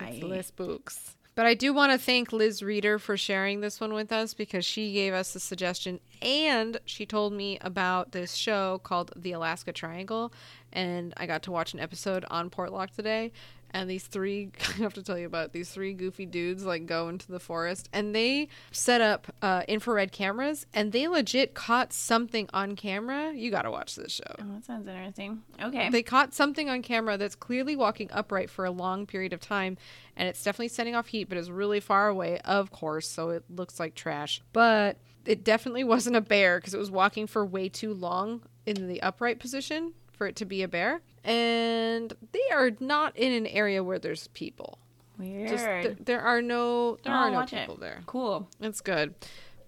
It's 0.00 0.24
I 0.24 0.40
spooks. 0.42 1.16
But 1.36 1.46
I 1.46 1.54
do 1.54 1.72
want 1.72 1.90
to 1.90 1.98
thank 1.98 2.32
Liz 2.32 2.62
Reeder 2.62 2.98
for 2.98 3.16
sharing 3.16 3.60
this 3.60 3.80
one 3.80 3.92
with 3.92 4.12
us 4.12 4.34
because 4.34 4.64
she 4.64 4.92
gave 4.92 5.12
us 5.12 5.32
the 5.32 5.40
suggestion 5.40 5.98
and 6.22 6.78
she 6.84 7.06
told 7.06 7.32
me 7.32 7.58
about 7.60 8.12
this 8.12 8.34
show 8.34 8.78
called 8.84 9.12
The 9.16 9.32
Alaska 9.32 9.72
Triangle. 9.72 10.32
And 10.74 11.14
I 11.16 11.26
got 11.26 11.44
to 11.44 11.52
watch 11.52 11.72
an 11.72 11.80
episode 11.80 12.24
on 12.30 12.50
Portlock 12.50 12.90
today. 12.90 13.32
And 13.74 13.90
these 13.90 14.04
three, 14.04 14.52
I 14.68 14.82
have 14.82 14.94
to 14.94 15.02
tell 15.02 15.18
you 15.18 15.26
about 15.26 15.46
it, 15.46 15.52
these 15.52 15.68
three 15.68 15.92
goofy 15.92 16.26
dudes 16.26 16.64
like 16.64 16.86
go 16.86 17.08
into 17.08 17.30
the 17.30 17.40
forest 17.40 17.88
and 17.92 18.14
they 18.14 18.48
set 18.70 19.00
up 19.00 19.26
uh, 19.42 19.62
infrared 19.66 20.12
cameras 20.12 20.64
and 20.72 20.92
they 20.92 21.08
legit 21.08 21.54
caught 21.54 21.92
something 21.92 22.48
on 22.54 22.76
camera. 22.76 23.32
You 23.32 23.50
got 23.50 23.62
to 23.62 23.72
watch 23.72 23.96
this 23.96 24.12
show. 24.12 24.34
Oh, 24.38 24.44
that 24.54 24.64
sounds 24.64 24.86
interesting. 24.86 25.42
Okay. 25.60 25.90
They 25.90 26.04
caught 26.04 26.32
something 26.32 26.70
on 26.70 26.82
camera 26.82 27.18
that's 27.18 27.34
clearly 27.34 27.74
walking 27.74 28.08
upright 28.12 28.48
for 28.48 28.64
a 28.64 28.70
long 28.70 29.06
period 29.06 29.32
of 29.32 29.40
time, 29.40 29.76
and 30.16 30.28
it's 30.28 30.42
definitely 30.44 30.68
setting 30.68 30.94
off 30.94 31.08
heat, 31.08 31.28
but 31.28 31.36
it's 31.36 31.48
really 31.48 31.80
far 31.80 32.08
away, 32.08 32.38
of 32.44 32.70
course, 32.70 33.08
so 33.08 33.30
it 33.30 33.42
looks 33.50 33.80
like 33.80 33.96
trash. 33.96 34.40
But 34.52 34.98
it 35.26 35.42
definitely 35.42 35.82
wasn't 35.84 36.14
a 36.14 36.20
bear 36.20 36.60
because 36.60 36.74
it 36.74 36.78
was 36.78 36.92
walking 36.92 37.26
for 37.26 37.44
way 37.44 37.68
too 37.68 37.92
long 37.92 38.42
in 38.66 38.86
the 38.86 39.02
upright 39.02 39.40
position 39.40 39.94
for 40.14 40.26
it 40.26 40.36
to 40.36 40.44
be 40.44 40.62
a 40.62 40.68
bear. 40.68 41.00
And 41.24 42.12
they 42.32 42.54
are 42.54 42.70
not 42.80 43.16
in 43.16 43.32
an 43.32 43.46
area 43.46 43.82
where 43.82 43.98
there's 43.98 44.28
people. 44.28 44.78
Weird. 45.18 45.48
Just 45.48 45.64
th- 45.64 45.96
there 46.04 46.20
are 46.20 46.42
no 46.42 46.96
there 47.04 47.12
are 47.14 47.30
no 47.30 47.36
watch 47.38 47.52
it. 47.52 47.60
people 47.60 47.76
there. 47.76 48.00
cool. 48.06 48.48
That's 48.60 48.80
good. 48.80 49.14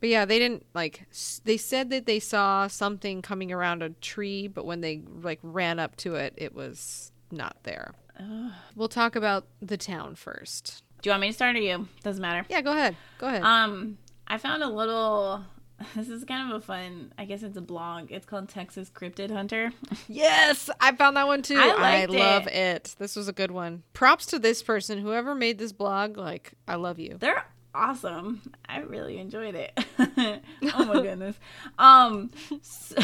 But 0.00 0.08
yeah, 0.10 0.24
they 0.24 0.38
didn't 0.38 0.66
like 0.74 1.06
s- 1.10 1.40
they 1.44 1.56
said 1.56 1.90
that 1.90 2.04
they 2.06 2.18
saw 2.20 2.66
something 2.66 3.22
coming 3.22 3.52
around 3.52 3.82
a 3.82 3.90
tree, 3.90 4.48
but 4.48 4.66
when 4.66 4.80
they 4.80 5.02
like 5.22 5.38
ran 5.42 5.78
up 5.78 5.96
to 5.98 6.16
it, 6.16 6.34
it 6.36 6.54
was 6.54 7.12
not 7.30 7.56
there. 7.62 7.94
We'll 8.74 8.88
talk 8.88 9.14
about 9.14 9.46
the 9.62 9.76
town 9.76 10.14
first. 10.14 10.82
Do 11.02 11.08
you 11.08 11.12
want 11.12 11.20
me 11.20 11.26
to 11.28 11.32
start 11.34 11.54
or 11.56 11.60
you? 11.60 11.86
Doesn't 12.02 12.20
matter. 12.22 12.44
Yeah, 12.48 12.62
go 12.62 12.72
ahead. 12.72 12.96
Go 13.18 13.26
ahead. 13.28 13.42
Um, 13.42 13.98
I 14.26 14.38
found 14.38 14.62
a 14.62 14.68
little. 14.68 15.44
This 15.94 16.08
is 16.08 16.24
kind 16.24 16.50
of 16.50 16.56
a 16.56 16.64
fun. 16.64 17.12
I 17.18 17.24
guess 17.24 17.42
it's 17.42 17.56
a 17.56 17.62
blog. 17.62 18.10
It's 18.10 18.26
called 18.26 18.48
Texas 18.48 18.90
Cryptid 18.94 19.30
Hunter. 19.30 19.72
yes, 20.08 20.70
I 20.80 20.94
found 20.94 21.16
that 21.16 21.26
one 21.26 21.42
too. 21.42 21.58
I 21.58 21.68
I, 21.68 22.04
liked 22.04 22.12
love 22.12 22.46
it. 22.46 22.54
it. 22.54 22.94
This 22.98 23.16
was 23.16 23.28
a 23.28 23.32
good 23.32 23.50
one. 23.50 23.82
Props 23.92 24.26
to 24.26 24.38
this 24.38 24.62
person, 24.62 24.98
whoever 24.98 25.34
made 25.34 25.58
this 25.58 25.72
blog. 25.72 26.16
Like, 26.16 26.52
I 26.66 26.76
love 26.76 26.98
you. 26.98 27.16
They're 27.18 27.44
awesome. 27.74 28.40
I 28.68 28.80
really 28.80 29.18
enjoyed 29.18 29.54
it. 29.54 29.78
oh 30.74 30.84
my 30.86 31.02
goodness. 31.02 31.36
Um, 31.78 32.30
so, 32.62 32.96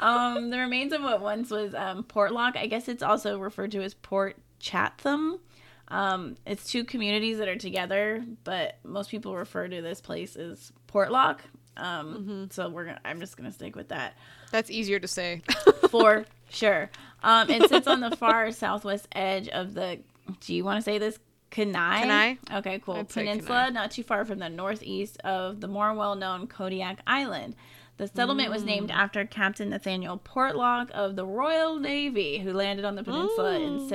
um, 0.00 0.50
the 0.50 0.58
remains 0.58 0.92
of 0.92 1.02
what 1.02 1.20
once 1.20 1.50
was 1.50 1.74
um, 1.74 2.04
Portlock. 2.04 2.56
I 2.56 2.66
guess 2.66 2.88
it's 2.88 3.02
also 3.02 3.38
referred 3.38 3.72
to 3.72 3.82
as 3.82 3.94
Port 3.94 4.36
Chatham. 4.58 5.40
Um, 5.88 6.36
it's 6.46 6.70
two 6.70 6.84
communities 6.84 7.38
that 7.38 7.48
are 7.48 7.56
together, 7.56 8.24
but 8.44 8.78
most 8.84 9.10
people 9.10 9.36
refer 9.36 9.68
to 9.68 9.82
this 9.82 10.00
place 10.00 10.36
as 10.36 10.72
Portlock. 10.92 11.38
Um, 11.76 12.48
so 12.50 12.68
we're 12.70 12.86
gonna, 12.86 13.00
I'm 13.04 13.20
just 13.20 13.36
gonna 13.36 13.52
stick 13.52 13.76
with 13.76 13.88
that 13.88 14.14
That's 14.50 14.70
easier 14.70 14.98
to 14.98 15.06
say. 15.06 15.42
for 15.90 16.24
sure. 16.48 16.90
Um, 17.22 17.50
it 17.50 17.68
sits 17.68 17.86
on 17.86 18.00
the 18.00 18.16
far 18.16 18.50
southwest 18.50 19.08
edge 19.12 19.48
of 19.48 19.74
the. 19.74 20.00
Do 20.40 20.54
you 20.54 20.64
want 20.64 20.78
to 20.78 20.82
say 20.82 20.98
this? 20.98 21.18
Kenai. 21.50 22.00
Kenai? 22.00 22.36
Okay, 22.58 22.78
cool. 22.80 22.94
I'd 22.96 23.08
Peninsula, 23.08 23.70
not 23.70 23.90
too 23.92 24.02
far 24.02 24.24
from 24.24 24.38
the 24.40 24.48
northeast 24.48 25.18
of 25.22 25.60
the 25.60 25.68
more 25.68 25.94
well-known 25.94 26.48
Kodiak 26.48 26.98
Island. 27.06 27.54
The 27.98 28.08
settlement 28.08 28.50
was 28.50 28.62
named 28.64 28.90
Mm. 28.90 28.94
after 28.94 29.24
Captain 29.24 29.70
Nathaniel 29.70 30.18
Portlock 30.18 30.90
of 30.90 31.16
the 31.16 31.24
Royal 31.24 31.78
Navy, 31.78 32.38
who 32.38 32.52
landed 32.52 32.84
on 32.84 32.94
the 32.96 33.02
peninsula 33.04 33.58
in 33.58 33.88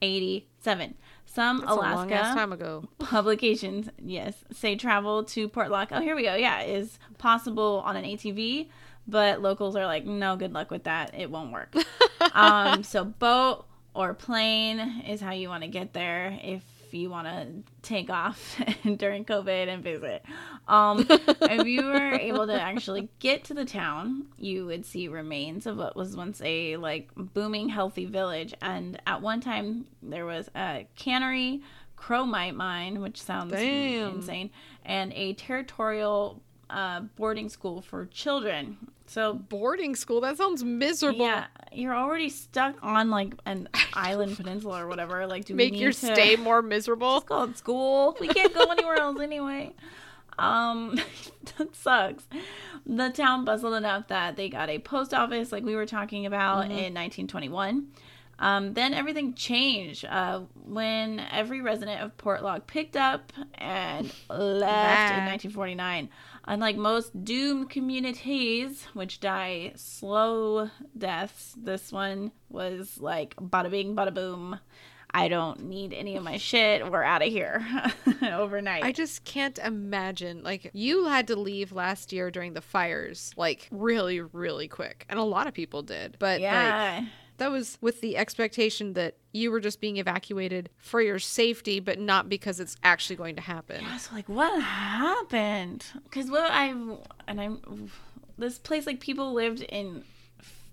1787. 0.00 0.94
Some. 1.26 1.60
That's 1.60 1.72
Alaska 1.72 2.14
time 2.34 2.52
ago. 2.52 2.84
publications, 2.98 3.88
yes, 4.02 4.44
say 4.52 4.74
travel 4.74 5.24
to 5.24 5.48
Portlock. 5.48 5.88
Oh, 5.92 6.00
here 6.00 6.16
we 6.16 6.24
go. 6.24 6.34
Yeah, 6.34 6.62
is 6.62 6.98
possible 7.18 7.82
on 7.84 7.96
an 7.96 8.04
ATV, 8.04 8.68
but 9.06 9.40
locals 9.40 9.76
are 9.76 9.86
like, 9.86 10.04
no, 10.04 10.36
good 10.36 10.52
luck 10.52 10.70
with 10.70 10.84
that. 10.84 11.14
It 11.16 11.30
won't 11.30 11.52
work. 11.52 11.74
um, 12.32 12.82
so 12.82 13.04
boat 13.04 13.66
or 13.94 14.14
plane 14.14 15.02
is 15.06 15.20
how 15.20 15.32
you 15.32 15.48
want 15.48 15.62
to 15.62 15.68
get 15.68 15.92
there 15.92 16.38
if 16.42 16.62
you 16.94 17.10
want 17.10 17.26
to 17.26 17.46
take 17.82 18.10
off 18.10 18.60
during 18.96 19.24
COVID 19.24 19.68
and 19.68 19.82
visit. 19.82 20.24
Um, 20.68 21.06
if 21.08 21.66
you 21.66 21.84
were 21.86 22.14
able 22.14 22.46
to 22.46 22.60
actually 22.60 23.08
get 23.18 23.44
to 23.44 23.54
the 23.54 23.64
town, 23.64 24.26
you 24.38 24.66
would 24.66 24.84
see 24.86 25.08
remains 25.08 25.66
of 25.66 25.76
what 25.76 25.96
was 25.96 26.16
once 26.16 26.40
a 26.44 26.76
like 26.76 27.10
booming, 27.16 27.68
healthy 27.68 28.06
village. 28.06 28.54
And 28.60 29.00
at 29.06 29.22
one 29.22 29.40
time, 29.40 29.86
there 30.02 30.26
was 30.26 30.50
a 30.54 30.86
cannery, 30.96 31.62
chromite 31.96 32.54
mine, 32.54 33.00
which 33.00 33.20
sounds 33.20 33.52
Damn. 33.52 34.16
insane, 34.16 34.50
and 34.84 35.12
a 35.14 35.34
territorial 35.34 36.42
uh, 36.70 37.00
boarding 37.16 37.48
school 37.48 37.82
for 37.82 38.06
children. 38.06 38.78
So 39.10 39.34
Boarding 39.34 39.96
school. 39.96 40.20
That 40.20 40.36
sounds 40.36 40.62
miserable. 40.62 41.26
yeah, 41.26 41.46
you're 41.72 41.96
already 41.96 42.28
stuck 42.28 42.76
on 42.80 43.10
like 43.10 43.34
an 43.44 43.68
island 43.92 44.36
peninsula 44.36 44.84
or 44.84 44.86
whatever. 44.86 45.26
Like, 45.26 45.46
do 45.46 45.54
we 45.54 45.56
Make 45.70 45.80
your 45.80 45.90
stay 45.90 46.36
more 46.36 46.62
miserable. 46.62 47.16
It's 47.16 47.26
called 47.26 47.56
school. 47.56 48.16
We 48.20 48.28
can't 48.28 48.54
go 48.54 48.70
anywhere 48.70 49.00
else 49.00 49.20
anyway. 49.20 49.74
Um, 50.38 50.96
that 51.58 51.74
sucks. 51.74 52.28
The 52.86 53.10
town 53.10 53.44
bustled 53.44 53.74
enough 53.74 54.06
that 54.08 54.36
they 54.36 54.48
got 54.48 54.68
a 54.68 54.78
post 54.78 55.12
office, 55.12 55.50
like 55.50 55.64
we 55.64 55.74
were 55.74 55.86
talking 55.86 56.24
about 56.24 56.66
in 56.66 56.94
1921. 56.94 57.88
Um, 58.38 58.74
then 58.74 58.94
everything 58.94 59.34
changed 59.34 60.04
uh, 60.04 60.42
when 60.54 61.18
every 61.18 61.60
resident 61.60 62.00
of 62.00 62.16
Portlock 62.16 62.68
picked 62.68 62.96
up 62.96 63.32
and 63.54 64.06
left 64.30 65.12
in 65.12 65.24
1949. 65.26 66.08
Unlike 66.50 66.78
most 66.78 67.24
doomed 67.24 67.70
communities, 67.70 68.84
which 68.92 69.20
die 69.20 69.70
slow 69.76 70.68
deaths, 70.98 71.54
this 71.56 71.92
one 71.92 72.32
was 72.48 72.98
like 72.98 73.36
bada 73.36 73.70
bing, 73.70 73.94
bada 73.94 74.12
boom. 74.12 74.58
I 75.14 75.28
don't 75.28 75.66
need 75.66 75.92
any 75.92 76.16
of 76.16 76.24
my 76.24 76.38
shit. 76.38 76.90
We're 76.90 77.04
out 77.04 77.22
of 77.22 77.28
here 77.28 77.64
overnight. 78.22 78.82
I 78.82 78.90
just 78.90 79.22
can't 79.24 79.58
imagine. 79.58 80.42
Like, 80.42 80.70
you 80.72 81.06
had 81.06 81.28
to 81.28 81.36
leave 81.36 81.70
last 81.70 82.12
year 82.12 82.32
during 82.32 82.54
the 82.54 82.60
fires, 82.60 83.32
like, 83.36 83.68
really, 83.70 84.20
really 84.20 84.66
quick. 84.66 85.06
And 85.08 85.20
a 85.20 85.24
lot 85.24 85.46
of 85.46 85.54
people 85.54 85.82
did. 85.82 86.16
But, 86.18 86.40
like, 86.40 86.42
yeah. 86.42 87.06
That 87.40 87.50
was 87.50 87.76
with 87.80 88.00
the 88.00 88.16
expectation 88.16 88.92
that 88.92 89.16
you 89.32 89.50
were 89.50 89.60
just 89.60 89.80
being 89.80 89.96
evacuated 89.96 90.70
for 90.78 91.00
your 91.00 91.18
safety, 91.18 91.80
but 91.80 91.98
not 91.98 92.28
because 92.28 92.60
it's 92.60 92.76
actually 92.84 93.16
going 93.16 93.34
to 93.36 93.42
happen. 93.42 93.84
I 93.84 93.94
was 93.94 94.12
like, 94.12 94.28
what 94.28 94.62
happened? 94.62 95.84
Because 96.04 96.30
what 96.30 96.50
I 96.50 96.68
and 97.26 97.40
I'm 97.40 97.90
this 98.38 98.58
place 98.58 98.86
like 98.86 99.00
people 99.00 99.32
lived 99.32 99.62
in 99.62 100.04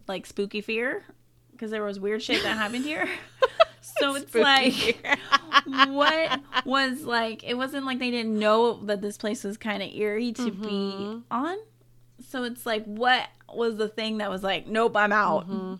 like 0.07 0.26
spooky 0.26 0.61
fear 0.61 1.03
because 1.51 1.72
there 1.72 1.84
was 1.84 1.99
weird 1.99 2.22
shit 2.22 2.43
that 2.43 2.57
happened 2.57 2.86
here. 2.86 3.09
so 3.99 4.15
it's 4.15 4.28
Spooky 4.30 4.43
like 4.43 5.20
what 5.88 6.41
was 6.65 7.03
like 7.03 7.43
it 7.43 7.55
wasn't 7.55 7.86
like 7.86 7.99
they 7.99 8.11
didn't 8.11 8.38
know 8.38 8.84
that 8.86 9.01
this 9.01 9.18
place 9.18 9.43
was 9.43 9.57
kind 9.57 9.82
of 9.82 9.89
eerie 9.93 10.34
to 10.34 10.51
Mm-hmm. 10.51 10.61
be 11.18 11.24
on. 11.32 11.57
So 12.30 12.43
it's 12.43 12.65
like 12.65 12.84
what 12.86 13.28
was 13.53 13.78
the 13.78 13.88
thing 13.88 14.18
that 14.18 14.30
was 14.30 14.43
like, 14.43 14.68
nope, 14.68 14.95
I'm 14.97 15.13
out. 15.13 15.49
Mm-hmm. 15.49 15.76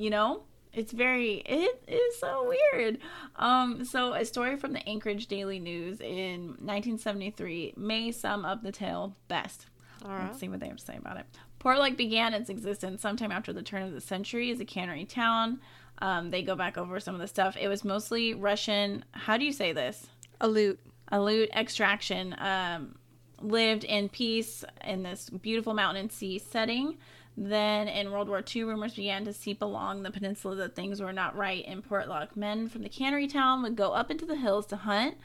You 0.00 0.08
know? 0.10 0.42
It's 0.72 0.92
very 0.92 1.42
it 1.44 1.82
is 1.88 2.18
so 2.18 2.54
weird. 2.72 2.98
Um 3.36 3.84
so 3.84 4.14
a 4.14 4.24
story 4.24 4.56
from 4.56 4.72
the 4.72 4.88
Anchorage 4.88 5.26
Daily 5.26 5.58
News 5.58 6.00
in 6.00 6.56
1973 6.60 7.74
may 7.76 8.12
sum 8.12 8.44
up 8.44 8.62
the 8.62 8.72
tale 8.72 9.16
best. 9.28 9.66
All 10.04 10.12
right. 10.12 10.26
Let's 10.26 10.38
see 10.38 10.48
what 10.48 10.60
they 10.60 10.68
have 10.68 10.76
to 10.76 10.84
say 10.84 10.96
about 10.96 11.18
it. 11.18 11.26
Portlock 11.58 11.96
began 11.96 12.32
its 12.32 12.48
existence 12.48 13.02
sometime 13.02 13.30
after 13.30 13.52
the 13.52 13.62
turn 13.62 13.82
of 13.82 13.92
the 13.92 14.00
century 14.00 14.50
as 14.50 14.60
a 14.60 14.64
cannery 14.64 15.04
town. 15.04 15.60
Um, 15.98 16.30
they 16.30 16.42
go 16.42 16.56
back 16.56 16.78
over 16.78 16.98
some 17.00 17.14
of 17.14 17.20
the 17.20 17.28
stuff. 17.28 17.56
It 17.60 17.68
was 17.68 17.84
mostly 17.84 18.32
Russian. 18.32 19.04
How 19.12 19.36
do 19.36 19.44
you 19.44 19.52
say 19.52 19.72
this? 19.72 20.06
A 20.40 20.48
loot. 20.48 20.80
Aleut 21.12 21.50
extraction. 21.54 22.34
Um, 22.38 22.94
lived 23.42 23.84
in 23.84 24.08
peace 24.08 24.64
in 24.84 25.02
this 25.02 25.28
beautiful 25.28 25.74
mountain 25.74 26.02
and 26.02 26.12
sea 26.12 26.38
setting. 26.38 26.96
Then 27.36 27.88
in 27.88 28.10
World 28.10 28.28
War 28.28 28.42
II, 28.54 28.64
rumors 28.64 28.94
began 28.94 29.24
to 29.24 29.32
seep 29.32 29.62
along 29.62 30.02
the 30.02 30.10
peninsula 30.10 30.56
that 30.56 30.74
things 30.74 31.00
were 31.00 31.12
not 31.12 31.36
right 31.36 31.64
in 31.64 31.82
Portlock. 31.82 32.36
Men 32.36 32.68
from 32.68 32.82
the 32.82 32.88
cannery 32.88 33.26
town 33.28 33.62
would 33.62 33.76
go 33.76 33.92
up 33.92 34.10
into 34.10 34.26
the 34.26 34.36
hills 34.36 34.66
to 34.66 34.76
hunt 34.76 35.16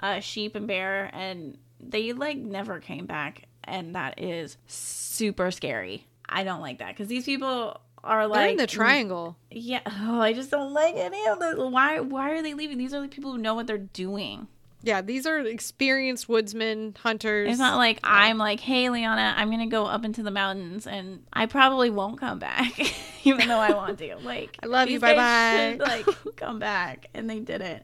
uh, 0.00 0.20
sheep 0.20 0.54
and 0.54 0.66
bear, 0.66 1.10
and 1.12 1.58
they 1.80 2.12
like 2.12 2.36
never 2.38 2.80
came 2.80 3.06
back, 3.06 3.46
and 3.64 3.94
that 3.94 4.20
is 4.22 4.56
super 4.66 5.50
scary. 5.50 6.06
I 6.28 6.44
don't 6.44 6.60
like 6.60 6.78
that 6.78 6.88
because 6.88 7.08
these 7.08 7.24
people 7.24 7.80
are 8.02 8.26
like 8.26 8.38
They're 8.40 8.48
in 8.50 8.56
the 8.56 8.66
triangle. 8.66 9.36
yeah, 9.50 9.80
oh, 9.86 10.20
I 10.20 10.32
just 10.32 10.50
don't 10.50 10.72
like 10.72 10.94
any 10.96 11.26
of 11.26 11.40
this. 11.40 11.54
Why? 11.56 12.00
Why 12.00 12.30
are 12.30 12.42
they 12.42 12.54
leaving? 12.54 12.78
These 12.78 12.94
are 12.94 13.00
the 13.00 13.08
people 13.08 13.32
who 13.32 13.38
know 13.38 13.54
what 13.54 13.66
they're 13.66 13.78
doing. 13.78 14.48
Yeah, 14.84 15.00
these 15.00 15.26
are 15.26 15.38
experienced 15.38 16.28
woodsmen, 16.28 16.94
hunters. 17.00 17.50
It's 17.50 17.58
not 17.58 17.76
like 17.78 17.98
I'm 18.04 18.36
like, 18.38 18.60
hey, 18.60 18.90
Liana, 18.90 19.34
I'm 19.36 19.50
gonna 19.50 19.66
go 19.66 19.86
up 19.86 20.04
into 20.04 20.22
the 20.22 20.30
mountains, 20.30 20.86
and 20.86 21.24
I 21.32 21.46
probably 21.46 21.88
won't 21.90 22.20
come 22.20 22.38
back, 22.38 22.78
even 23.24 23.48
though 23.48 23.58
I 23.58 23.72
want 23.72 23.98
to. 23.98 24.16
Like, 24.22 24.58
I 24.62 24.66
love 24.66 24.88
you, 24.88 25.00
bye-bye. 25.00 25.78
Like, 25.80 26.06
come 26.36 26.58
back, 26.58 27.08
and 27.14 27.28
they 27.28 27.40
didn't. 27.40 27.82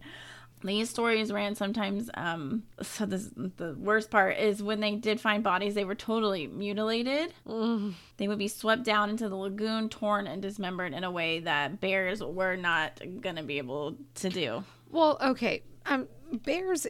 these 0.62 0.90
stories 0.90 1.32
ran 1.32 1.54
sometimes 1.54 2.10
um 2.14 2.64
so 2.82 3.06
this 3.06 3.30
the 3.34 3.74
worst 3.78 4.10
part 4.10 4.36
is 4.36 4.62
when 4.62 4.78
they 4.80 4.94
did 4.94 5.18
find 5.18 5.42
bodies 5.42 5.74
they 5.74 5.86
were 5.86 5.94
totally 5.94 6.46
mutilated 6.46 7.32
they 8.18 8.28
would 8.28 8.36
be 8.38 8.46
swept 8.48 8.82
down 8.84 9.08
into 9.08 9.26
the 9.30 9.36
lagoon 9.36 9.88
torn 9.88 10.26
and 10.26 10.42
dismembered 10.42 10.92
in 10.92 11.02
a 11.02 11.10
way 11.10 11.40
that 11.40 11.80
bears 11.80 12.22
were 12.22 12.56
not 12.56 13.00
gonna 13.22 13.42
be 13.42 13.56
able 13.56 13.96
to 14.16 14.28
do 14.28 14.62
Well, 14.90 15.16
okay. 15.22 15.62
Um, 15.86 16.08
bears 16.32 16.86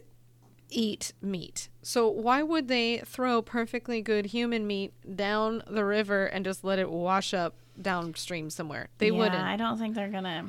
eat 0.69 1.13
meat. 1.21 1.69
So 1.81 2.07
why 2.09 2.43
would 2.43 2.67
they 2.67 2.99
throw 3.05 3.41
perfectly 3.41 4.01
good 4.01 4.27
human 4.27 4.65
meat 4.65 4.93
down 5.15 5.63
the 5.67 5.83
river 5.85 6.25
and 6.25 6.45
just 6.45 6.63
let 6.63 6.79
it 6.79 6.89
wash 6.89 7.33
up 7.33 7.55
downstream 7.81 8.49
somewhere? 8.49 8.89
They 8.97 9.07
yeah, 9.07 9.17
wouldn't. 9.17 9.41
i 9.41 9.55
don't 9.55 9.77
think 9.77 9.95
they're 9.95 10.09
gonna 10.09 10.45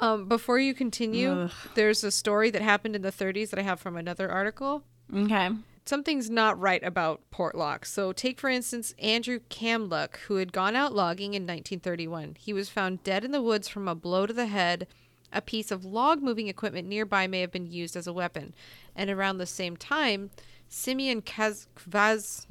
Um, 0.00 0.28
before 0.28 0.58
you 0.58 0.74
continue, 0.74 1.48
there's 1.74 2.04
a 2.04 2.10
story 2.10 2.50
that 2.50 2.62
happened 2.62 2.96
in 2.96 3.02
the 3.02 3.12
30s 3.12 3.50
that 3.50 3.58
I 3.58 3.62
have 3.62 3.80
from 3.80 3.96
another 3.96 4.30
article. 4.30 4.82
okay 5.14 5.50
Something's 5.84 6.28
not 6.28 6.58
right 6.58 6.82
about 6.82 7.20
Portlock. 7.30 7.84
So, 7.86 8.12
take 8.12 8.40
for 8.40 8.50
instance 8.50 8.92
Andrew 8.98 9.38
Kamluck, 9.50 10.16
who 10.26 10.34
had 10.36 10.52
gone 10.52 10.74
out 10.74 10.94
logging 10.94 11.34
in 11.34 11.42
1931. 11.44 12.34
He 12.40 12.52
was 12.52 12.68
found 12.68 13.04
dead 13.04 13.24
in 13.24 13.30
the 13.30 13.40
woods 13.40 13.68
from 13.68 13.86
a 13.86 13.94
blow 13.94 14.26
to 14.26 14.32
the 14.32 14.46
head. 14.46 14.88
A 15.32 15.40
piece 15.40 15.70
of 15.70 15.84
log 15.84 16.22
moving 16.22 16.48
equipment 16.48 16.88
nearby 16.88 17.26
may 17.26 17.40
have 17.40 17.52
been 17.52 17.66
used 17.66 17.96
as 17.96 18.06
a 18.06 18.12
weapon. 18.12 18.54
And 18.94 19.10
around 19.10 19.38
the 19.38 19.46
same 19.46 19.76
time, 19.76 20.30
Simeon 20.68 21.22
Kaz- 21.22 21.66
Kvaz- 21.76 22.46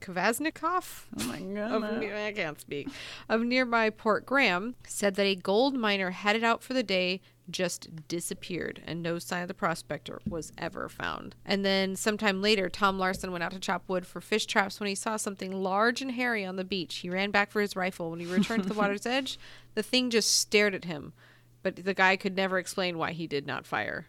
Kvasnikov 0.00 1.04
oh 1.18 1.24
my 1.24 1.40
god 1.54 1.82
I 2.12 2.32
can't 2.32 2.60
speak 2.60 2.88
of 3.28 3.40
nearby 3.42 3.88
Port 3.90 4.26
Graham 4.26 4.74
said 4.86 5.14
that 5.14 5.24
a 5.24 5.34
gold 5.34 5.74
miner 5.74 6.10
headed 6.10 6.44
out 6.44 6.62
for 6.62 6.74
the 6.74 6.82
day 6.82 7.20
just 7.48 8.08
disappeared 8.08 8.82
and 8.86 9.02
no 9.02 9.18
sign 9.18 9.42
of 9.42 9.48
the 9.48 9.54
prospector 9.54 10.20
was 10.28 10.52
ever 10.58 10.88
found. 10.88 11.36
And 11.44 11.64
then 11.64 11.94
sometime 11.96 12.42
later 12.42 12.68
Tom 12.68 12.98
Larson 12.98 13.30
went 13.30 13.44
out 13.44 13.52
to 13.52 13.60
chop 13.60 13.84
wood 13.88 14.06
for 14.06 14.20
fish 14.20 14.46
traps 14.46 14.80
when 14.80 14.88
he 14.88 14.94
saw 14.94 15.16
something 15.16 15.52
large 15.52 16.02
and 16.02 16.10
hairy 16.12 16.44
on 16.44 16.56
the 16.56 16.64
beach. 16.64 16.96
He 16.96 17.08
ran 17.10 17.30
back 17.30 17.50
for 17.50 17.60
his 17.60 17.76
rifle. 17.76 18.10
When 18.10 18.20
he 18.20 18.26
returned 18.26 18.64
to 18.64 18.68
the 18.68 18.74
water's 18.78 19.06
edge, 19.06 19.38
the 19.74 19.82
thing 19.82 20.10
just 20.10 20.32
stared 20.32 20.74
at 20.74 20.86
him. 20.86 21.12
But 21.66 21.84
the 21.84 21.94
guy 21.94 22.14
could 22.14 22.36
never 22.36 22.58
explain 22.58 22.96
why 22.96 23.10
he 23.10 23.26
did 23.26 23.44
not 23.44 23.66
fire. 23.66 24.06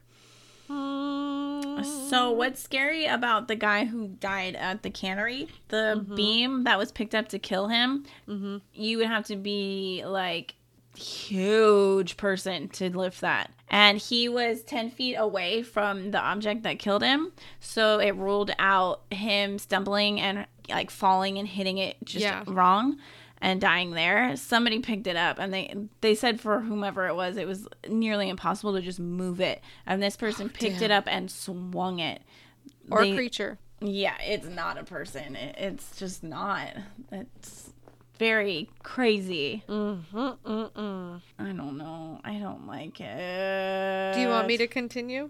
So 0.70 2.32
what's 2.32 2.62
scary 2.62 3.08
about 3.08 3.48
the 3.48 3.56
guy 3.56 3.86
who 3.86 4.10
died 4.10 4.56
at 4.56 4.84
the 4.84 4.92
cannery? 4.92 5.48
The 5.70 5.96
mm-hmm. 5.98 6.14
beam 6.16 6.64
that 6.66 6.78
was 6.78 6.92
picked 6.92 7.16
up 7.16 7.30
to 7.30 7.40
kill 7.40 7.68
him. 7.68 8.06
Mm-hmm. 8.30 8.58
You 8.76 9.00
would 9.00 9.08
have 9.08 9.26
to 9.26 9.36
be 9.36 10.04
like 10.06 10.54
huge 10.96 12.16
person 12.16 12.70
to 12.70 12.96
lift 12.96 13.22
that. 13.22 13.50
And 13.70 13.98
he 13.98 14.30
was 14.30 14.62
10 14.62 14.92
feet 14.92 15.16
away 15.16 15.64
from 15.64 16.12
the 16.12 16.20
object 16.20 16.62
that 16.62 16.78
killed 16.78 17.02
him. 17.02 17.32
So 17.60 17.98
it 17.98 18.12
ruled 18.12 18.52
out 18.60 19.02
him 19.10 19.58
stumbling 19.58 20.22
and 20.22 20.46
like 20.70 20.92
falling 20.92 21.40
and 21.40 21.48
hitting 21.48 21.80
it 21.80 21.98
just 22.04 22.22
Yeah. 22.22 22.44
wrong 22.46 23.00
and 23.42 23.62
dying 23.62 23.92
there. 23.92 24.36
Somebody 24.36 24.80
picked 24.80 25.08
it 25.08 25.16
up 25.16 25.38
and 25.40 25.54
they 25.54 25.74
they 26.02 26.16
said 26.16 26.40
for 26.42 26.60
whomever 26.62 27.08
it 27.08 27.16
was, 27.16 27.38
it 27.38 27.48
was 27.48 27.68
nearly 27.88 28.30
impossible 28.30 28.74
to 28.74 28.82
just 28.82 29.00
move 29.00 29.40
it. 29.40 29.62
And 29.86 30.02
this 30.02 30.18
person 30.18 30.50
picked 30.50 30.82
it 30.82 30.92
up 30.92 31.06
and 31.08 31.30
swung 31.30 32.00
it. 32.00 32.22
Or 32.90 33.02
They- 33.04 33.14
creature. 33.16 33.58
yeah, 33.82 34.16
it's 34.22 34.48
not 34.48 34.78
a 34.78 34.84
person. 34.84 35.36
It, 35.36 35.56
it's 35.58 35.98
just 35.98 36.24
not. 36.24 36.70
It's 37.12 37.72
very 38.18 38.70
crazy. 38.82 39.64
Mm-hmm, 39.68 41.18
I 41.40 41.52
don't 41.54 41.78
know. 41.78 42.20
I 42.24 42.40
don't 42.40 42.66
like 42.66 43.00
it. 43.00 44.14
Do 44.16 44.22
you 44.22 44.30
want 44.30 44.48
me 44.48 44.58
to 44.58 44.68
continue? 44.68 45.30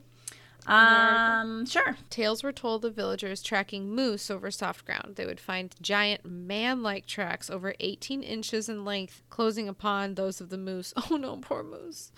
Um, 0.68 1.66
sure. 1.66 1.96
Tales 2.10 2.44
were 2.44 2.52
told 2.52 2.84
of 2.84 2.94
villagers 2.94 3.42
tracking 3.42 3.90
moose 3.90 4.30
over 4.30 4.52
soft 4.52 4.86
ground. 4.86 5.16
They 5.16 5.26
would 5.26 5.40
find 5.40 5.74
giant 5.82 6.26
man 6.26 6.84
like 6.84 7.06
tracks 7.06 7.50
over 7.50 7.74
18 7.80 8.22
inches 8.22 8.68
in 8.68 8.84
length, 8.84 9.24
closing 9.30 9.70
upon 9.70 10.16
those 10.16 10.42
of 10.42 10.50
the 10.50 10.58
moose. 10.58 10.94
Oh 11.10 11.16
no, 11.16 11.38
poor 11.38 11.64
moose. 11.64 12.12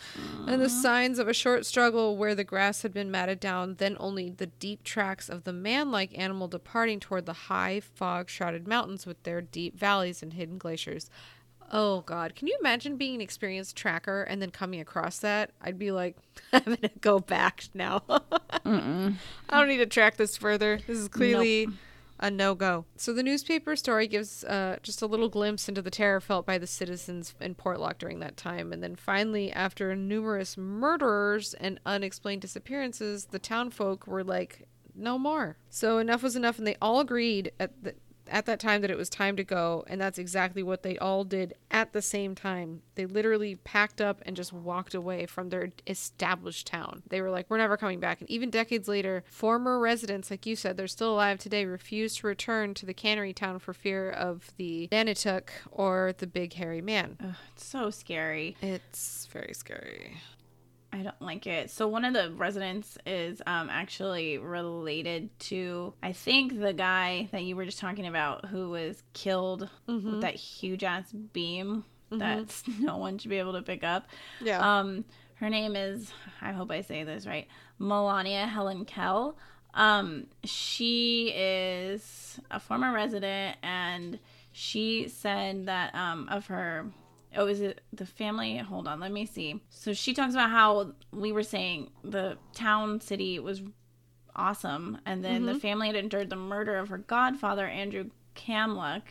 And 0.47 0.59
the 0.59 0.69
signs 0.69 1.19
of 1.19 1.27
a 1.27 1.33
short 1.33 1.67
struggle 1.67 2.17
where 2.17 2.33
the 2.33 2.43
grass 2.43 2.81
had 2.81 2.91
been 2.91 3.11
matted 3.11 3.39
down, 3.39 3.75
then 3.75 3.95
only 3.99 4.31
the 4.31 4.47
deep 4.47 4.83
tracks 4.83 5.29
of 5.29 5.43
the 5.43 5.53
man 5.53 5.91
like 5.91 6.17
animal 6.17 6.47
departing 6.47 6.99
toward 6.99 7.27
the 7.27 7.33
high, 7.33 7.81
fog 7.81 8.29
shrouded 8.29 8.67
mountains 8.67 9.05
with 9.05 9.21
their 9.23 9.41
deep 9.41 9.77
valleys 9.77 10.23
and 10.23 10.33
hidden 10.33 10.57
glaciers. 10.57 11.11
Oh 11.71 12.01
God! 12.01 12.35
Can 12.35 12.47
you 12.47 12.57
imagine 12.59 12.97
being 12.97 13.15
an 13.15 13.21
experienced 13.21 13.75
tracker 13.75 14.23
and 14.23 14.41
then 14.41 14.49
coming 14.49 14.79
across 14.79 15.19
that? 15.19 15.51
I'd 15.61 15.77
be 15.77 15.91
like, 15.91 16.17
I'm 16.53 16.63
gonna 16.63 16.89
go 17.01 17.19
back 17.19 17.65
now. 17.73 18.03
I 18.09 19.13
don't 19.51 19.67
need 19.67 19.77
to 19.77 19.85
track 19.85 20.17
this 20.17 20.37
further. 20.37 20.79
This 20.87 20.97
is 20.97 21.07
clearly 21.07 21.67
a 22.19 22.29
no 22.29 22.55
go. 22.55 22.85
So 22.97 23.13
the 23.13 23.23
newspaper 23.23 23.75
story 23.75 24.07
gives 24.07 24.43
uh, 24.43 24.77
just 24.83 25.01
a 25.01 25.05
little 25.05 25.29
glimpse 25.29 25.69
into 25.69 25.81
the 25.81 25.91
terror 25.91 26.19
felt 26.19 26.45
by 26.45 26.57
the 26.57 26.67
citizens 26.67 27.33
in 27.39 27.55
Portlock 27.55 27.97
during 27.97 28.19
that 28.19 28.35
time, 28.35 28.73
and 28.73 28.83
then 28.83 28.95
finally, 28.95 29.51
after 29.51 29.95
numerous 29.95 30.57
murderers 30.57 31.53
and 31.55 31.79
unexplained 31.85 32.41
disappearances, 32.41 33.25
the 33.25 33.39
townfolk 33.39 34.07
were 34.07 34.23
like, 34.23 34.67
no 34.95 35.17
more. 35.17 35.57
So 35.69 35.97
enough 35.99 36.23
was 36.23 36.35
enough, 36.35 36.57
and 36.57 36.67
they 36.67 36.75
all 36.81 36.99
agreed 36.99 37.51
at 37.59 37.83
the 37.83 37.95
at 38.29 38.45
that 38.45 38.59
time 38.59 38.81
that 38.81 38.91
it 38.91 38.97
was 38.97 39.09
time 39.09 39.35
to 39.35 39.43
go 39.43 39.83
and 39.87 39.99
that's 39.99 40.17
exactly 40.17 40.63
what 40.63 40.83
they 40.83 40.97
all 40.97 41.23
did 41.23 41.53
at 41.71 41.93
the 41.93 42.01
same 42.01 42.35
time. 42.35 42.81
They 42.95 43.05
literally 43.05 43.55
packed 43.55 44.01
up 44.01 44.21
and 44.25 44.35
just 44.35 44.53
walked 44.53 44.93
away 44.93 45.25
from 45.25 45.49
their 45.49 45.71
established 45.87 46.67
town. 46.67 47.03
They 47.09 47.21
were 47.21 47.29
like 47.29 47.49
we're 47.49 47.57
never 47.57 47.77
coming 47.77 47.99
back. 47.99 48.21
And 48.21 48.29
even 48.29 48.49
decades 48.49 48.87
later 48.87 49.23
former 49.29 49.79
residents 49.79 50.31
like 50.31 50.45
you 50.45 50.55
said 50.55 50.77
they're 50.77 50.87
still 50.87 51.13
alive 51.13 51.39
today 51.39 51.65
refuse 51.65 52.15
to 52.17 52.27
return 52.27 52.73
to 52.75 52.85
the 52.85 52.93
cannery 52.93 53.33
town 53.33 53.59
for 53.59 53.73
fear 53.73 54.09
of 54.09 54.51
the 54.57 54.87
Nanituk 54.91 55.49
or 55.71 56.13
the 56.17 56.27
big 56.27 56.53
hairy 56.53 56.81
man. 56.81 57.17
Ugh, 57.23 57.35
it's 57.53 57.65
so 57.65 57.89
scary. 57.89 58.55
it's 58.61 59.27
very 59.31 59.53
scary 59.53 60.17
I 60.91 61.03
don't 61.03 61.21
like 61.21 61.45
it. 61.45 61.69
So 61.69 61.87
one 61.87 62.03
of 62.03 62.13
the 62.13 62.31
residents 62.31 62.97
is 63.05 63.41
um 63.45 63.69
actually 63.69 64.37
related 64.37 65.29
to 65.41 65.93
I 66.01 66.13
think 66.13 66.59
the 66.59 66.73
guy 66.73 67.29
that 67.31 67.43
you 67.43 67.55
were 67.55 67.65
just 67.65 67.79
talking 67.79 68.07
about 68.07 68.45
who 68.45 68.69
was 68.71 69.03
killed 69.13 69.69
with 69.87 70.21
that 70.21 70.35
huge 70.35 70.83
ass 70.83 71.11
beam 71.11 71.83
that 72.11 72.63
no 72.79 72.97
one 72.97 73.17
should 73.19 73.29
be 73.29 73.37
able 73.37 73.53
to 73.53 73.61
pick 73.61 73.83
up. 73.83 74.07
yeah 74.41 74.79
Um, 74.79 75.05
her 75.35 75.49
name 75.49 75.75
is 75.75 76.11
I 76.41 76.51
hope 76.53 76.71
I 76.71 76.81
say 76.81 77.03
this 77.03 77.27
right, 77.27 77.47
Melania 77.77 78.47
Helen 78.47 78.83
Kell. 78.85 79.37
Um, 79.75 80.25
she 80.43 81.31
is 81.35 82.39
a 82.49 82.59
former 82.59 82.91
resident, 82.91 83.57
and 83.61 84.17
she 84.51 85.07
said 85.07 85.67
that 85.67 85.93
um 85.93 86.27
of 86.29 86.47
her. 86.47 86.87
Oh, 87.35 87.47
is 87.47 87.61
it 87.61 87.81
the 87.93 88.05
family? 88.05 88.57
Hold 88.57 88.87
on, 88.87 88.99
let 88.99 89.11
me 89.11 89.25
see. 89.25 89.61
So 89.69 89.93
she 89.93 90.13
talks 90.13 90.33
about 90.33 90.49
how 90.49 90.93
we 91.11 91.31
were 91.31 91.43
saying 91.43 91.91
the 92.03 92.37
town 92.53 93.01
city 93.01 93.39
was 93.39 93.61
awesome, 94.35 94.99
and 95.05 95.23
then 95.23 95.45
the 95.45 95.53
mm-hmm. 95.53 95.59
family 95.59 95.87
had 95.87 95.95
endured 95.95 96.29
the 96.29 96.35
murder 96.35 96.77
of 96.77 96.89
her 96.89 96.97
godfather 96.97 97.67
Andrew 97.67 98.09
Kamluck. 98.35 99.03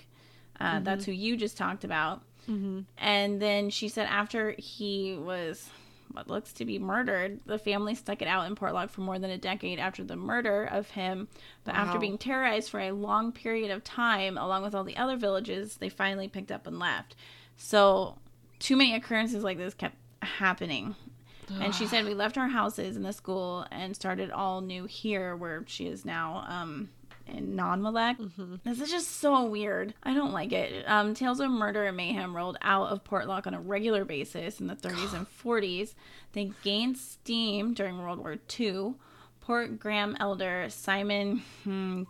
Uh, 0.59 0.75
mm-hmm. 0.75 0.85
That's 0.85 1.05
who 1.05 1.13
you 1.13 1.37
just 1.37 1.57
talked 1.57 1.85
about. 1.85 2.23
Mm-hmm. 2.49 2.81
And 2.97 3.41
then 3.41 3.71
she 3.71 3.89
said 3.89 4.07
after 4.07 4.55
he 4.59 5.17
was 5.17 5.69
what 6.13 6.29
looks 6.29 6.53
to 6.55 6.65
be 6.65 6.79
murdered, 6.79 7.41
the 7.47 7.59
family 7.59 7.95
stuck 7.95 8.23
it 8.23 8.29
out 8.29 8.47
in 8.47 8.57
Portlock 8.57 8.91
for 8.91 9.03
more 9.03 9.19
than 9.19 9.31
a 9.31 9.39
decade 9.39 9.79
after 9.79 10.03
the 10.03 10.17
murder 10.17 10.65
of 10.65 10.91
him. 10.91 11.29
But 11.65 11.75
after 11.75 11.99
being 11.99 12.19
terrorized 12.19 12.71
for 12.71 12.81
a 12.81 12.93
long 12.93 13.31
period 13.31 13.71
of 13.71 13.85
time, 13.85 14.39
along 14.39 14.63
with 14.63 14.75
all 14.75 14.85
the 14.85 14.97
other 14.97 15.17
villages, 15.17 15.77
they 15.77 15.91
finally 15.91 16.27
picked 16.27 16.51
up 16.51 16.67
and 16.67 16.79
left. 16.79 17.15
So, 17.59 18.17
too 18.59 18.77
many 18.77 18.95
occurrences 18.95 19.45
like 19.45 19.59
this 19.59 19.75
kept 19.75 19.97
happening. 20.23 20.97
And 21.61 21.75
she 21.75 21.87
said 21.87 22.05
we 22.05 22.13
left 22.13 22.37
our 22.37 22.49
houses 22.49 22.97
and 22.97 23.05
the 23.05 23.13
school 23.13 23.67
and 23.71 23.95
started 23.97 24.31
all 24.31 24.61
new 24.61 24.85
here, 24.85 25.35
where 25.35 25.65
she 25.67 25.87
is 25.87 26.05
now. 26.05 26.45
Um, 26.47 26.91
in 27.27 27.55
Nanwalek. 27.57 28.63
This 28.65 28.81
is 28.81 28.91
just 28.91 29.17
so 29.17 29.45
weird. 29.45 29.93
I 30.03 30.15
don't 30.15 30.33
like 30.33 30.53
it. 30.53 30.89
Um, 30.89 31.13
tales 31.13 31.41
of 31.41 31.51
murder 31.51 31.85
and 31.85 31.97
mayhem 31.97 32.35
rolled 32.35 32.57
out 32.63 32.89
of 32.89 33.05
Portlock 33.05 33.47
on 33.47 33.53
a 33.53 33.61
regular 33.61 34.07
basis 34.07 34.61
in 34.61 34.67
the 34.67 34.75
30s 34.75 35.15
and 35.15 35.27
40s. 35.45 35.95
They 36.33 36.53
gained 36.63 36.97
steam 36.97 37.75
during 37.75 37.99
World 37.99 38.19
War 38.19 38.37
II. 38.59 38.95
Port 39.41 39.79
Graham 39.79 40.17
elder 40.21 40.67
Simon 40.69 41.43
hmm, 41.65 42.03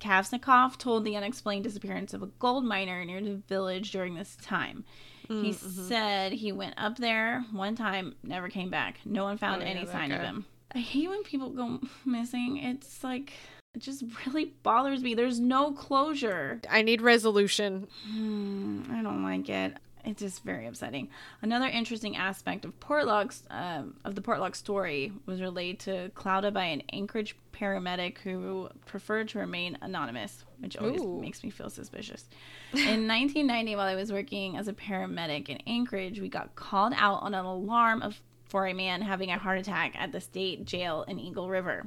Kavsnikov 0.00 0.76
told 0.78 1.04
the 1.04 1.16
unexplained 1.16 1.64
disappearance 1.64 2.12
of 2.14 2.22
a 2.22 2.26
gold 2.26 2.64
miner 2.64 3.04
near 3.04 3.20
the 3.20 3.36
village 3.48 3.90
during 3.92 4.14
this 4.14 4.36
time. 4.42 4.84
He 5.28 5.52
said 5.52 6.32
he 6.32 6.50
went 6.50 6.74
up 6.76 6.96
there 6.96 7.44
one 7.52 7.76
time, 7.76 8.16
never 8.24 8.48
came 8.48 8.68
back. 8.68 8.98
No 9.04 9.22
one 9.22 9.38
found 9.38 9.62
Oh, 9.62 9.64
any 9.66 9.84
that 9.84 9.92
sign 9.92 10.10
of 10.10 10.20
him. 10.20 10.44
I 10.74 10.78
hate 10.80 11.08
when 11.08 11.22
people 11.22 11.50
go 11.50 11.78
missing. 12.04 12.56
It's 12.56 13.04
like 13.04 13.32
it 13.74 13.78
just 13.78 14.02
really 14.26 14.46
bothers 14.64 15.04
me. 15.04 15.14
There's 15.14 15.38
no 15.38 15.70
closure. 15.70 16.60
I 16.68 16.82
need 16.82 17.00
resolution 17.00 17.86
Hmm, 18.10 18.82
I 18.90 19.02
don't 19.02 19.22
like 19.22 19.48
it. 19.48 19.74
It's 20.04 20.20
just 20.20 20.44
very 20.44 20.66
upsetting. 20.66 21.08
Another 21.42 21.66
interesting 21.66 22.16
aspect 22.16 22.64
of 22.64 22.78
Portlock's 22.80 23.42
um, 23.50 23.96
of 24.04 24.14
the 24.14 24.20
Portlock 24.20 24.54
story 24.54 25.12
was 25.26 25.40
relayed 25.40 25.80
to 25.80 26.10
Clouda 26.14 26.52
by 26.52 26.64
an 26.64 26.82
Anchorage 26.92 27.36
paramedic 27.52 28.18
who 28.18 28.68
preferred 28.86 29.28
to 29.30 29.38
remain 29.38 29.76
anonymous, 29.82 30.44
which 30.58 30.76
always 30.76 31.00
Ooh. 31.00 31.20
makes 31.20 31.44
me 31.44 31.50
feel 31.50 31.70
suspicious. 31.70 32.24
In 32.72 32.78
1990, 33.08 33.76
while 33.76 33.86
I 33.86 33.94
was 33.94 34.12
working 34.12 34.56
as 34.56 34.68
a 34.68 34.72
paramedic 34.72 35.48
in 35.48 35.58
Anchorage, 35.66 36.20
we 36.20 36.28
got 36.28 36.54
called 36.54 36.94
out 36.96 37.22
on 37.22 37.34
an 37.34 37.44
alarm 37.44 38.02
of 38.02 38.20
for 38.48 38.66
a 38.66 38.72
man 38.72 39.00
having 39.00 39.30
a 39.30 39.38
heart 39.38 39.58
attack 39.58 39.94
at 39.96 40.10
the 40.10 40.20
state 40.20 40.64
jail 40.64 41.04
in 41.06 41.20
Eagle 41.20 41.48
River. 41.48 41.86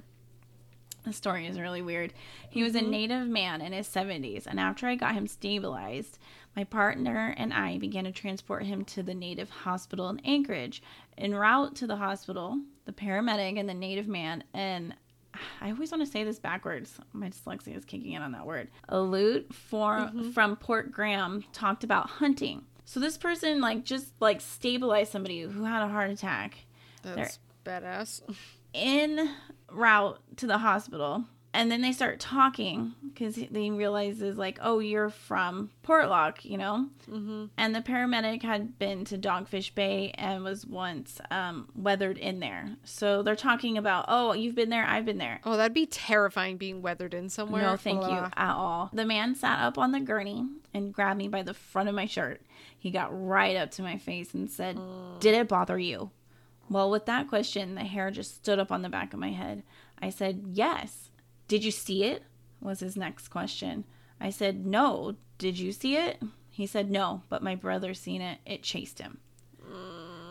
The 1.04 1.14
story 1.14 1.48
is 1.48 1.60
really 1.60 1.82
weird. 1.82 2.14
He 2.50 2.64
was 2.64 2.76
a 2.76 2.80
mm-hmm. 2.80 2.92
native 2.92 3.28
man 3.28 3.62
in 3.62 3.74
his 3.74 3.88
70s, 3.88 4.46
and 4.46 4.60
after 4.60 4.88
I 4.88 4.96
got 4.96 5.16
him 5.16 5.28
stabilized, 5.28 6.18
my 6.56 6.64
partner 6.64 7.34
and 7.38 7.54
I 7.54 7.78
began 7.78 8.06
to 8.06 8.12
transport 8.12 8.64
him 8.64 8.86
to 8.86 9.04
the 9.04 9.14
native 9.14 9.50
hospital 9.50 10.10
in 10.10 10.20
Anchorage. 10.26 10.82
En 11.18 11.34
route 11.34 11.76
to 11.76 11.88
the 11.88 11.98
hospital, 11.98 12.60
the 12.86 12.94
paramedic 12.94 13.60
and 13.60 13.68
the 13.68 13.74
native 13.74 14.08
man, 14.08 14.44
and 14.54 14.96
I 15.62 15.72
always 15.72 15.92
want 15.92 16.06
to 16.06 16.12
say 16.12 16.24
this 16.24 16.40
backwards. 16.40 17.00
My 17.12 17.30
dyslexia 17.30 17.76
is 17.76 17.86
kicking 17.86 18.14
in 18.14 18.22
on 18.22 18.32
that 18.34 18.46
word. 18.46 18.70
Aleut 18.90 19.54
for, 19.54 19.98
mm-hmm. 19.98 20.32
from 20.32 20.56
Port 20.56 20.92
Graham 20.92 21.44
talked 21.54 21.84
about 21.84 22.10
hunting. 22.10 22.64
So 22.86 23.00
this 23.00 23.18
person 23.18 23.62
like 23.62 23.84
just 23.84 24.10
like 24.20 24.42
stabilized 24.42 25.12
somebody 25.12 25.42
who 25.42 25.64
had 25.64 25.84
a 25.84 25.88
heart 25.88 26.12
attack 26.12 26.66
That's 27.02 27.40
badass. 27.66 28.22
en 28.74 29.30
route 29.74 30.20
to 30.38 30.48
the 30.48 30.58
hospital 30.60 31.26
and 31.56 31.72
then 31.72 31.82
they 31.82 31.92
start 31.92 32.20
talking 32.20 32.94
because 33.14 33.36
they 33.36 33.70
realizes 33.70 34.38
like 34.38 34.58
oh 34.62 34.80
you're 34.80 35.10
from 35.10 35.70
portlock 35.86 36.44
you 36.44 36.58
know 36.58 36.88
mm-hmm. 37.08 37.46
and 37.58 37.76
the 37.76 37.82
paramedic 37.82 38.42
had 38.42 38.80
been 38.80 39.06
to 39.06 39.18
dogfish 39.18 39.74
bay 39.76 40.12
and 40.18 40.44
was 40.44 40.66
once 40.66 41.22
um, 41.30 41.70
weathered 41.76 42.18
in 42.18 42.40
there 42.40 42.70
so 42.84 43.22
they're 43.22 43.36
talking 43.36 43.78
about 43.78 44.06
oh 44.08 44.34
you've 44.34 44.56
been 44.56 44.70
there 44.70 44.86
i've 44.86 45.06
been 45.06 45.20
there 45.20 45.40
Oh, 45.46 45.58
that'd 45.58 45.74
be 45.74 45.86
terrifying 45.86 46.58
being 46.58 46.82
weathered 46.82 47.14
in 47.14 47.30
somewhere. 47.30 47.62
no, 47.64 47.76
thank 47.76 48.02
you 48.02 48.18
at 48.36 48.56
all. 48.56 48.90
The 48.94 49.06
man 49.06 49.36
sat 49.36 49.60
up 49.60 49.78
on 49.78 49.92
the 49.92 50.00
gurney 50.00 50.48
and 50.74 50.94
grabbed 50.94 51.18
me 51.18 51.28
by 51.28 51.44
the 51.44 51.54
front 51.54 51.90
of 51.90 51.96
my 51.96 52.06
shirt. 52.06 52.42
He 52.80 52.92
got 52.92 53.10
right 53.12 53.56
up 53.58 53.72
to 53.72 53.82
my 53.82 53.98
face 53.98 54.34
and 54.34 54.50
said, 54.50 54.80
Did 55.20 55.36
it 55.36 55.48
bother 55.48 55.78
you? 55.78 56.12
Well, 56.70 56.90
with 56.90 57.06
that 57.06 57.28
question, 57.28 57.76
the 57.76 57.82
hair 57.82 58.10
just 58.12 58.36
stood 58.36 58.60
up 58.60 58.72
on 58.72 58.82
the 58.82 58.90
back 58.90 59.14
of 59.14 59.20
my 59.20 59.32
head. 59.32 59.64
I 60.02 60.10
said, 60.10 60.44
Yes. 60.52 61.10
Did 61.48 61.64
you 61.64 61.72
see 61.72 62.04
it? 62.04 62.24
was 62.62 62.80
his 62.80 62.96
next 62.96 63.28
question. 63.28 63.84
I 64.20 64.30
said, 64.30 64.66
No. 64.66 65.16
Did 65.38 65.60
you 65.60 65.72
see 65.72 65.96
it? 65.98 66.22
He 66.50 66.66
said, 66.66 66.90
No, 66.90 67.24
but 67.30 67.44
my 67.44 67.56
brother 67.56 67.94
seen 67.94 68.22
it. 68.22 68.40
It 68.46 68.64
chased 68.64 69.00
him. 69.00 69.20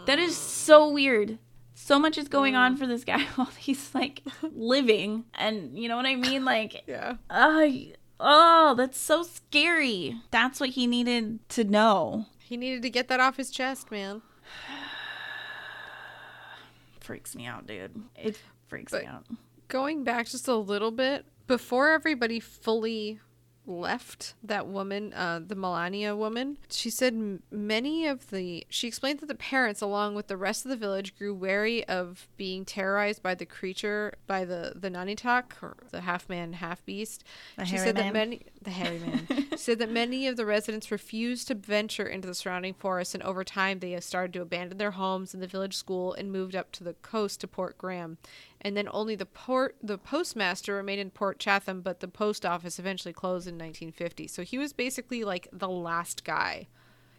That 0.07 0.18
is 0.18 0.37
so 0.37 0.89
weird. 0.89 1.39
So 1.74 1.99
much 1.99 2.18
is 2.18 2.28
going 2.28 2.55
on 2.57 2.76
for 2.76 2.87
this 2.87 3.05
guy 3.05 3.22
while 3.37 3.51
he's 3.59 3.95
like 3.95 4.22
living. 4.43 5.24
And 5.35 5.78
you 5.78 5.89
know 5.89 5.97
what 5.97 6.07
I 6.07 6.16
mean? 6.16 6.45
Like, 6.45 6.83
Yeah. 6.87 7.16
uh, 7.30 7.68
oh, 8.20 8.74
that's 8.76 8.99
so 8.99 9.22
scary. 9.22 10.16
That's 10.30 10.61
what 10.61 10.70
he 10.70 10.87
needed 10.87 11.47
to 11.51 11.64
know. 11.64 12.26
He 12.41 12.57
needed 12.57 12.83
to 12.83 12.91
get 12.91 13.09
that 13.09 13.20
off 13.20 13.37
his 13.37 13.51
chest, 13.51 13.91
man. 13.91 14.22
Freaks 17.03 17.35
me 17.35 17.47
out, 17.47 17.67
dude. 17.67 18.03
It 18.17 18.39
freaks 18.69 18.93
But- 18.93 19.03
me 19.03 19.09
out. 19.09 19.27
Going 19.69 20.05
back 20.05 20.27
just 20.27 20.49
a 20.49 20.55
little 20.55 20.91
bit, 20.91 21.25
before 21.47 21.91
everybody 21.91 22.41
fully 22.41 23.21
left 23.67 24.35
that 24.43 24.67
woman, 24.67 25.13
uh, 25.13 25.41
the 25.45 25.55
Melania 25.55 26.17
woman, 26.17 26.59
she 26.71 26.91
said 26.91 27.41
many 27.51 28.07
of 28.07 28.31
the. 28.31 28.67
She 28.69 28.89
explained 28.89 29.21
that 29.21 29.27
the 29.27 29.35
parents, 29.35 29.81
along 29.81 30.15
with 30.15 30.27
the 30.27 30.37
rest 30.37 30.65
of 30.65 30.71
the 30.71 30.77
village, 30.77 31.17
grew 31.17 31.35
wary 31.35 31.87
of 31.89 32.29
being 32.37 32.65
terrorized 32.65 33.23
by 33.23 33.35
the 33.35 33.47
creature, 33.47 34.15
by 34.27 34.45
the 34.45 34.73
the 34.75 34.91
Nanitak, 34.91 35.63
or 35.63 35.77
the 35.91 36.01
half 36.01 36.29
man, 36.29 36.55
half 36.55 36.85
beast. 36.85 37.25
The 37.57 37.65
she 37.65 37.77
hairy 37.77 37.87
said 37.87 37.95
man? 37.95 38.05
that 38.07 38.13
many 38.13 38.43
the 38.61 38.71
hairy 38.71 38.99
man 38.99 39.27
She 39.53 39.57
said 39.57 39.79
that 39.79 39.91
many 39.91 40.27
of 40.27 40.37
the 40.37 40.47
residents 40.47 40.91
refused 40.91 41.49
to 41.49 41.55
venture 41.55 42.07
into 42.07 42.27
the 42.27 42.35
surrounding 42.35 42.75
forest, 42.75 43.15
and 43.15 43.23
over 43.23 43.45
time 43.45 43.79
they 43.79 43.99
started 44.01 44.33
to 44.35 44.43
abandon 44.43 44.79
their 44.79 44.93
homes 44.93 45.35
and 45.35 45.43
the 45.43 45.47
village 45.47 45.77
school 45.77 46.15
and 46.15 46.33
moved 46.33 46.57
up 46.57 46.73
to 46.73 46.85
the 46.85 46.95
coast 46.95 47.41
to 47.41 47.47
Port 47.47 47.79
Graham. 47.79 48.19
And 48.65 48.77
then 48.77 48.89
only 48.93 49.17
the 49.17 49.27
port 49.27 49.77
the 49.83 49.99
postmaster 49.99 50.75
remained 50.75 51.01
in 51.01 51.11
Port 51.11 51.39
Chatham, 51.41 51.81
but 51.83 52.01
the 52.01 52.09
post 52.09 52.47
office 52.47 52.79
eventually 52.79 53.13
closed 53.13 53.47
in 53.49 53.55
1950. 53.55 54.29
So 54.29 54.43
he 54.43 54.57
was 54.57 54.73
basically 54.73 55.25
like 55.25 55.49
the 55.53 55.69
last 55.69 56.25
guy. 56.25 56.69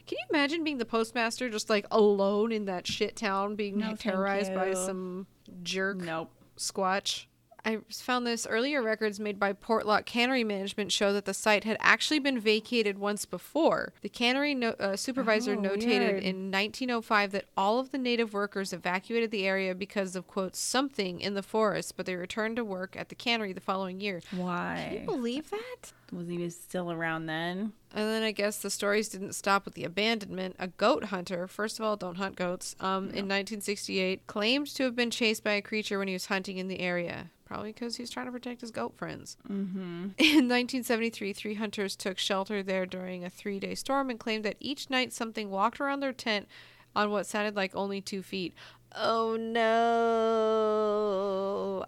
Can 0.07 0.17
you 0.19 0.25
imagine 0.29 0.63
being 0.63 0.77
the 0.77 0.85
postmaster 0.85 1.49
just 1.49 1.69
like 1.69 1.85
alone 1.91 2.51
in 2.51 2.65
that 2.65 2.87
shit 2.87 3.15
town 3.15 3.55
being 3.55 3.77
No, 3.77 3.95
terrorized 3.95 4.53
by 4.55 4.73
some 4.73 5.27
jerk 5.63 5.97
Nope. 5.97 6.31
squatch. 6.57 7.25
I 7.65 7.77
found 7.89 8.27
this 8.27 8.45
earlier 8.45 8.81
records 8.83 9.19
made 9.21 9.39
by 9.39 9.53
Portlock 9.53 10.05
Cannery 10.05 10.43
Management 10.43 10.91
show 10.91 11.13
that 11.13 11.23
the 11.23 11.33
site 11.33 11.63
had 11.63 11.77
actually 11.79 12.19
been 12.19 12.37
vacated 12.39 12.97
once 12.97 13.25
before. 13.25 13.93
The 14.01 14.09
cannery 14.09 14.53
no- 14.53 14.75
uh, 14.79 14.97
supervisor 14.97 15.53
Oh, 15.53 15.57
notated 15.57 15.99
weird. 16.11 16.23
in 16.23 16.51
1905 16.51 17.31
that 17.31 17.45
all 17.55 17.79
of 17.79 17.91
the 17.91 17.97
native 17.97 18.33
workers 18.33 18.73
evacuated 18.73 19.31
the 19.31 19.47
area 19.47 19.73
because 19.73 20.15
of 20.17 20.27
quote 20.27 20.57
something 20.57 21.21
in 21.21 21.35
the 21.35 21.43
forest, 21.43 21.95
but 21.95 22.05
they 22.05 22.15
returned 22.17 22.57
to 22.57 22.65
work 22.65 22.95
at 22.97 23.07
the 23.07 23.15
cannery 23.15 23.53
the 23.53 23.61
following 23.61 24.01
year. 24.01 24.21
Why? 24.35 24.87
Can 24.89 24.99
you 24.99 25.05
believe 25.05 25.49
that? 25.51 25.93
Was 26.11 26.27
he 26.27 26.49
still 26.49 26.91
around 26.91 27.27
then? 27.27 27.71
And 27.95 28.09
then 28.09 28.23
I 28.23 28.31
guess 28.31 28.57
the 28.57 28.69
stories 28.69 29.07
didn't 29.09 29.33
stop 29.33 29.65
with 29.65 29.73
the 29.75 29.83
abandonment. 29.85 30.55
A 30.59 30.67
goat 30.67 31.05
hunter, 31.05 31.47
first 31.47 31.79
of 31.79 31.85
all, 31.85 31.95
don't 31.95 32.17
hunt 32.17 32.35
goats, 32.35 32.75
um, 32.79 33.05
in 33.05 33.27
1968 33.29 34.27
claimed 34.27 34.67
to 34.75 34.83
have 34.83 34.95
been 34.95 35.09
chased 35.11 35.43
by 35.43 35.53
a 35.53 35.61
creature 35.61 35.97
when 35.97 36.07
he 36.07 36.13
was 36.13 36.25
hunting 36.25 36.57
in 36.57 36.67
the 36.67 36.79
area. 36.81 37.29
Probably 37.45 37.73
because 37.73 37.97
he 37.97 38.03
was 38.03 38.09
trying 38.09 38.27
to 38.27 38.31
protect 38.31 38.61
his 38.61 38.71
goat 38.71 38.97
friends. 38.97 39.37
Mm-hmm. 39.49 40.09
In 40.17 40.49
1973, 40.49 41.33
three 41.33 41.53
hunters 41.55 41.95
took 41.95 42.17
shelter 42.17 42.63
there 42.63 42.85
during 42.85 43.23
a 43.23 43.29
three 43.29 43.59
day 43.59 43.75
storm 43.75 44.09
and 44.09 44.19
claimed 44.19 44.45
that 44.45 44.57
each 44.59 44.89
night 44.89 45.13
something 45.13 45.49
walked 45.49 45.79
around 45.79 45.99
their 45.99 46.13
tent 46.13 46.47
on 46.95 47.11
what 47.11 47.25
sounded 47.25 47.55
like 47.55 47.75
only 47.75 48.01
two 48.01 48.23
feet. 48.23 48.53
Oh 48.95 49.35
no. 49.35 49.63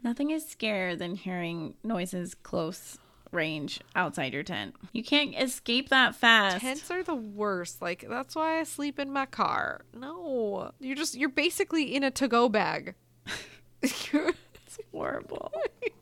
Nothing 0.04 0.32
is 0.32 0.46
scarier 0.46 0.98
than 0.98 1.16
hearing 1.16 1.76
noises 1.84 2.34
close 2.34 2.98
range 3.32 3.80
outside 3.96 4.34
your 4.34 4.44
tent. 4.44 4.76
You 4.94 5.04
can't 5.04 5.36
escape 5.40 5.90
that 5.90 6.16
fast. 6.16 6.62
Tents 6.62 6.90
are 6.90 7.04
the 7.04 7.16
worst. 7.16 7.82
Like 7.82 8.06
that's 8.10 8.36
why 8.36 8.60
I 8.60 8.64
sleep 8.64 8.98
in 8.98 9.12
my 9.12 9.28
car. 9.28 9.82
No, 9.94 10.72
you're 10.80 10.96
just 10.96 11.16
you're 11.16 11.30
basically 11.30 11.96
in 11.96 12.04
a 12.04 12.10
to-go 12.10 12.50
bag. 12.50 12.96
It's 14.78 14.88
horrible. 14.92 15.52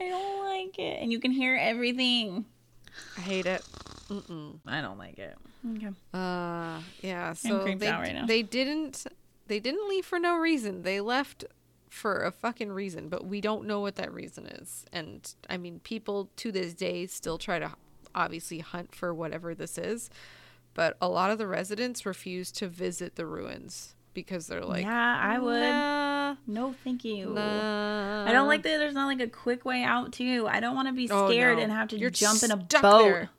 I 0.00 0.08
don't 0.08 0.44
like 0.44 0.78
it. 0.78 1.02
And 1.02 1.10
you 1.12 1.20
can 1.20 1.30
hear 1.30 1.56
everything. 1.56 2.44
I 3.16 3.20
hate 3.20 3.46
it. 3.46 3.62
Mm-mm. 4.08 4.58
I 4.66 4.80
don't 4.80 4.98
like 4.98 5.18
it. 5.18 5.36
Okay. 5.76 5.88
Uh, 6.12 6.80
yeah. 7.00 7.32
So 7.32 7.64
they 7.64 7.90
right 7.90 8.26
they 8.26 8.42
didn't 8.42 9.06
they 9.46 9.60
didn't 9.60 9.88
leave 9.88 10.04
for 10.04 10.18
no 10.18 10.36
reason. 10.36 10.82
They 10.82 11.00
left 11.00 11.44
for 11.88 12.18
a 12.18 12.32
fucking 12.32 12.72
reason, 12.72 13.08
but 13.08 13.24
we 13.24 13.40
don't 13.40 13.66
know 13.66 13.80
what 13.80 13.94
that 13.96 14.12
reason 14.12 14.46
is. 14.46 14.84
And 14.92 15.32
I 15.48 15.56
mean, 15.56 15.80
people 15.80 16.28
to 16.36 16.52
this 16.52 16.74
day 16.74 17.06
still 17.06 17.38
try 17.38 17.58
to 17.58 17.72
obviously 18.14 18.58
hunt 18.58 18.94
for 18.94 19.14
whatever 19.14 19.54
this 19.54 19.78
is, 19.78 20.10
but 20.74 20.96
a 21.00 21.08
lot 21.08 21.30
of 21.30 21.38
the 21.38 21.46
residents 21.46 22.04
refuse 22.04 22.50
to 22.52 22.68
visit 22.68 23.16
the 23.16 23.26
ruins 23.26 23.94
because 24.12 24.46
they're 24.46 24.64
like, 24.64 24.84
yeah, 24.84 25.20
I 25.20 25.38
would. 25.38 25.60
Nah, 25.60 26.13
No, 26.46 26.74
thank 26.84 27.04
you. 27.04 27.30
nah. 27.30 28.24
I 28.26 28.32
don't 28.32 28.48
like 28.48 28.62
that 28.62 28.78
there's 28.78 28.94
not 28.94 29.06
like 29.06 29.20
a 29.20 29.28
quick 29.28 29.64
way 29.64 29.82
out 29.82 30.12
too. 30.12 30.46
I 30.50 30.60
don't 30.60 30.74
want 30.74 30.88
to 30.88 30.94
be 30.94 31.08
Oh, 31.10 31.28
scared 31.28 31.58
no. 31.58 31.62
and 31.64 31.72
have 31.72 31.88
to 31.88 31.98
You're 31.98 32.10
jump 32.10 32.42
in 32.42 32.50
a 32.50 32.56
boat. 32.56 33.02
there. 33.04 33.30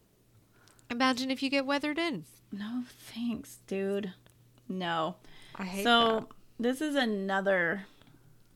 Imagine 0.91 1.31
if 1.31 1.41
you 1.43 1.49
get 1.49 1.65
weathered 1.65 1.97
in. 1.97 2.25
No, 2.51 2.83
thanks, 3.13 3.57
dude. 3.67 4.13
No. 4.69 5.15
I 5.55 5.63
hate 5.63 5.83
so 5.83 6.29
this 6.59 6.81
is 6.81 6.95
another 6.95 7.85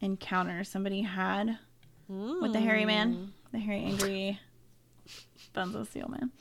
encounter 0.01 0.63
somebody 0.63 1.01
had 1.01 1.57
with 2.07 2.53
the 2.53 2.59
hairy 2.59 2.85
man, 2.85 3.33
the 3.51 3.59
hairy 3.59 3.83
angry 3.83 4.39
Bunzo 5.55 5.85
Seal 5.87 6.07
man. 6.09 6.31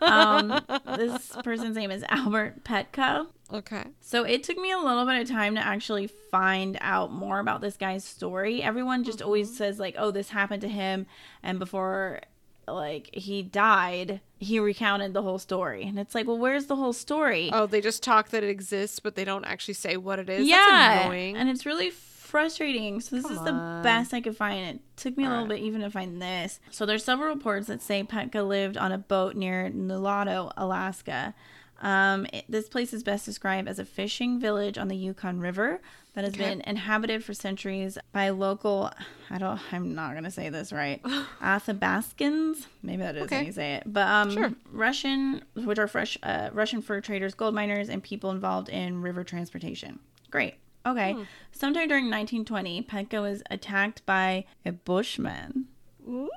Um, 0.00 0.60
this 0.96 1.32
person's 1.42 1.76
name 1.76 1.90
is 1.90 2.04
Albert 2.08 2.62
Petka. 2.64 3.26
Okay. 3.52 3.84
So 4.00 4.24
it 4.24 4.42
took 4.42 4.56
me 4.56 4.72
a 4.72 4.78
little 4.78 5.04
bit 5.06 5.20
of 5.20 5.28
time 5.28 5.54
to 5.54 5.60
actually 5.60 6.06
find 6.06 6.78
out 6.80 7.12
more 7.12 7.38
about 7.38 7.60
this 7.60 7.76
guy's 7.76 8.04
story. 8.04 8.62
Everyone 8.62 9.04
just 9.04 9.18
mm-hmm. 9.18 9.26
always 9.26 9.56
says 9.56 9.78
like, 9.78 9.94
"Oh, 9.98 10.10
this 10.10 10.30
happened 10.30 10.62
to 10.62 10.68
him," 10.68 11.06
and 11.42 11.58
before 11.58 12.20
like 12.68 13.10
he 13.12 13.42
died, 13.42 14.20
he 14.38 14.58
recounted 14.58 15.12
the 15.14 15.22
whole 15.22 15.38
story. 15.38 15.84
And 15.84 15.98
it's 15.98 16.14
like, 16.14 16.26
"Well, 16.26 16.38
where's 16.38 16.66
the 16.66 16.76
whole 16.76 16.92
story?" 16.92 17.50
Oh, 17.52 17.66
they 17.66 17.80
just 17.80 18.02
talk 18.02 18.30
that 18.30 18.42
it 18.42 18.50
exists, 18.50 19.00
but 19.00 19.14
they 19.14 19.24
don't 19.24 19.44
actually 19.44 19.74
say 19.74 19.96
what 19.96 20.18
it 20.18 20.30
is. 20.30 20.46
yeah, 20.46 20.56
That's 20.56 21.04
annoying. 21.06 21.36
and 21.36 21.48
it's 21.48 21.66
really 21.66 21.90
frustrating. 22.32 22.98
So 23.00 23.16
this 23.16 23.26
Come 23.26 23.32
is 23.34 23.42
the 23.42 23.50
on. 23.50 23.82
best 23.82 24.14
I 24.14 24.22
could 24.22 24.36
find. 24.36 24.76
It 24.76 24.80
took 24.96 25.18
me 25.18 25.24
a 25.24 25.28
little 25.28 25.44
Alright. 25.44 25.60
bit 25.60 25.66
even 25.66 25.82
to 25.82 25.90
find 25.90 26.20
this. 26.20 26.60
So 26.70 26.86
there's 26.86 27.04
several 27.04 27.28
reports 27.28 27.66
that 27.66 27.82
say 27.82 28.02
Petka 28.02 28.46
lived 28.46 28.78
on 28.78 28.90
a 28.90 28.96
boat 28.96 29.36
near 29.36 29.70
Nulato, 29.70 30.50
Alaska. 30.56 31.34
Um, 31.82 32.26
it- 32.32 32.44
this 32.48 32.68
place 32.68 32.92
is 32.94 33.02
best 33.02 33.26
described 33.26 33.68
as 33.68 33.78
a 33.78 33.84
fishing 33.84 34.38
village 34.40 34.78
on 34.78 34.88
the 34.88 34.96
Yukon 34.96 35.40
River 35.40 35.80
that 36.14 36.24
has 36.24 36.32
Okay. 36.34 36.44
been 36.50 36.60
inhabited 36.62 37.24
for 37.24 37.34
centuries 37.34 37.98
by 38.12 38.28
local. 38.30 38.90
I 39.30 39.38
don't. 39.38 39.60
I'm 39.72 39.94
not 39.94 40.14
gonna 40.14 40.30
say 40.30 40.48
this 40.48 40.72
right. 40.72 41.02
Athabascans. 41.42 42.66
Maybe 42.82 43.02
that 43.02 43.16
is 43.16 43.30
how 43.30 43.40
you 43.40 43.52
say 43.52 43.74
it. 43.74 43.82
But 43.86 44.06
um, 44.08 44.30
Sure. 44.30 44.52
Russian, 44.70 45.42
which 45.54 45.78
are 45.78 45.88
fresh 45.88 46.16
uh, 46.22 46.50
Russian 46.52 46.82
fur 46.82 47.00
traders, 47.00 47.34
gold 47.34 47.54
miners, 47.54 47.88
and 47.88 48.02
people 48.02 48.30
involved 48.30 48.68
in 48.68 49.02
river 49.02 49.24
transportation. 49.24 49.98
Great. 50.30 50.54
Okay. 50.86 51.12
Hmm. 51.12 51.22
Sometime 51.52 51.88
during 51.88 52.04
1920, 52.10 52.82
Petka 52.82 53.20
was 53.22 53.42
attacked 53.50 54.04
by 54.06 54.44
a 54.66 54.72
bushman. 54.72 55.66
Ooh. 56.08 56.28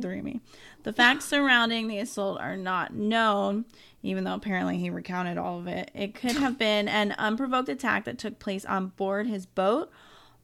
Me. 0.00 0.40
The 0.84 0.92
facts 0.92 1.24
surrounding 1.24 1.88
the 1.88 1.98
assault 1.98 2.40
are 2.40 2.56
not 2.56 2.94
known, 2.94 3.64
even 4.02 4.24
though 4.24 4.34
apparently 4.34 4.78
he 4.78 4.90
recounted 4.90 5.38
all 5.38 5.58
of 5.58 5.66
it. 5.66 5.90
It 5.94 6.14
could 6.14 6.36
have 6.36 6.58
been 6.58 6.88
an 6.88 7.12
unprovoked 7.18 7.68
attack 7.68 8.04
that 8.04 8.18
took 8.18 8.38
place 8.38 8.64
on 8.64 8.88
board 8.88 9.26
his 9.26 9.46
boat 9.46 9.90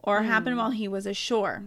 or 0.02 0.22
happened 0.22 0.57
while 0.57 0.70
he 0.70 0.86
was 0.86 1.07
ashore. 1.07 1.64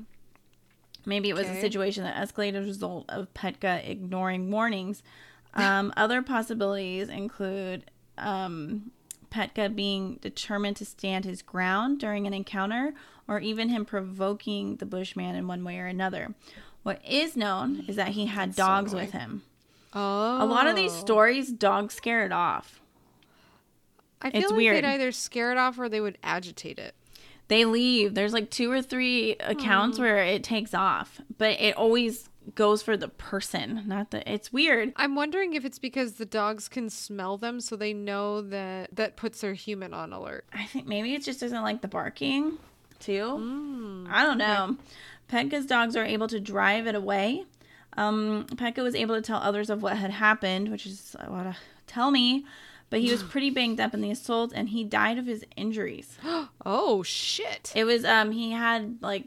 Maybe 1.06 1.30
it 1.30 1.36
was 1.36 1.48
a 1.48 1.62
situation 1.62 2.04
that 2.04 2.16
escalated 2.16 2.56
as 2.56 2.66
a 2.66 2.68
result 2.68 3.06
of 3.10 3.34
Petka 3.34 3.88
ignoring 3.88 4.52
warnings. 4.52 5.04
Um, 5.54 5.92
other 5.98 6.22
possibilities 6.22 7.10
include 7.10 7.90
um, 8.20 8.92
Petka 9.32 9.76
being 9.76 10.20
determined 10.22 10.76
to 10.78 10.86
stand 10.86 11.26
his 11.26 11.42
ground 11.42 12.00
during 12.00 12.28
an 12.28 12.34
encounter, 12.34 12.94
or 13.28 13.40
even 13.40 13.70
him 13.70 13.84
provoking 13.84 14.76
the 14.76 14.86
Bushman 14.86 15.36
in 15.36 15.48
one 15.48 15.64
way 15.64 15.80
or 15.80 15.88
another. 15.88 16.36
What 16.84 17.02
is 17.04 17.36
known 17.36 17.86
is 17.88 17.96
that 17.96 18.10
he 18.10 18.28
had 18.28 18.56
dogs 18.56 18.94
with 18.94 19.12
him. 19.12 19.42
Oh. 19.94 20.44
A 20.44 20.46
lot 20.46 20.68
of 20.68 20.76
these 20.76 20.92
stories, 20.92 21.52
dogs 21.52 21.96
scare 21.96 22.26
it 22.26 22.32
off. 22.32 22.82
I 24.22 24.32
feel 24.32 24.42
it's 24.42 24.52
like 24.52 24.58
weird. 24.58 24.76
they'd 24.84 24.88
either 24.88 25.12
scare 25.12 25.52
it 25.52 25.58
off 25.58 25.78
or 25.80 25.90
they 25.90 26.02
would 26.02 26.18
agitate 26.24 26.80
it. 26.80 26.96
They 27.48 27.66
leave. 27.66 28.14
There's 28.14 28.34
like 28.34 28.50
two 28.50 28.72
or 28.72 28.82
three 28.82 29.36
accounts 29.40 30.00
where 30.00 30.18
it 30.18 30.44
takes 30.44 30.74
off, 30.74 31.22
but 31.38 31.60
it 31.62 31.78
always 31.78 32.30
goes 32.56 32.82
for 32.82 32.98
the 32.98 33.08
person, 33.08 33.84
not 33.86 34.12
the. 34.12 34.30
It's 34.30 34.52
weird. 34.52 34.92
I'm 34.98 35.16
wondering 35.16 35.54
if 35.54 35.64
it's 35.64 35.80
because 35.80 36.14
the 36.14 36.26
dogs 36.26 36.68
can 36.68 36.90
smell 36.90 37.38
them, 37.38 37.62
so 37.62 37.76
they 37.76 37.94
know 37.94 38.42
that 38.42 38.96
that 38.96 39.16
puts 39.16 39.42
their 39.42 39.54
human 39.54 39.94
on 39.94 40.12
alert. 40.12 40.46
I 40.54 40.66
think 40.66 40.88
maybe 40.88 41.14
it 41.14 41.24
just 41.24 41.40
doesn't 41.40 41.62
like 41.62 41.82
the 41.82 41.88
barking, 41.88 42.58
too. 43.00 43.22
Mm. 43.22 44.08
I 44.10 44.24
don't 44.24 44.38
know. 44.38 44.78
Petka's 45.32 45.66
dogs 45.66 45.96
are 45.96 46.06
able 46.06 46.28
to 46.28 46.40
drive 46.40 46.88
it 46.88 46.96
away. 46.96 47.46
Um, 47.98 48.46
Petka 48.56 48.84
was 48.84 48.96
able 48.96 49.16
to 49.16 49.22
tell 49.22 49.40
others 49.40 49.70
of 49.70 49.82
what 49.82 49.98
had 49.98 50.12
happened, 50.12 50.70
which 50.70 50.86
is 50.86 51.16
a 51.20 51.30
lot 51.32 51.48
of 51.48 51.56
tell 51.88 52.12
me, 52.12 52.46
but 52.90 53.00
he 53.00 53.12
was 53.12 53.24
pretty 53.34 53.50
banged 53.50 53.80
up 53.80 53.94
in 53.94 54.02
the 54.02 54.12
assault 54.12 54.52
and 54.56 54.70
he 54.70 54.84
died 54.84 55.18
of 55.18 55.26
his 55.26 55.44
injuries. 55.56 56.18
Oh 56.66 57.02
shit. 57.04 57.72
It 57.76 57.86
was 57.86 58.04
um 58.06 58.32
he 58.32 58.52
had 58.52 58.98
like 59.02 59.26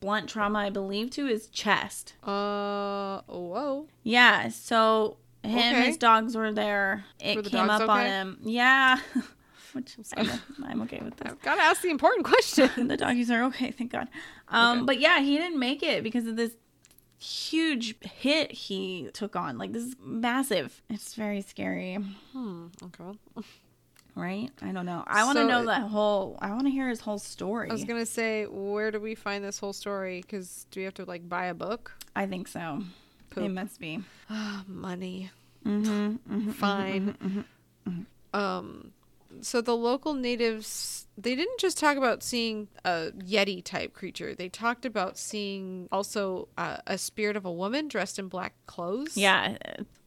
blunt 0.00 0.28
trauma, 0.28 0.58
I 0.58 0.70
believe, 0.70 1.10
to 1.12 1.26
his 1.26 1.46
chest. 1.48 2.14
Uh 2.22 3.20
whoa. 3.26 3.86
Yeah, 4.02 4.48
so 4.48 5.16
him, 5.42 5.58
Okay. 5.74 5.86
his 5.86 5.96
dogs 5.96 6.36
were 6.36 6.52
there. 6.52 7.04
It 7.20 7.36
Were 7.36 7.42
the 7.42 7.50
came 7.50 7.70
up 7.70 7.80
dogs 7.80 7.90
on 7.90 8.06
him. 8.06 8.38
Yeah, 8.42 8.98
which 9.72 9.96
I'm, 10.16 10.28
I'm 10.64 10.82
okay 10.82 11.00
with 11.02 11.16
this. 11.16 11.30
I've 11.32 11.42
got 11.42 11.56
to 11.56 11.62
ask 11.62 11.80
the 11.82 11.90
important 11.90 12.24
question. 12.26 12.68
the 12.88 12.96
doggies 12.96 13.30
are 13.30 13.44
okay, 13.44 13.70
thank 13.70 13.92
God. 13.92 14.08
Um, 14.48 14.78
Okay. 14.78 14.86
but 14.86 15.00
yeah, 15.00 15.20
he 15.20 15.36
didn't 15.38 15.58
make 15.58 15.82
it 15.82 16.02
because 16.02 16.26
of 16.26 16.36
this 16.36 16.52
huge 17.24 17.94
hit 18.02 18.52
he 18.52 19.08
took 19.12 19.36
on. 19.36 19.58
Like 19.58 19.72
this 19.72 19.82
is 19.84 19.96
massive. 20.00 20.82
It's 20.90 21.14
very 21.14 21.40
scary, 21.40 21.94
hmm. 22.32 22.66
Okay. 22.82 23.18
right? 24.14 24.50
I 24.62 24.72
don't 24.72 24.86
know. 24.86 25.02
I 25.06 25.24
want 25.24 25.36
to 25.38 25.42
So 25.44 25.48
know 25.48 25.64
that 25.66 25.82
whole. 25.82 26.38
I 26.40 26.50
want 26.50 26.64
to 26.64 26.70
hear 26.70 26.88
his 26.88 27.00
whole 27.00 27.18
story. 27.18 27.70
I 27.70 27.72
was 27.72 27.84
gonna 27.84 28.06
say, 28.06 28.44
where 28.46 28.90
do 28.90 29.00
we 29.00 29.14
find 29.14 29.44
this 29.44 29.58
whole 29.58 29.72
story? 29.72 30.20
Because 30.20 30.66
do 30.70 30.80
we 30.80 30.84
have 30.84 30.94
to 30.94 31.04
like 31.04 31.28
buy 31.28 31.46
a 31.46 31.54
book? 31.54 31.92
I 32.14 32.26
think 32.26 32.48
so. 32.48 32.82
It 33.36 33.48
must 33.48 33.80
be. 33.80 34.00
Money. 34.68 35.30
Mm-hmm, 35.66 36.34
mm-hmm, 36.34 36.50
Fine. 36.52 37.44
Um. 38.32 38.92
So 39.42 39.60
the 39.60 39.76
local 39.76 40.14
natives, 40.14 41.06
they 41.16 41.34
didn't 41.34 41.58
just 41.60 41.78
talk 41.78 41.96
about 41.96 42.22
seeing 42.22 42.68
a 42.84 43.10
yeti 43.18 43.62
type 43.64 43.92
creature. 43.94 44.34
They 44.34 44.48
talked 44.48 44.84
about 44.84 45.18
seeing 45.18 45.88
also 45.92 46.48
uh, 46.58 46.78
a 46.86 46.98
spirit 46.98 47.36
of 47.36 47.44
a 47.44 47.52
woman 47.52 47.88
dressed 47.88 48.18
in 48.18 48.28
black 48.28 48.54
clothes. 48.66 49.16
Yeah, 49.16 49.56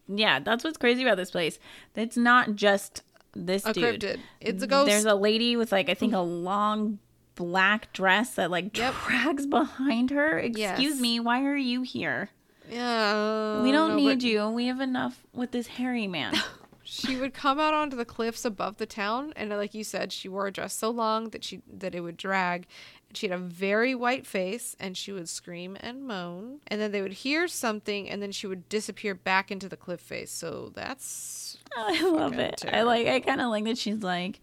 yeah. 0.07 0.39
That's 0.39 0.63
what's 0.63 0.77
crazy 0.77 1.03
about 1.03 1.17
this 1.17 1.31
place. 1.31 1.59
It's 1.95 2.17
not 2.17 2.55
just 2.55 3.03
this 3.33 3.65
a 3.65 3.73
dude. 3.73 4.01
cryptid. 4.01 4.19
It's 4.41 4.63
a 4.63 4.67
ghost. 4.67 4.87
There's 4.87 5.05
a 5.05 5.15
lady 5.15 5.55
with 5.55 5.71
like 5.71 5.89
I 5.89 5.93
think 5.93 6.13
a 6.13 6.19
long 6.19 6.99
black 7.35 7.93
dress 7.93 8.33
that 8.35 8.49
like 8.49 8.75
Yep. 8.77 8.95
drags 9.05 9.45
behind 9.45 10.09
her. 10.09 10.39
Excuse 10.39 10.59
Yes. 10.95 10.99
me, 10.99 11.19
why 11.19 11.43
are 11.45 11.55
you 11.55 11.83
here? 11.83 12.29
yeah. 12.69 13.61
We 13.61 13.71
don't 13.71 13.95
need 13.95 14.19
but 14.19 14.23
you. 14.23 14.49
We 14.49 14.65
have 14.67 14.81
enough 14.81 15.23
with 15.33 15.51
this 15.51 15.67
hairy 15.67 16.07
man. 16.07 16.33
She 16.89 17.17
would 17.17 17.33
come 17.33 17.59
out 17.59 17.73
onto 17.73 17.97
the 17.97 18.05
cliffs 18.05 18.45
above 18.45 18.77
the 18.77 18.85
town, 18.85 19.33
and 19.35 19.49
like 19.49 19.73
you 19.73 19.83
said, 19.83 20.13
she 20.13 20.29
wore 20.29 20.47
a 20.47 20.53
dress 20.53 20.73
so 20.73 20.89
long 20.89 21.31
that 21.31 21.43
she 21.43 21.61
that 21.71 21.93
it 21.93 21.99
would 21.99 22.15
drag. 22.15 22.65
She 23.13 23.27
had 23.27 23.37
a 23.37 23.41
very 23.41 23.93
white 23.93 24.25
face, 24.25 24.73
and 24.79 24.95
she 24.95 25.11
would 25.11 25.27
scream 25.27 25.77
and 25.81 26.07
moan. 26.07 26.59
And 26.67 26.79
then 26.79 26.93
they 26.93 27.01
would 27.01 27.11
hear 27.11 27.47
something, 27.49 28.09
and 28.09 28.21
then 28.21 28.31
she 28.31 28.47
would 28.47 28.69
disappear 28.69 29.15
back 29.15 29.51
into 29.51 29.67
the 29.67 29.75
cliff 29.75 29.99
face. 29.99 30.31
So 30.31 30.71
that's 30.75 31.57
I 31.75 32.01
love 32.09 32.39
it. 32.39 32.63
I 32.71 32.83
like. 32.83 33.07
I 33.07 33.19
kind 33.19 33.41
of 33.41 33.49
like 33.49 33.65
that 33.65 33.77
she's 33.77 34.01
like, 34.01 34.39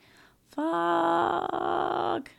fuck. 0.51 2.31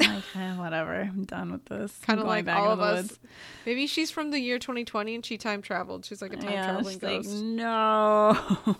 Like 0.08 0.24
eh, 0.36 0.56
whatever. 0.56 0.94
I'm 1.02 1.24
done 1.24 1.52
with 1.52 1.64
this. 1.66 1.96
Kind 2.02 2.20
of 2.20 2.26
like 2.26 2.48
all 2.48 2.72
of 2.72 2.80
us. 2.80 3.02
woods. 3.08 3.18
Maybe 3.66 3.86
she's 3.86 4.10
from 4.10 4.30
the 4.30 4.40
year 4.40 4.58
2020 4.58 5.14
and 5.14 5.24
she 5.26 5.36
time 5.38 5.62
traveled. 5.62 6.04
She's 6.04 6.22
like 6.22 6.32
a 6.32 6.36
time 6.36 6.50
Yeah, 6.52 6.64
traveling 6.64 6.94
she's 6.94 7.02
like, 7.02 7.22
ghost. 7.22 7.42
no. 7.42 8.36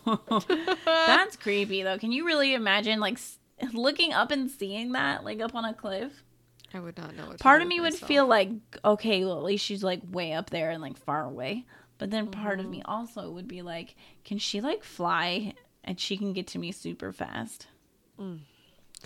That's 0.85 1.37
creepy 1.37 1.83
though. 1.83 1.99
Can 1.99 2.12
you 2.12 2.25
really 2.27 2.55
imagine 2.55 3.01
like 3.01 3.18
looking 3.73 4.12
up 4.12 4.31
and 4.31 4.51
seeing 4.51 4.93
that 4.93 5.25
like 5.25 5.41
up 5.41 5.55
on 5.55 5.64
a 5.64 5.75
cliff? 5.75 6.12
I 6.73 6.81
would 6.81 6.97
not 6.97 7.14
know 7.16 7.27
what. 7.27 7.39
to 7.39 7.43
Part 7.43 7.62
of 7.62 7.68
me 7.68 7.81
would 7.81 7.93
myself. 7.95 8.09
feel 8.09 8.27
like 8.27 8.51
okay, 8.85 9.25
well 9.25 9.37
at 9.39 9.45
least 9.45 9.64
she's 9.64 9.83
like 9.83 10.01
way 10.11 10.33
up 10.33 10.51
there 10.51 10.71
and 10.71 10.81
like 10.81 10.97
far 10.97 11.25
away. 11.25 11.66
But 11.99 12.11
then 12.11 12.29
part 12.29 12.61
of 12.61 12.66
me 12.66 12.79
Mm-hmm. 12.79 12.91
also 12.91 13.31
would 13.31 13.47
be 13.49 13.61
like, 13.62 13.95
can 14.25 14.39
she 14.39 14.61
like 14.62 14.83
fly 14.85 15.53
and 15.85 16.01
she 16.01 16.16
can 16.16 16.33
get 16.33 16.47
to 16.49 16.59
me 16.59 16.73
super 16.73 17.12
fast? 17.12 17.66
ghosts 18.18 18.41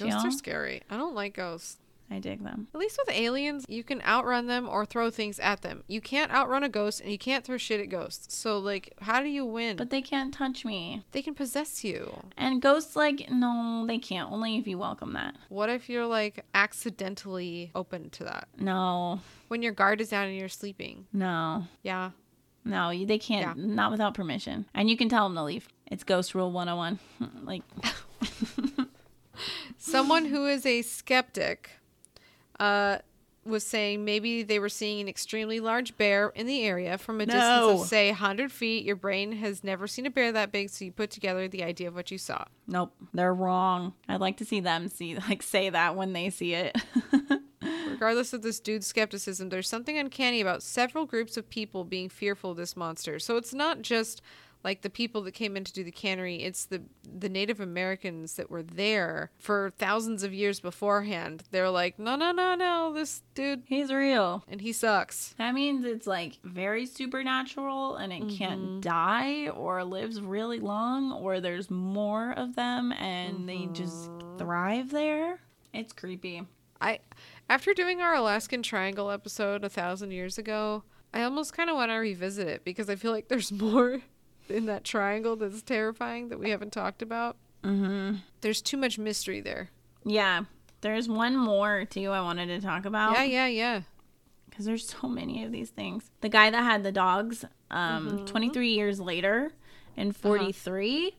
Yeah. 0.00 0.26
are 0.26 0.30
scary. 0.30 0.82
I 0.90 0.96
don't 0.96 1.14
like 1.14 1.34
ghosts. 1.34 1.78
I 2.10 2.18
dig 2.18 2.44
them. 2.44 2.68
At 2.74 2.80
least 2.80 2.98
with 2.98 3.14
aliens, 3.14 3.64
you 3.68 3.82
can 3.82 4.02
outrun 4.02 4.46
them 4.46 4.68
or 4.68 4.84
throw 4.84 5.10
things 5.10 5.38
at 5.40 5.62
them. 5.62 5.82
You 5.86 6.00
can't 6.00 6.30
outrun 6.30 6.62
a 6.62 6.68
ghost 6.68 7.00
and 7.00 7.10
you 7.10 7.18
can't 7.18 7.44
throw 7.44 7.56
shit 7.56 7.80
at 7.80 7.88
ghosts. 7.88 8.34
So, 8.36 8.58
like, 8.58 8.92
how 9.00 9.20
do 9.20 9.28
you 9.28 9.44
win? 9.44 9.76
But 9.76 9.90
they 9.90 10.02
can't 10.02 10.32
touch 10.32 10.64
me. 10.64 11.04
they 11.12 11.22
can 11.22 11.34
possess 11.34 11.82
you. 11.82 12.24
And 12.36 12.60
ghosts 12.60 12.94
like 12.94 13.30
no, 13.30 13.84
they 13.86 13.98
can't. 13.98 14.30
Only 14.30 14.58
if 14.58 14.66
you 14.66 14.78
welcome 14.78 15.14
that. 15.14 15.34
What 15.48 15.70
if 15.70 15.88
you're, 15.88 16.06
like, 16.06 16.44
accidentally 16.54 17.70
open 17.74 18.10
to 18.10 18.24
that? 18.24 18.48
No. 18.58 19.20
When 19.48 19.62
your 19.62 19.72
guard 19.72 20.00
is 20.00 20.10
down 20.10 20.28
and 20.28 20.36
you're 20.36 20.48
sleeping. 20.48 21.06
No. 21.12 21.64
Yeah. 21.82 22.10
No, 22.64 22.92
they 23.04 23.18
can't. 23.18 23.58
Not 23.58 23.90
without 23.90 24.14
permission. 24.14 24.66
And 24.74 24.88
you 24.88 24.96
can 24.96 25.08
tell 25.08 25.28
them 25.28 25.36
to 25.36 25.42
leave. 25.42 25.68
It's 25.86 26.04
Ghost 26.04 26.34
Rule 26.34 26.50
101. 26.50 26.98
like, 27.44 27.62
Someone 29.78 30.26
who 30.26 30.46
is 30.46 30.64
a 30.64 30.82
skeptic 30.82 31.70
uh, 32.60 32.98
was 33.46 33.66
saying 33.66 34.04
maybe 34.04 34.42
they 34.42 34.58
were 34.58 34.68
seeing 34.68 35.00
an 35.00 35.08
extremely 35.08 35.60
large 35.60 35.96
bear 35.96 36.32
in 36.34 36.46
the 36.46 36.62
area 36.62 36.96
from 36.98 37.20
a 37.20 37.26
distance 37.26 37.82
of, 37.82 37.86
say, 37.86 38.08
100 38.08 38.50
feet. 38.50 38.84
Your 38.84 38.96
brain 38.96 39.32
has 39.32 39.62
never 39.62 39.86
seen 39.86 40.06
a 40.06 40.10
bear 40.10 40.32
that 40.32 40.50
big, 40.52 40.70
so 40.70 40.84
you 40.84 40.92
put 40.92 41.10
together 41.10 41.46
the 41.48 41.62
idea 41.62 41.88
of 41.88 41.94
what 41.94 42.10
you 42.10 42.18
saw. 42.18 42.44
nope, 42.66 42.92
they're 43.12 43.34
wrong. 43.34 43.92
I'd 44.08 44.20
like 44.20 44.38
to 44.38 44.44
see 44.44 44.60
them 44.60 44.88
see, 44.88 45.16
like, 45.28 45.42
say 45.42 45.70
that 45.70 45.96
when 45.96 46.12
they 46.12 46.30
see 46.30 46.54
it. 46.54 46.76
Regardless 47.90 48.32
of 48.32 48.42
this 48.42 48.60
dude's 48.60 48.86
skepticism, 48.86 49.48
there's 49.48 49.68
something 49.68 49.96
uncanny 49.98 50.40
about 50.40 50.62
several 50.62 51.06
groups 51.06 51.36
of 51.36 51.48
people 51.48 51.84
being 51.84 52.08
fearful 52.08 52.52
of 52.52 52.56
this 52.56 52.76
monster. 52.76 53.18
So 53.18 53.36
it's 53.36 53.54
not 53.54 53.82
just 53.82 54.20
like 54.64 54.80
the 54.80 54.90
people 54.90 55.20
that 55.22 55.32
came 55.32 55.56
in 55.56 55.64
to 55.64 55.72
do 55.72 55.84
the 55.84 55.92
cannery, 55.92 56.36
it's 56.42 56.64
the 56.64 56.82
the 57.04 57.28
Native 57.28 57.60
Americans 57.60 58.34
that 58.34 58.50
were 58.50 58.62
there 58.62 59.30
for 59.38 59.72
thousands 59.78 60.22
of 60.22 60.32
years 60.32 60.58
beforehand. 60.58 61.44
They're 61.50 61.70
like, 61.70 61.98
"No, 61.98 62.16
no, 62.16 62.32
no, 62.32 62.54
no, 62.54 62.92
this 62.92 63.22
dude 63.34 63.62
He's 63.66 63.92
real. 63.92 64.42
and 64.48 64.60
he 64.60 64.72
sucks." 64.72 65.34
That 65.38 65.54
means 65.54 65.84
it's 65.84 66.06
like 66.06 66.38
very 66.42 66.86
supernatural 66.86 67.96
and 67.96 68.12
it 68.12 68.28
can't 68.30 68.60
mm-hmm. 68.60 68.80
die 68.80 69.48
or 69.50 69.84
lives 69.84 70.20
really 70.20 70.60
long 70.60 71.12
or 71.12 71.40
there's 71.40 71.70
more 71.70 72.32
of 72.32 72.56
them 72.56 72.92
and 72.92 73.48
they 73.48 73.66
just 73.72 74.10
mm-hmm. 74.10 74.38
thrive 74.38 74.90
there. 74.90 75.40
It's 75.72 75.92
creepy. 75.92 76.42
I 76.80 77.00
after 77.48 77.74
doing 77.74 78.00
our 78.00 78.14
Alaskan 78.14 78.62
Triangle 78.62 79.10
episode 79.10 79.64
a 79.64 79.68
thousand 79.68 80.12
years 80.12 80.38
ago, 80.38 80.84
I 81.12 81.22
almost 81.22 81.52
kind 81.52 81.70
of 81.70 81.76
want 81.76 81.90
to 81.90 81.96
revisit 81.96 82.48
it 82.48 82.64
because 82.64 82.88
I 82.88 82.96
feel 82.96 83.12
like 83.12 83.28
there's 83.28 83.52
more 83.64 84.00
in 84.48 84.66
that 84.66 84.84
triangle 84.84 85.36
that's 85.36 85.62
terrifying 85.62 86.28
that 86.28 86.38
we 86.38 86.50
haven't 86.50 86.72
talked 86.72 87.02
about. 87.02 87.36
Mm-hmm. 87.62 88.16
There's 88.40 88.60
too 88.62 88.76
much 88.76 88.98
mystery 88.98 89.40
there. 89.40 89.70
Yeah. 90.04 90.44
There's 90.82 91.08
one 91.08 91.36
more 91.36 91.84
too 91.86 92.10
I 92.10 92.20
wanted 92.20 92.46
to 92.48 92.60
talk 92.60 92.84
about. 92.84 93.14
Yeah, 93.14 93.24
yeah, 93.24 93.46
yeah. 93.46 93.80
because 94.50 94.66
there's 94.66 94.86
so 94.86 95.08
many 95.08 95.42
of 95.44 95.50
these 95.52 95.70
things. 95.70 96.10
The 96.20 96.28
guy 96.28 96.50
that 96.50 96.62
had 96.62 96.82
the 96.84 96.92
dogs, 96.92 97.44
um, 97.70 98.08
Mm-hmm. 98.10 98.24
23 98.26 98.68
years 98.74 99.00
later, 99.00 99.52
in 99.96 100.12
43, 100.12 101.16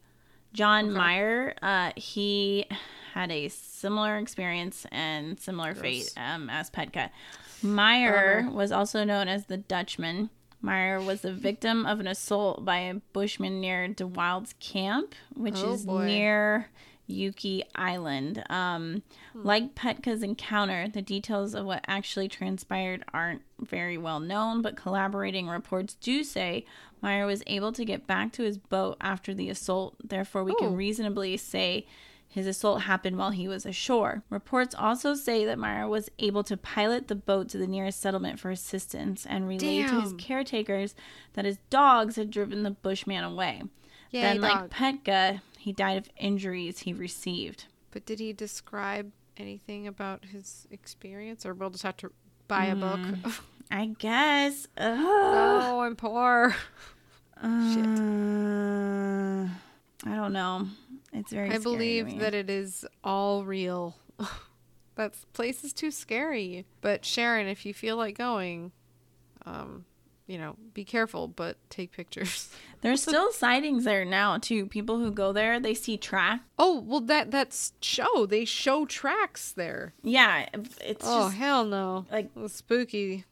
John 0.53 0.93
Meyer, 0.93 1.53
uh, 1.61 1.91
he 1.95 2.65
had 3.13 3.31
a 3.31 3.47
similar 3.49 4.17
experience 4.17 4.85
and 4.91 5.39
similar 5.39 5.73
fate 5.73 6.13
um, 6.17 6.49
as 6.49 6.69
Petka. 6.69 7.09
Meyer 7.63 8.41
Bummer. 8.43 8.55
was 8.55 8.71
also 8.71 9.03
known 9.03 9.27
as 9.27 9.45
the 9.45 9.57
Dutchman. 9.57 10.29
Meyer 10.61 10.99
was 11.01 11.21
the 11.21 11.33
victim 11.33 11.85
of 11.85 11.99
an 11.99 12.07
assault 12.07 12.65
by 12.65 12.79
a 12.79 12.95
bushman 13.13 13.61
near 13.61 13.87
De 13.87 14.07
Wild's 14.07 14.53
camp, 14.59 15.13
which 15.35 15.57
Oh, 15.57 15.73
is 15.73 15.85
boy. 15.85 16.05
near 16.05 16.69
Yuki 17.07 17.63
Island. 17.75 18.43
Um, 18.49 19.03
Hmm. 19.33 19.43
Like 19.45 19.75
Petka's 19.75 20.23
encounter, 20.23 20.87
the 20.87 21.01
details 21.03 21.53
of 21.53 21.65
what 21.65 21.85
actually 21.87 22.27
transpired 22.27 23.03
aren't 23.13 23.43
very 23.59 23.97
well 23.97 24.19
known, 24.19 24.61
but 24.63 24.75
collaborating 24.75 25.47
reports 25.47 25.93
do 25.95 26.23
say 26.23 26.65
Meyer 27.01 27.27
was 27.27 27.43
able 27.45 27.71
to 27.73 27.85
get 27.85 28.07
back 28.07 28.31
to 28.33 28.43
his 28.43 28.57
boat 28.57 28.97
after 29.01 29.33
the 29.35 29.49
assault. 29.49 29.95
Therefore, 30.03 30.43
we 30.43 30.53
Oh. 30.53 30.55
can 30.55 30.75
reasonably 30.75 31.37
say 31.37 31.85
his 32.27 32.47
assault 32.47 32.81
happened 32.81 33.17
while 33.17 33.31
he 33.31 33.47
was 33.47 33.65
ashore. 33.65 34.23
Reports 34.29 34.75
also 34.75 35.15
say 35.15 35.45
that 35.45 35.57
Meyer 35.57 35.87
was 35.87 36.09
able 36.19 36.43
to 36.43 36.57
pilot 36.57 37.07
the 37.07 37.15
boat 37.15 37.47
to 37.49 37.57
the 37.57 37.67
nearest 37.67 38.01
settlement 38.01 38.39
for 38.39 38.51
assistance 38.51 39.25
and 39.25 39.47
relayed 39.47 39.87
to 39.87 40.01
his 40.01 40.13
caretakers 40.17 40.95
that 41.33 41.45
his 41.45 41.59
dogs 41.69 42.17
had 42.17 42.29
driven 42.29 42.63
the 42.63 42.71
bushman 42.71 43.23
away. 43.23 43.63
Yay, 44.11 44.21
then, 44.21 44.41
like 44.41 44.53
dog. 44.53 44.69
Petka, 44.69 45.41
he 45.57 45.71
died 45.71 45.97
of 45.97 46.09
injuries 46.17 46.79
he 46.79 46.93
received. 46.93 47.65
But 47.91 48.05
did 48.05 48.19
he 48.19 48.33
describe 48.33 49.11
anything 49.37 49.87
about 49.87 50.25
his 50.25 50.67
experience, 50.71 51.45
or 51.45 51.53
we'll 51.53 51.69
just 51.69 51.83
have 51.83 51.97
to 51.97 52.11
buy 52.47 52.65
a 52.65 52.75
book? 52.75 52.99
I 53.71 53.87
guess. 53.97 54.67
Ugh. 54.77 54.97
no, 54.99 55.81
I'm 55.81 55.95
poor. 55.95 56.55
Uh, 57.37 57.47
I 60.05 60.15
don't 60.15 60.31
know. 60.31 60.67
It's 61.15 61.31
very. 61.31 61.47
I 61.47 61.51
scary 61.51 61.63
to 61.63 61.63
believe 61.63 62.05
me. 62.07 62.19
that 62.19 62.33
it 62.33 62.49
is 62.49 62.85
all 63.03 63.45
real. 63.45 63.95
that 64.95 65.13
place 65.33 65.63
is 65.63 65.73
too 65.73 65.91
scary. 65.91 66.65
But 66.81 67.05
Sharon, 67.05 67.47
if 67.47 67.65
you 67.65 67.73
feel 67.73 67.95
like 67.97 68.17
going, 68.17 68.71
um, 69.45 69.85
you 70.27 70.37
know, 70.37 70.55
be 70.73 70.83
careful, 70.83 71.27
but 71.27 71.57
take 71.69 71.91
pictures. 71.91 72.49
there's 72.81 73.01
still 73.01 73.31
sightings 73.31 73.85
there 73.85 74.03
now 74.05 74.37
too. 74.37 74.65
People 74.65 74.99
who 74.99 75.11
go 75.11 75.31
there, 75.31 75.59
they 75.59 75.73
see 75.73 75.97
track. 75.97 76.41
Oh 76.59 76.81
well, 76.81 77.01
that 77.01 77.31
that's 77.31 77.73
show. 77.81 78.25
They 78.25 78.45
show 78.45 78.85
tracks 78.85 79.51
there. 79.51 79.93
Yeah, 80.03 80.47
it's 80.81 81.05
oh 81.07 81.27
just 81.27 81.37
hell 81.37 81.65
no! 81.65 82.05
like 82.11 82.29
spooky. 82.47 83.25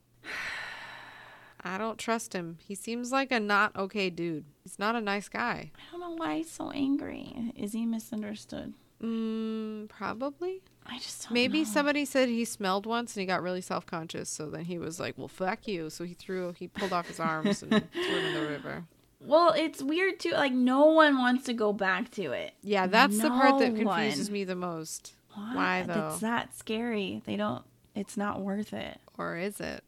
I 1.66 1.78
don't 1.78 1.98
trust 1.98 2.34
him. 2.34 2.58
He 2.66 2.76
seems 2.76 3.12
like 3.12 3.32
a 3.32 3.40
not 3.40 3.76
okay 3.76 4.10
dude. 4.10 4.46
He's 4.64 4.78
not 4.80 4.96
a 4.96 5.02
nice 5.02 5.30
guy. 5.30 5.72
I 5.76 5.92
don't 5.92 6.02
know 6.02 6.12
why 6.16 6.38
he's 6.38 6.52
so 6.52 6.72
angry. 6.72 7.54
Is 7.56 7.74
he 7.74 7.86
misunderstood? 7.86 8.74
Mm, 9.02 9.90
probably. 9.90 10.62
I 10.86 10.98
just 11.00 11.24
don't 11.24 11.34
Maybe 11.34 11.60
know. 11.60 11.66
somebody 11.66 12.06
said 12.06 12.30
he 12.30 12.46
smelled 12.46 12.86
once 12.86 13.16
and 13.16 13.22
he 13.22 13.26
got 13.26 13.42
really 13.42 13.62
self 13.62 13.86
conscious. 13.86 14.30
So 14.30 14.50
then 14.50 14.66
he 14.66 14.78
was 14.78 15.00
like, 15.00 15.18
"Well, 15.18 15.28
fuck 15.28 15.68
you." 15.68 15.90
So 15.90 16.04
he 16.04 16.14
threw, 16.14 16.52
he 16.54 16.68
pulled 16.68 16.94
off 16.94 17.08
his 17.08 17.20
arms 17.20 17.62
and 17.64 17.72
threw 17.94 18.02
him 18.04 18.26
in 18.26 18.34
the 18.34 18.50
river. 18.50 18.84
Well, 19.22 19.54
it's 19.56 19.82
weird 19.82 20.20
too. 20.20 20.32
Like 20.32 20.52
no 20.54 20.86
one 20.88 21.18
wants 21.18 21.46
to 21.46 21.54
go 21.54 21.72
back 21.74 22.12
to 22.12 22.32
it. 22.34 22.54
Yeah, 22.62 22.88
that's 22.88 23.18
the 23.18 23.30
part 23.30 23.60
that 23.60 23.76
confuses 23.76 24.28
one. 24.30 24.34
me 24.34 24.44
the 24.44 24.56
most. 24.56 25.14
What? 25.34 25.56
Why, 25.56 25.84
though? 25.88 26.10
It's 26.10 26.20
that 26.20 26.56
scary. 26.58 27.22
They 27.26 27.36
don't. 27.38 27.64
It's 27.96 28.18
not 28.18 28.42
worth 28.42 28.74
it. 28.74 29.00
Or 29.18 29.38
is 29.38 29.60
it? 29.60 29.84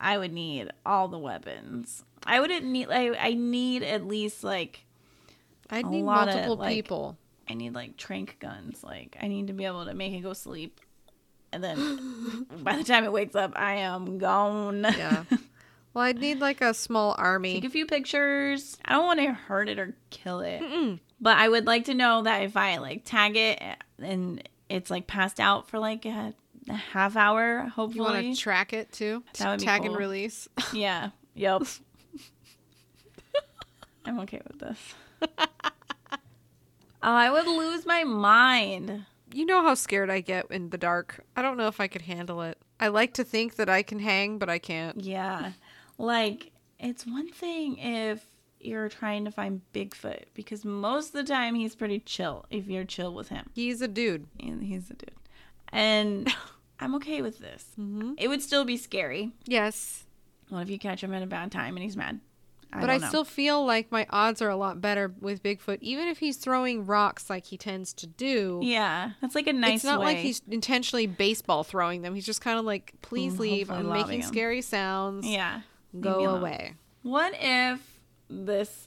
I 0.00 0.16
would 0.18 0.32
need 0.32 0.70
all 0.86 1.08
the 1.08 1.18
weapons. 1.18 2.04
I 2.24 2.40
wouldn't 2.40 2.64
need. 2.64 2.88
I 2.90 3.14
I 3.16 3.34
need 3.34 3.82
at 3.82 4.06
least 4.06 4.42
like 4.42 4.84
I'd 5.68 5.86
need 5.86 6.02
lot 6.02 6.28
of, 6.28 6.34
multiple 6.34 6.56
like- 6.56 6.74
people. 6.74 7.16
I 7.48 7.54
need 7.54 7.74
like 7.74 7.96
trank 7.96 8.36
guns. 8.40 8.82
Like 8.82 9.16
I 9.20 9.28
need 9.28 9.48
to 9.48 9.52
be 9.52 9.64
able 9.64 9.84
to 9.84 9.94
make 9.94 10.12
it 10.12 10.20
go 10.20 10.32
sleep, 10.32 10.80
and 11.52 11.62
then 11.62 12.46
by 12.62 12.76
the 12.76 12.84
time 12.84 13.04
it 13.04 13.12
wakes 13.12 13.34
up, 13.34 13.52
I 13.56 13.74
am 13.74 14.18
gone. 14.18 14.82
Yeah. 14.82 15.24
well, 15.92 16.04
I'd 16.04 16.18
need 16.18 16.40
like 16.40 16.60
a 16.60 16.72
small 16.72 17.14
army. 17.18 17.54
Take 17.54 17.64
a 17.64 17.70
few 17.70 17.86
pictures. 17.86 18.76
I 18.84 18.92
don't 18.92 19.06
want 19.06 19.20
to 19.20 19.32
hurt 19.32 19.68
it 19.68 19.78
or 19.78 19.96
kill 20.10 20.40
it, 20.40 20.62
but 21.20 21.36
I 21.36 21.48
would 21.48 21.66
like 21.66 21.86
to 21.86 21.94
know 21.94 22.22
that 22.22 22.42
if 22.42 22.56
I 22.56 22.78
like 22.78 23.02
tag 23.04 23.36
it 23.36 23.60
and 23.98 24.48
it's 24.68 24.90
like 24.90 25.06
passed 25.08 25.40
out 25.40 25.68
for 25.68 25.78
like 25.80 26.06
a 26.06 26.32
half 26.72 27.16
hour, 27.16 27.62
Hopefully, 27.74 27.96
you 27.96 28.02
want 28.02 28.34
to 28.34 28.40
track 28.40 28.72
it 28.72 28.92
too? 28.92 29.22
That 29.38 29.50
would 29.50 29.60
Tag 29.60 29.84
and 29.84 29.96
release. 29.96 30.48
yeah. 30.72 31.10
Yep. 31.34 31.62
I'm 34.04 34.20
okay 34.20 34.40
with 34.46 34.58
this. 34.58 34.94
Oh, 37.02 37.14
I 37.14 37.30
would 37.30 37.46
lose 37.46 37.86
my 37.86 38.04
mind. 38.04 39.06
You 39.32 39.46
know 39.46 39.62
how 39.62 39.74
scared 39.74 40.10
I 40.10 40.20
get 40.20 40.50
in 40.50 40.70
the 40.70 40.78
dark. 40.78 41.24
I 41.36 41.42
don't 41.42 41.56
know 41.56 41.68
if 41.68 41.80
I 41.80 41.88
could 41.88 42.02
handle 42.02 42.42
it. 42.42 42.58
I 42.78 42.88
like 42.88 43.14
to 43.14 43.24
think 43.24 43.56
that 43.56 43.68
I 43.68 43.82
can 43.82 44.00
hang, 44.00 44.38
but 44.38 44.50
I 44.50 44.58
can't. 44.58 45.02
Yeah. 45.02 45.52
Like, 45.98 46.52
it's 46.78 47.06
one 47.06 47.30
thing 47.30 47.78
if 47.78 48.24
you're 48.58 48.88
trying 48.88 49.24
to 49.24 49.30
find 49.30 49.62
Bigfoot 49.72 50.24
because 50.34 50.64
most 50.64 51.08
of 51.08 51.12
the 51.12 51.24
time 51.24 51.54
he's 51.54 51.74
pretty 51.74 52.00
chill 52.00 52.44
if 52.50 52.66
you're 52.66 52.84
chill 52.84 53.14
with 53.14 53.28
him. 53.28 53.48
He's 53.54 53.80
a 53.80 53.88
dude. 53.88 54.26
And 54.38 54.62
he's 54.62 54.90
a 54.90 54.94
dude. 54.94 55.12
And 55.72 56.32
I'm 56.80 56.94
okay 56.96 57.22
with 57.22 57.38
this. 57.38 57.64
Mm-hmm. 57.78 58.14
It 58.18 58.28
would 58.28 58.42
still 58.42 58.64
be 58.64 58.76
scary. 58.76 59.32
Yes. 59.46 60.04
What 60.48 60.60
if 60.62 60.70
you 60.70 60.78
catch 60.78 61.02
him 61.02 61.12
at 61.14 61.22
a 61.22 61.26
bad 61.26 61.52
time 61.52 61.76
and 61.76 61.84
he's 61.84 61.96
mad? 61.96 62.20
I 62.72 62.80
but 62.80 62.88
I 62.90 62.98
know. 62.98 63.08
still 63.08 63.24
feel 63.24 63.64
like 63.66 63.90
my 63.90 64.06
odds 64.10 64.40
are 64.40 64.48
a 64.48 64.56
lot 64.56 64.80
better 64.80 65.12
with 65.20 65.42
Bigfoot, 65.42 65.78
even 65.80 66.06
if 66.06 66.18
he's 66.18 66.36
throwing 66.36 66.86
rocks 66.86 67.28
like 67.28 67.46
he 67.46 67.56
tends 67.56 67.92
to 67.94 68.06
do. 68.06 68.60
Yeah. 68.62 69.10
That's 69.20 69.34
like 69.34 69.48
a 69.48 69.52
nice 69.52 69.76
it's 69.76 69.84
not 69.84 69.98
way. 70.00 70.06
like 70.06 70.18
he's 70.18 70.40
intentionally 70.48 71.06
baseball 71.08 71.64
throwing 71.64 72.02
them. 72.02 72.14
He's 72.14 72.26
just 72.26 72.40
kind 72.40 72.58
of 72.60 72.64
like, 72.64 72.94
please 73.02 73.34
Mm, 73.34 73.38
leave. 73.40 73.70
I'm 73.72 73.88
making 73.88 74.20
him. 74.20 74.28
scary 74.28 74.62
sounds. 74.62 75.26
Yeah. 75.26 75.62
Go 75.98 76.24
away. 76.26 76.74
What 77.02 77.34
if 77.40 77.80
this 78.28 78.86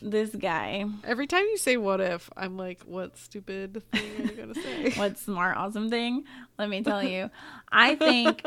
this 0.00 0.34
guy. 0.34 0.84
Every 1.04 1.26
time 1.26 1.44
you 1.44 1.56
say 1.56 1.76
what 1.76 2.00
if, 2.00 2.30
I'm 2.36 2.56
like, 2.56 2.82
what 2.82 3.16
stupid 3.16 3.82
thing 3.92 4.10
are 4.18 4.22
you 4.22 4.36
going 4.36 4.54
to 4.54 4.62
say? 4.62 4.90
what 4.98 5.18
smart 5.18 5.56
awesome 5.56 5.90
thing? 5.90 6.24
Let 6.58 6.68
me 6.68 6.82
tell 6.82 7.02
you. 7.02 7.30
I 7.72 7.94
think 7.94 8.44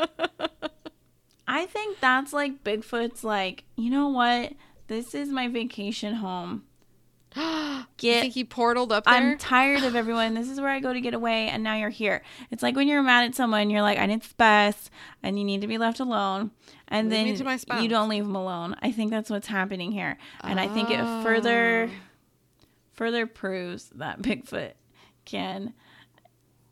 i 1.48 1.66
think 1.66 2.00
that's 2.00 2.32
like 2.32 2.64
bigfoot's 2.64 3.24
like 3.24 3.66
you 3.76 3.90
know 3.90 4.08
what? 4.10 4.54
This 4.88 5.14
is 5.16 5.30
my 5.30 5.48
vacation 5.48 6.16
home 6.16 6.64
you 8.02 8.14
think 8.14 8.34
he 8.34 8.44
portaled 8.44 8.92
up 8.92 9.06
there? 9.06 9.14
i'm 9.14 9.38
tired 9.38 9.84
of 9.84 9.96
everyone 9.96 10.34
this 10.34 10.50
is 10.50 10.60
where 10.60 10.70
i 10.70 10.80
go 10.80 10.92
to 10.92 11.00
get 11.00 11.14
away 11.14 11.48
and 11.48 11.64
now 11.64 11.76
you're 11.76 11.90
here 11.90 12.22
it's 12.50 12.62
like 12.64 12.76
when 12.76 12.88
you're 12.88 13.02
mad 13.02 13.24
at 13.26 13.36
someone 13.36 13.70
you're 13.70 13.82
like 13.82 13.98
i 13.98 14.06
need 14.06 14.24
space 14.24 14.90
and 15.24 15.38
you 15.40 15.46
need 15.46 15.62
to 15.62 15.68
be 15.68 15.78
left 15.78 16.00
alone 16.00 16.52
and 16.90 17.10
Leave 17.10 17.26
then 17.28 17.36
to 17.38 17.44
my 17.46 17.58
spouse. 17.58 17.82
you 17.82 17.88
don't 17.88 18.10
leave 18.10 18.24
them 18.26 18.36
alone 18.36 18.76
i 18.82 18.92
think 18.92 19.12
that's 19.12 19.30
what's 19.30 19.48
happening 19.48 19.92
here 19.92 20.18
and 20.44 20.60
i 20.60 20.68
think 20.68 20.90
it 20.90 20.98
further 21.24 21.90
Oh. 21.90 21.96
further 22.94 23.26
proves 23.26 23.90
that 23.96 24.22
Bigfoot 24.24 24.74
can 25.26 25.74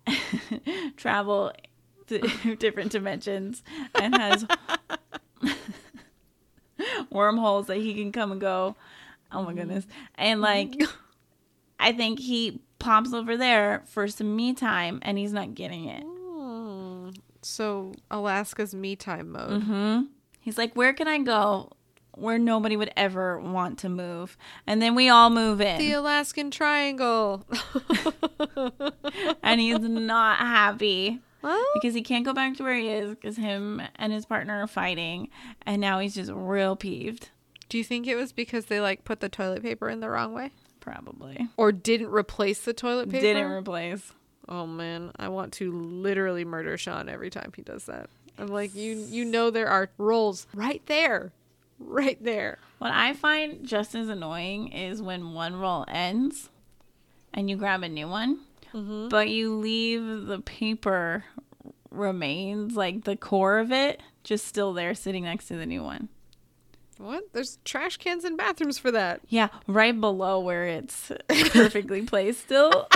travel 0.98 1.54
to 2.08 2.56
different 2.60 2.92
dimensions 2.92 3.64
and 3.96 4.16
has 4.18 4.46
wormholes 7.12 7.68
that 7.68 7.78
he 7.78 7.94
can 7.94 8.12
come 8.12 8.32
and 8.32 8.42
go. 8.42 8.76
Oh 9.32 9.44
my 9.44 9.54
goodness. 9.54 9.86
And 10.16 10.42
like 10.42 10.74
I 11.80 11.92
think 11.92 12.20
he 12.20 12.62
pops 12.80 13.14
over 13.14 13.38
there 13.38 13.84
for 13.86 14.08
some 14.08 14.36
me 14.36 14.54
time 14.54 15.00
and 15.02 15.18
he's 15.18 15.34
not 15.34 15.56
getting 15.56 15.86
it. 15.86 16.04
Hmm. 16.04 17.10
So 17.42 17.94
Alaska's 18.12 18.74
me 18.74 18.96
time 18.96 19.32
mode. 19.32 19.64
hmm 19.64 20.02
He's 20.42 20.58
like, 20.58 20.74
Where 20.76 20.94
can 20.94 21.08
I 21.08 21.20
go 21.20 21.72
where 22.16 22.38
nobody 22.38 22.76
would 22.76 22.92
ever 22.98 23.40
want 23.40 23.80
to 23.80 23.90
move? 23.90 24.38
And 24.68 24.82
then 24.82 24.94
we 24.96 25.10
all 25.10 25.30
move 25.30 25.62
in. 25.62 25.78
The 25.78 25.94
Alaskan 25.94 26.52
Triangle. 26.52 27.46
and 29.44 29.62
he's 29.62 29.80
not 29.80 30.40
happy 30.40 31.20
well, 31.42 31.64
because 31.76 31.94
he 31.94 32.02
can't 32.02 32.26
go 32.26 32.34
back 32.34 32.58
to 32.58 32.64
where 32.64 32.76
he 32.76 32.90
is 32.90 33.12
because 33.12 33.38
him 33.38 33.82
and 33.96 34.12
his 34.12 34.26
partner 34.26 34.62
are 34.62 34.68
fighting 34.68 35.30
and 35.66 35.80
now 35.80 36.00
he's 36.00 36.16
just 36.16 36.32
real 36.34 36.76
peeved 36.76 37.30
do 37.70 37.78
you 37.78 37.84
think 37.84 38.08
it 38.08 38.16
was 38.16 38.32
because 38.34 38.66
they 38.66 38.82
like 38.82 39.04
put 39.06 39.20
the 39.22 39.30
toilet 39.30 39.62
paper 39.64 39.90
in 39.90 40.00
the 40.02 40.10
wrong 40.10 40.34
way, 40.34 40.52
probably 40.80 41.48
or 41.58 41.72
didn't 41.72 42.10
replace 42.12 42.62
the 42.62 42.74
toilet 42.74 43.10
paper? 43.10 43.22
didn't 43.22 43.52
replace 43.52 44.12
oh 44.48 44.66
man, 44.66 45.12
I 45.18 45.28
want 45.30 45.54
to 45.54 45.72
literally 45.72 46.44
murder 46.44 46.76
Sean 46.78 47.08
every 47.08 47.30
time 47.30 47.52
he 47.56 47.62
does 47.62 47.86
that. 47.86 48.10
I'm 48.40 48.48
like, 48.48 48.74
you, 48.74 48.96
you 48.96 49.24
know, 49.24 49.52
there 49.52 49.68
are 49.68 49.90
rolls 50.00 50.48
right 50.56 50.82
there. 50.88 51.32
right 51.78 52.18
there. 52.24 52.58
What 52.80 52.92
I 52.92 53.14
find 53.14 53.64
just 53.68 53.94
as 53.94 54.10
annoying 54.10 54.70
is 54.72 55.02
when 55.04 55.34
one 55.34 55.56
roll 55.56 55.86
ends 55.88 56.50
and 57.32 57.48
you 57.50 57.58
grab 57.58 57.84
a 57.84 57.90
new 57.90 58.08
one, 58.08 58.40
Mm-hmm. 58.74 59.10
but 59.10 59.30
you 59.30 59.56
leave 59.56 60.26
the 60.28 60.40
paper 60.40 61.26
remains, 61.92 62.76
like 62.76 63.04
the 63.04 63.16
core 63.16 63.60
of 63.60 63.72
it, 63.72 64.02
just 64.24 64.46
still 64.48 64.74
there 64.74 64.94
sitting 64.96 65.24
next 65.24 65.48
to 65.48 65.56
the 65.56 65.66
new 65.66 65.84
one. 65.84 66.10
What? 67.00 67.32
There's 67.32 67.60
trash 67.64 67.96
cans 67.96 68.26
in 68.26 68.36
bathrooms 68.36 68.78
for 68.78 68.92
that. 68.92 69.22
Yeah, 69.30 69.48
right 69.68 69.98
below 69.98 70.42
where 70.42 70.66
it's 70.66 71.14
perfectly 71.30 72.02
placed 72.06 72.42
still. 72.42 72.90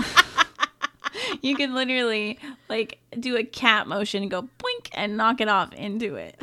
you 1.42 1.56
can 1.56 1.74
literally 1.74 2.38
like 2.68 3.00
do 3.18 3.38
a 3.38 3.46
cat 3.46 3.88
motion 3.88 4.24
and 4.24 4.30
go 4.30 4.42
boink 4.42 4.90
and 4.94 5.16
knock 5.16 5.40
it 5.40 5.48
off 5.48 5.72
into 5.74 6.16
it. 6.16 6.42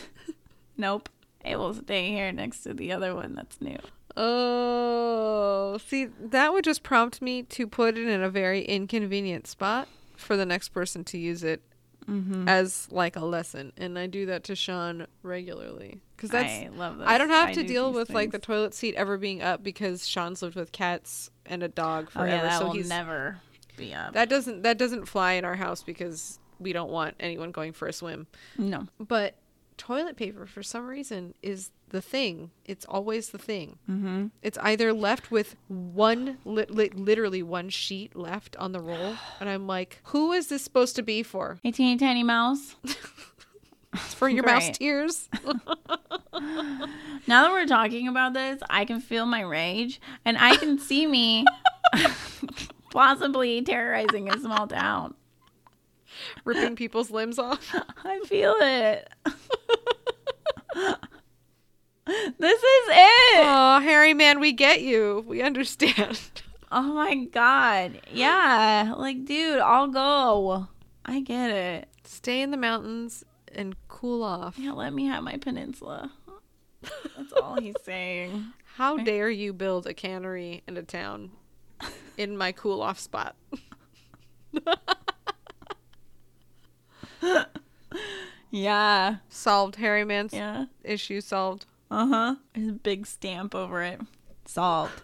nope. 0.78 1.10
It 1.44 1.58
will 1.58 1.74
stay 1.74 2.08
here 2.08 2.32
next 2.32 2.62
to 2.62 2.72
the 2.72 2.92
other 2.92 3.14
one 3.14 3.34
that's 3.34 3.60
new. 3.60 3.78
Oh, 4.16 5.78
see, 5.86 6.06
that 6.06 6.54
would 6.54 6.64
just 6.64 6.82
prompt 6.82 7.20
me 7.20 7.42
to 7.44 7.66
put 7.66 7.98
it 7.98 8.08
in 8.08 8.22
a 8.22 8.30
very 8.30 8.62
inconvenient 8.64 9.46
spot 9.46 9.88
for 10.16 10.38
the 10.38 10.46
next 10.46 10.70
person 10.70 11.04
to 11.04 11.18
use 11.18 11.44
it 11.44 11.62
Mm-hmm. 12.08 12.48
as 12.48 12.88
like 12.90 13.16
a 13.16 13.24
lesson, 13.24 13.72
and 13.76 13.98
I 13.98 14.06
do 14.06 14.26
that 14.26 14.44
to 14.44 14.56
Sean 14.56 15.06
regularly 15.22 16.00
because 16.16 16.30
that's. 16.30 16.50
I 16.50 16.68
love 16.74 16.98
this. 16.98 17.06
I 17.06 17.18
don't 17.18 17.28
have 17.28 17.52
to 17.52 17.62
deal 17.62 17.92
with 17.92 18.10
like 18.10 18.30
the 18.30 18.38
toilet 18.38 18.72
seat 18.74 18.94
ever 18.94 19.18
being 19.18 19.42
up 19.42 19.62
because 19.62 20.06
Sean's 20.08 20.40
lived 20.40 20.56
with 20.56 20.72
cats 20.72 21.30
and 21.44 21.62
a 21.62 21.68
dog 21.68 22.06
Oh 22.10 22.20
forever, 22.20 22.28
yeah, 22.36 22.42
that 22.42 22.58
so 22.58 22.66
will 22.66 22.72
he's 22.72 22.88
never 22.88 23.38
be 23.76 23.92
up. 23.92 24.14
that 24.14 24.28
doesn't 24.30 24.62
that 24.62 24.78
doesn't 24.78 25.04
fly 25.06 25.32
in 25.34 25.44
our 25.44 25.54
house 25.56 25.82
because 25.82 26.38
we 26.58 26.72
don't 26.72 26.90
want 26.90 27.14
anyone 27.20 27.50
going 27.52 27.72
for 27.72 27.86
a 27.86 27.92
swim. 27.92 28.26
no. 28.56 28.86
But 28.98 29.34
toilet 29.76 30.16
paper, 30.16 30.46
for 30.46 30.62
some 30.62 30.86
reason, 30.88 31.34
is 31.42 31.70
the 31.90 32.00
thing. 32.02 32.50
It's 32.64 32.84
always 32.86 33.30
the 33.30 33.38
thing. 33.38 33.78
Mm-hmm. 33.90 34.26
It's 34.42 34.58
either 34.58 34.92
left 34.92 35.30
with 35.30 35.56
one, 35.68 36.38
li- 36.44 36.66
li- 36.68 36.90
literally 36.94 37.42
one 37.42 37.68
sheet 37.70 38.14
left 38.16 38.56
on 38.56 38.72
the 38.72 38.80
roll, 38.80 39.16
and 39.40 39.48
I'm 39.48 39.66
like, 39.66 40.00
who 40.04 40.32
is 40.32 40.48
this 40.48 40.62
supposed 40.62 40.96
to 40.96 41.02
be 41.02 41.22
for? 41.22 41.58
A 41.64 41.70
teeny 41.70 41.96
tiny 41.96 42.22
mouse. 42.22 42.76
It's 43.94 44.12
for 44.12 44.28
your 44.28 44.44
mouse 44.44 44.68
tears. 44.76 45.28
Now 47.26 47.42
that 47.44 47.50
we're 47.52 47.66
talking 47.66 48.06
about 48.06 48.32
this, 48.34 48.60
I 48.70 48.84
can 48.84 49.00
feel 49.00 49.26
my 49.26 49.40
rage, 49.40 50.00
and 50.24 50.36
I 50.38 50.56
can 50.56 50.78
see 50.78 51.06
me 51.06 51.44
possibly 52.92 53.60
terrorizing 53.62 54.28
a 54.32 54.38
small 54.38 54.66
town. 54.66 55.14
ripping 56.44 56.76
people's 56.76 57.10
limbs 57.10 57.38
off. 57.38 57.74
I 58.04 58.20
feel 58.26 58.54
it. 58.60 59.08
this 62.38 62.58
is 62.58 62.88
it. 62.88 63.38
Oh, 63.44 63.80
Hairy, 63.82 64.14
man, 64.14 64.40
we 64.40 64.52
get 64.52 64.80
you. 64.82 65.24
We 65.26 65.42
understand. 65.42 66.18
Oh 66.70 66.82
my 66.92 67.14
god. 67.24 67.98
Yeah. 68.12 68.92
Like, 68.98 69.24
dude, 69.24 69.58
I'll 69.58 69.88
go. 69.88 70.66
I 71.02 71.20
get 71.20 71.50
it. 71.50 71.88
Stay 72.04 72.42
in 72.42 72.50
the 72.50 72.58
mountains 72.58 73.24
and 73.54 73.74
cool 73.88 74.22
off. 74.22 74.58
Yeah, 74.58 74.72
let 74.72 74.92
me 74.92 75.06
have 75.06 75.22
my 75.24 75.38
peninsula. 75.38 76.12
That's 76.82 77.32
all 77.40 77.58
he's 77.58 77.72
saying. 77.84 78.48
How 78.74 78.98
dare 78.98 79.30
you 79.30 79.54
build 79.54 79.86
a 79.86 79.94
cannery 79.94 80.62
in 80.68 80.76
a 80.76 80.82
town 80.82 81.30
in 82.18 82.36
my 82.36 82.52
cool 82.52 82.82
off 82.82 82.98
spot? 82.98 83.34
Yeah. 88.50 89.16
Solved. 89.28 89.76
Hairy 89.76 90.04
Man's 90.04 90.32
Yeah. 90.32 90.66
issue 90.84 91.20
solved. 91.20 91.66
Uh 91.90 92.06
huh. 92.06 92.34
There's 92.54 92.68
a 92.68 92.72
big 92.72 93.06
stamp 93.06 93.54
over 93.54 93.82
it. 93.82 94.00
Solved. 94.44 95.02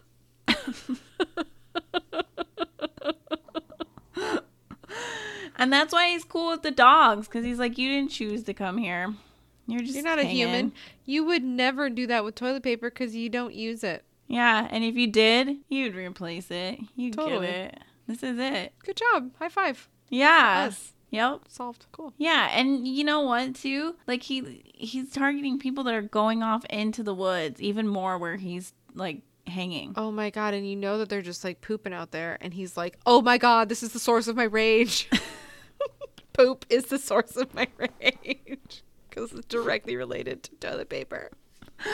and 5.57 5.73
that's 5.73 5.93
why 5.93 6.09
he's 6.11 6.25
cool 6.25 6.51
with 6.51 6.63
the 6.63 6.71
dogs 6.71 7.27
because 7.27 7.45
he's 7.45 7.59
like, 7.59 7.79
you 7.79 7.89
didn't 7.89 8.11
choose 8.11 8.43
to 8.45 8.55
come 8.55 8.79
here. 8.79 9.15
You're 9.67 9.81
just 9.81 9.95
You're 9.95 10.05
not 10.05 10.19
a 10.19 10.25
human. 10.25 10.73
You 11.05 11.25
would 11.25 11.43
never 11.43 11.89
do 11.89 12.07
that 12.09 12.25
with 12.25 12.35
toilet 12.35 12.63
paper 12.63 12.91
because 12.91 13.15
you 13.17 13.29
don't 13.29 13.55
use 13.55 13.83
it. 13.83 14.05
Yeah, 14.27 14.67
and 14.71 14.85
if 14.85 14.95
you 14.97 15.07
did, 15.07 15.57
you'd 15.69 15.95
replace 15.95 16.51
it. 16.51 16.79
You 16.97 17.11
Totally. 17.13 17.47
get 17.47 17.57
it. 17.57 17.79
This 18.07 18.23
is 18.23 18.39
it. 18.39 18.73
Good 18.85 18.97
job. 18.97 19.31
High 19.39 19.49
five. 19.49 19.89
Yeah. 20.09 20.67
Us. 20.69 20.93
Yep. 21.15 21.43
Solved. 21.49 21.87
Cool. 21.93 22.13
Yeah, 22.19 22.49
and 22.53 22.89
you 22.89 23.05
know 23.05 23.21
what 23.21 23.55
too? 23.55 23.95
Like 24.09 24.25
he 24.25 24.63
he's 24.75 25.11
targeting 25.11 25.61
people 25.61 25.85
that 25.85 25.95
are 25.95 26.03
going 26.03 26.43
off 26.43 26.65
into 26.67 27.05
the 27.05 27.15
woods 27.15 27.63
even 27.63 27.87
more 27.87 28.19
where 28.19 28.37
he's 28.37 28.73
like 28.95 29.23
hanging. 29.47 29.95
Oh 29.97 30.11
my 30.11 30.31
god, 30.31 30.55
and 30.55 30.69
you 30.69 30.75
know 30.75 30.99
that 30.99 31.09
they're 31.09 31.23
just 31.23 31.45
like 31.45 31.61
pooping 31.61 31.93
out 31.93 32.11
there 32.11 32.37
and 32.41 32.53
he's 32.53 32.77
like, 32.77 32.99
"Oh 33.07 33.23
my 33.23 33.39
god, 33.39 33.69
this 33.69 33.83
is 33.83 33.93
the 33.93 34.01
source 34.01 34.27
of 34.27 34.35
my 34.35 34.45
rage." 34.45 35.09
Poop 36.33 36.67
is 36.69 36.87
the 36.87 36.99
source 36.99 37.37
of 37.37 37.55
my 37.55 37.69
rage 37.79 38.83
cuz 39.11 39.33
it's 39.33 39.47
directly 39.47 39.95
related 39.95 40.43
to 40.43 40.51
toilet 40.57 40.89
paper. 40.89 41.31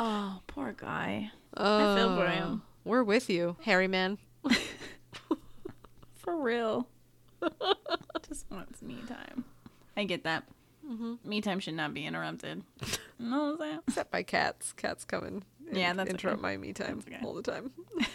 Oh, 0.00 0.42
poor 0.46 0.72
guy. 0.74 1.32
Oh, 1.56 1.96
feel 1.96 2.16
for 2.16 2.24
uh, 2.24 2.30
him. 2.30 2.62
We're 2.84 3.02
with 3.02 3.28
you, 3.28 3.56
Hairy 3.62 3.88
man. 3.88 4.18
For 6.14 6.40
real. 6.40 6.86
Just 8.28 8.46
wants 8.50 8.82
me 8.82 8.98
time. 9.08 9.44
I 9.96 10.04
get 10.04 10.24
that. 10.24 10.44
Me 11.24 11.40
time 11.42 11.60
should 11.60 11.74
not 11.74 11.92
be 11.92 12.06
interrupted. 12.06 12.62
no, 13.18 13.56
saying? 13.58 13.80
Except 13.88 14.10
by 14.10 14.22
cats. 14.22 14.72
Cats 14.72 15.04
come 15.04 15.24
and 15.24 15.44
Yeah, 15.70 15.92
that's 15.92 16.08
interrupt 16.10 16.38
okay. 16.38 16.42
my 16.42 16.56
me 16.56 16.72
time 16.72 17.02
okay. 17.06 17.18
all 17.22 17.34
the 17.34 17.42
time. 17.42 17.72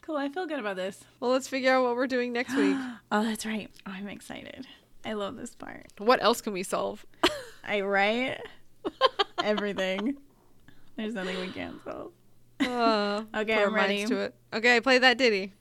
Cool. 0.00 0.16
I 0.16 0.28
feel 0.30 0.46
good 0.46 0.58
about 0.58 0.76
this. 0.76 1.04
Well, 1.20 1.30
let's 1.30 1.46
figure 1.46 1.72
out 1.72 1.84
what 1.84 1.94
we're 1.94 2.06
doing 2.08 2.32
next 2.32 2.56
week. 2.56 2.76
Oh, 3.12 3.22
that's 3.22 3.44
right. 3.46 3.70
I'm 3.86 4.08
excited. 4.08 4.66
I 5.04 5.12
love 5.12 5.36
this 5.36 5.54
part. 5.54 5.86
what 5.98 6.22
else 6.22 6.40
can 6.40 6.52
we 6.54 6.62
solve? 6.62 7.04
I 7.62 7.82
write 7.82 8.38
everything. 9.44 10.16
There's 10.96 11.14
nothing 11.14 11.38
we 11.40 11.48
can't 11.48 11.76
solve. 11.84 12.12
Uh, 12.60 13.22
Okay, 13.34 13.62
I'm 13.62 13.74
ready. 13.74 14.06
To 14.06 14.16
it. 14.18 14.34
Okay, 14.52 14.80
play 14.80 14.98
that 14.98 15.18
ditty. 15.18 15.52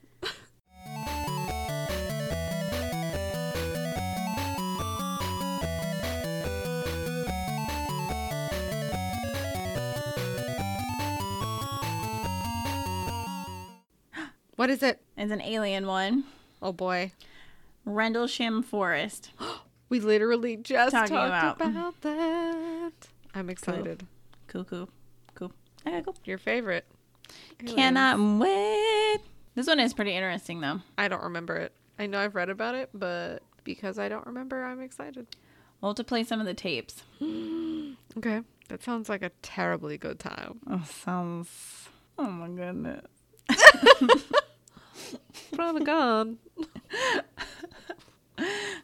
What 14.61 14.69
is 14.69 14.83
it? 14.83 15.01
It's 15.17 15.31
an 15.31 15.41
alien 15.41 15.87
one. 15.87 16.23
Oh 16.61 16.71
boy. 16.71 17.13
Rendlesham 17.83 18.61
Forest. 18.61 19.31
We 19.89 19.99
literally 19.99 20.55
just 20.55 20.91
Talking 20.91 21.15
talked 21.17 21.59
about- 21.59 21.71
about, 21.71 22.01
that. 22.01 22.91
I'm 23.33 23.49
excited. 23.49 24.05
Cool, 24.47 24.63
cool, 24.65 24.87
cool. 25.33 25.51
Okay, 25.85 26.01
cool. 26.03 26.15
Your 26.25 26.37
favorite. 26.37 26.85
Cannot 27.65 28.19
wait. 28.39 29.17
This 29.55 29.65
one 29.65 29.79
is 29.79 29.95
pretty 29.95 30.13
interesting, 30.15 30.61
though. 30.61 30.79
I 30.95 31.07
don't 31.07 31.23
remember 31.23 31.55
it. 31.57 31.73
I 31.97 32.05
know 32.05 32.19
I've 32.19 32.35
read 32.35 32.49
about 32.49 32.75
it, 32.75 32.89
but 32.93 33.41
because 33.63 33.97
I 33.97 34.09
don't 34.09 34.27
remember, 34.27 34.63
I'm 34.63 34.79
excited. 34.79 35.25
We'll 35.81 35.89
have 35.91 35.97
to 35.97 36.03
play 36.03 36.23
some 36.23 36.39
of 36.39 36.45
the 36.45 36.53
tapes. 36.53 37.01
Okay. 38.15 38.41
That 38.69 38.83
sounds 38.83 39.09
like 39.09 39.23
a 39.23 39.31
terribly 39.41 39.97
good 39.97 40.19
time. 40.19 40.59
Oh, 40.69 40.83
sounds. 40.87 41.89
Oh 42.19 42.29
my 42.29 42.47
goodness. 42.47 43.07
The 45.51 45.81
gun. 45.85 46.37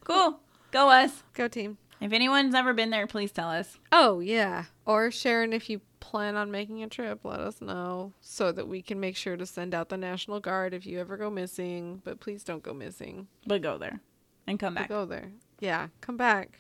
Cool. 0.03 0.39
Go 0.71 0.89
us. 0.89 1.23
Go 1.33 1.47
team. 1.47 1.77
If 1.99 2.13
anyone's 2.13 2.53
ever 2.53 2.73
been 2.73 2.91
there, 2.91 3.07
please 3.07 3.31
tell 3.31 3.49
us. 3.49 3.79
Oh, 3.91 4.19
yeah. 4.19 4.65
Or 4.85 5.09
Sharon, 5.09 5.51
if 5.51 5.69
you 5.69 5.81
plan 5.99 6.35
on 6.35 6.51
making 6.51 6.83
a 6.83 6.87
trip, 6.87 7.21
let 7.23 7.39
us 7.39 7.59
know 7.59 8.13
so 8.21 8.51
that 8.51 8.67
we 8.67 8.81
can 8.83 8.99
make 8.99 9.15
sure 9.15 9.35
to 9.35 9.45
send 9.47 9.73
out 9.73 9.89
the 9.89 9.97
National 9.97 10.39
Guard 10.39 10.73
if 10.75 10.85
you 10.85 10.99
ever 10.99 11.17
go 11.17 11.29
missing. 11.31 12.01
But 12.03 12.19
please 12.19 12.43
don't 12.43 12.61
go 12.61 12.73
missing. 12.73 13.27
But 13.47 13.63
go 13.63 13.77
there 13.79 13.99
and 14.45 14.59
come 14.59 14.75
But 14.75 14.81
back. 14.81 14.89
Go 14.89 15.05
there. 15.05 15.31
Yeah, 15.59 15.87
come 16.01 16.17
back. 16.17 16.59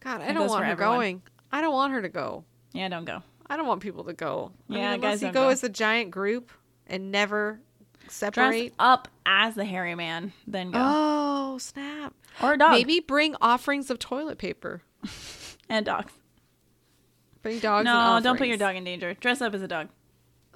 God, 0.00 0.22
I 0.22 0.32
don't 0.32 0.48
want 0.48 0.64
her 0.64 0.72
everyone. 0.72 0.96
going. 0.96 1.22
I 1.52 1.60
don't 1.60 1.74
want 1.74 1.92
her 1.92 2.00
to 2.00 2.08
go. 2.08 2.44
Yeah, 2.72 2.88
don't 2.88 3.04
go. 3.04 3.22
I 3.48 3.56
don't 3.58 3.66
want 3.66 3.82
people 3.82 4.04
to 4.04 4.14
go. 4.14 4.52
I 4.70 4.72
Yeah, 4.74 4.78
mean, 4.78 4.94
unless 4.94 5.00
guys 5.02 5.20
you 5.22 5.26
don't 5.26 5.34
go, 5.34 5.40
go. 5.42 5.48
as 5.50 5.62
a 5.62 5.68
giant 5.68 6.10
group 6.10 6.50
and 6.86 7.12
never 7.12 7.60
Dress 8.18 8.70
up 8.78 9.08
as 9.24 9.54
the 9.54 9.64
hairy 9.64 9.94
man, 9.94 10.32
then 10.46 10.70
go. 10.70 10.78
Oh, 10.80 11.58
snap. 11.58 12.14
or 12.42 12.54
a 12.54 12.58
dog. 12.58 12.72
Maybe 12.72 13.00
bring 13.00 13.36
offerings 13.40 13.90
of 13.90 13.98
toilet 13.98 14.38
paper. 14.38 14.82
And 15.70 15.86
dogs. 15.86 16.12
Bring 17.42 17.60
dogs 17.60 17.84
no, 17.84 18.18
don't 18.20 18.36
put 18.36 18.48
your 18.48 18.56
dog 18.56 18.74
in 18.74 18.82
danger. 18.82 19.14
Dress 19.14 19.40
up 19.40 19.54
as 19.54 19.62
a 19.62 19.68
dog. 19.68 19.88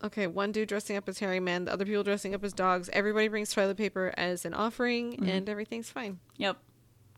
Okay, 0.03 0.27
one 0.27 0.51
dude 0.51 0.69
dressing 0.69 0.97
up 0.97 1.09
as 1.09 1.21
hairy 1.21 1.39
man, 1.41 1.65
the 1.67 1.73
other 1.73 1.87
people 1.87 2.03
dressing 2.03 2.35
up 2.35 2.43
as 2.43 2.53
dogs. 2.53 2.91
Everybody 2.93 3.29
brings 3.29 3.53
toilet 3.53 3.77
paper 3.77 4.13
as 4.17 4.45
an 4.45 4.53
offering, 4.53 5.13
mm-hmm. 5.13 5.29
and 5.29 5.49
everything's 5.49 5.89
fine. 5.89 6.19
Yep. 6.37 6.59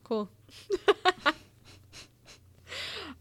Cool. 0.05 0.29
All 0.87 0.95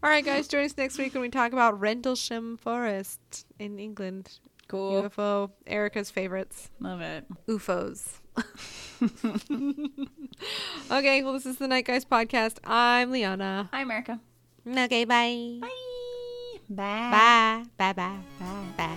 All 0.02 0.10
right, 0.10 0.24
guys, 0.24 0.46
join 0.46 0.66
us 0.66 0.76
next 0.76 0.98
week 0.98 1.14
when 1.14 1.22
we 1.22 1.30
talk 1.30 1.52
about 1.52 1.80
Rendlesham 1.80 2.58
Forest 2.58 3.46
in 3.58 3.78
England. 3.78 4.38
Cool. 4.68 5.04
UFO, 5.04 5.50
Erica's 5.66 6.10
favorites, 6.10 6.70
Love 6.80 7.00
it. 7.00 7.24
UFOs. 7.48 8.20
okay, 10.90 11.22
well, 11.22 11.32
this 11.32 11.46
is 11.46 11.58
the 11.58 11.68
Night 11.68 11.86
Guys 11.86 12.04
podcast. 12.04 12.58
I'm 12.64 13.12
Liana. 13.12 13.68
Hi, 13.72 13.82
America. 13.82 14.20
Okay, 14.66 15.04
bye. 15.04 15.58
Bye. 15.60 15.68
Bye. 16.68 17.10
Bye. 17.10 17.64
Bye. 17.76 17.92
Bye. 17.92 18.18
Bye. 18.38 18.64
Bye. 18.76 18.96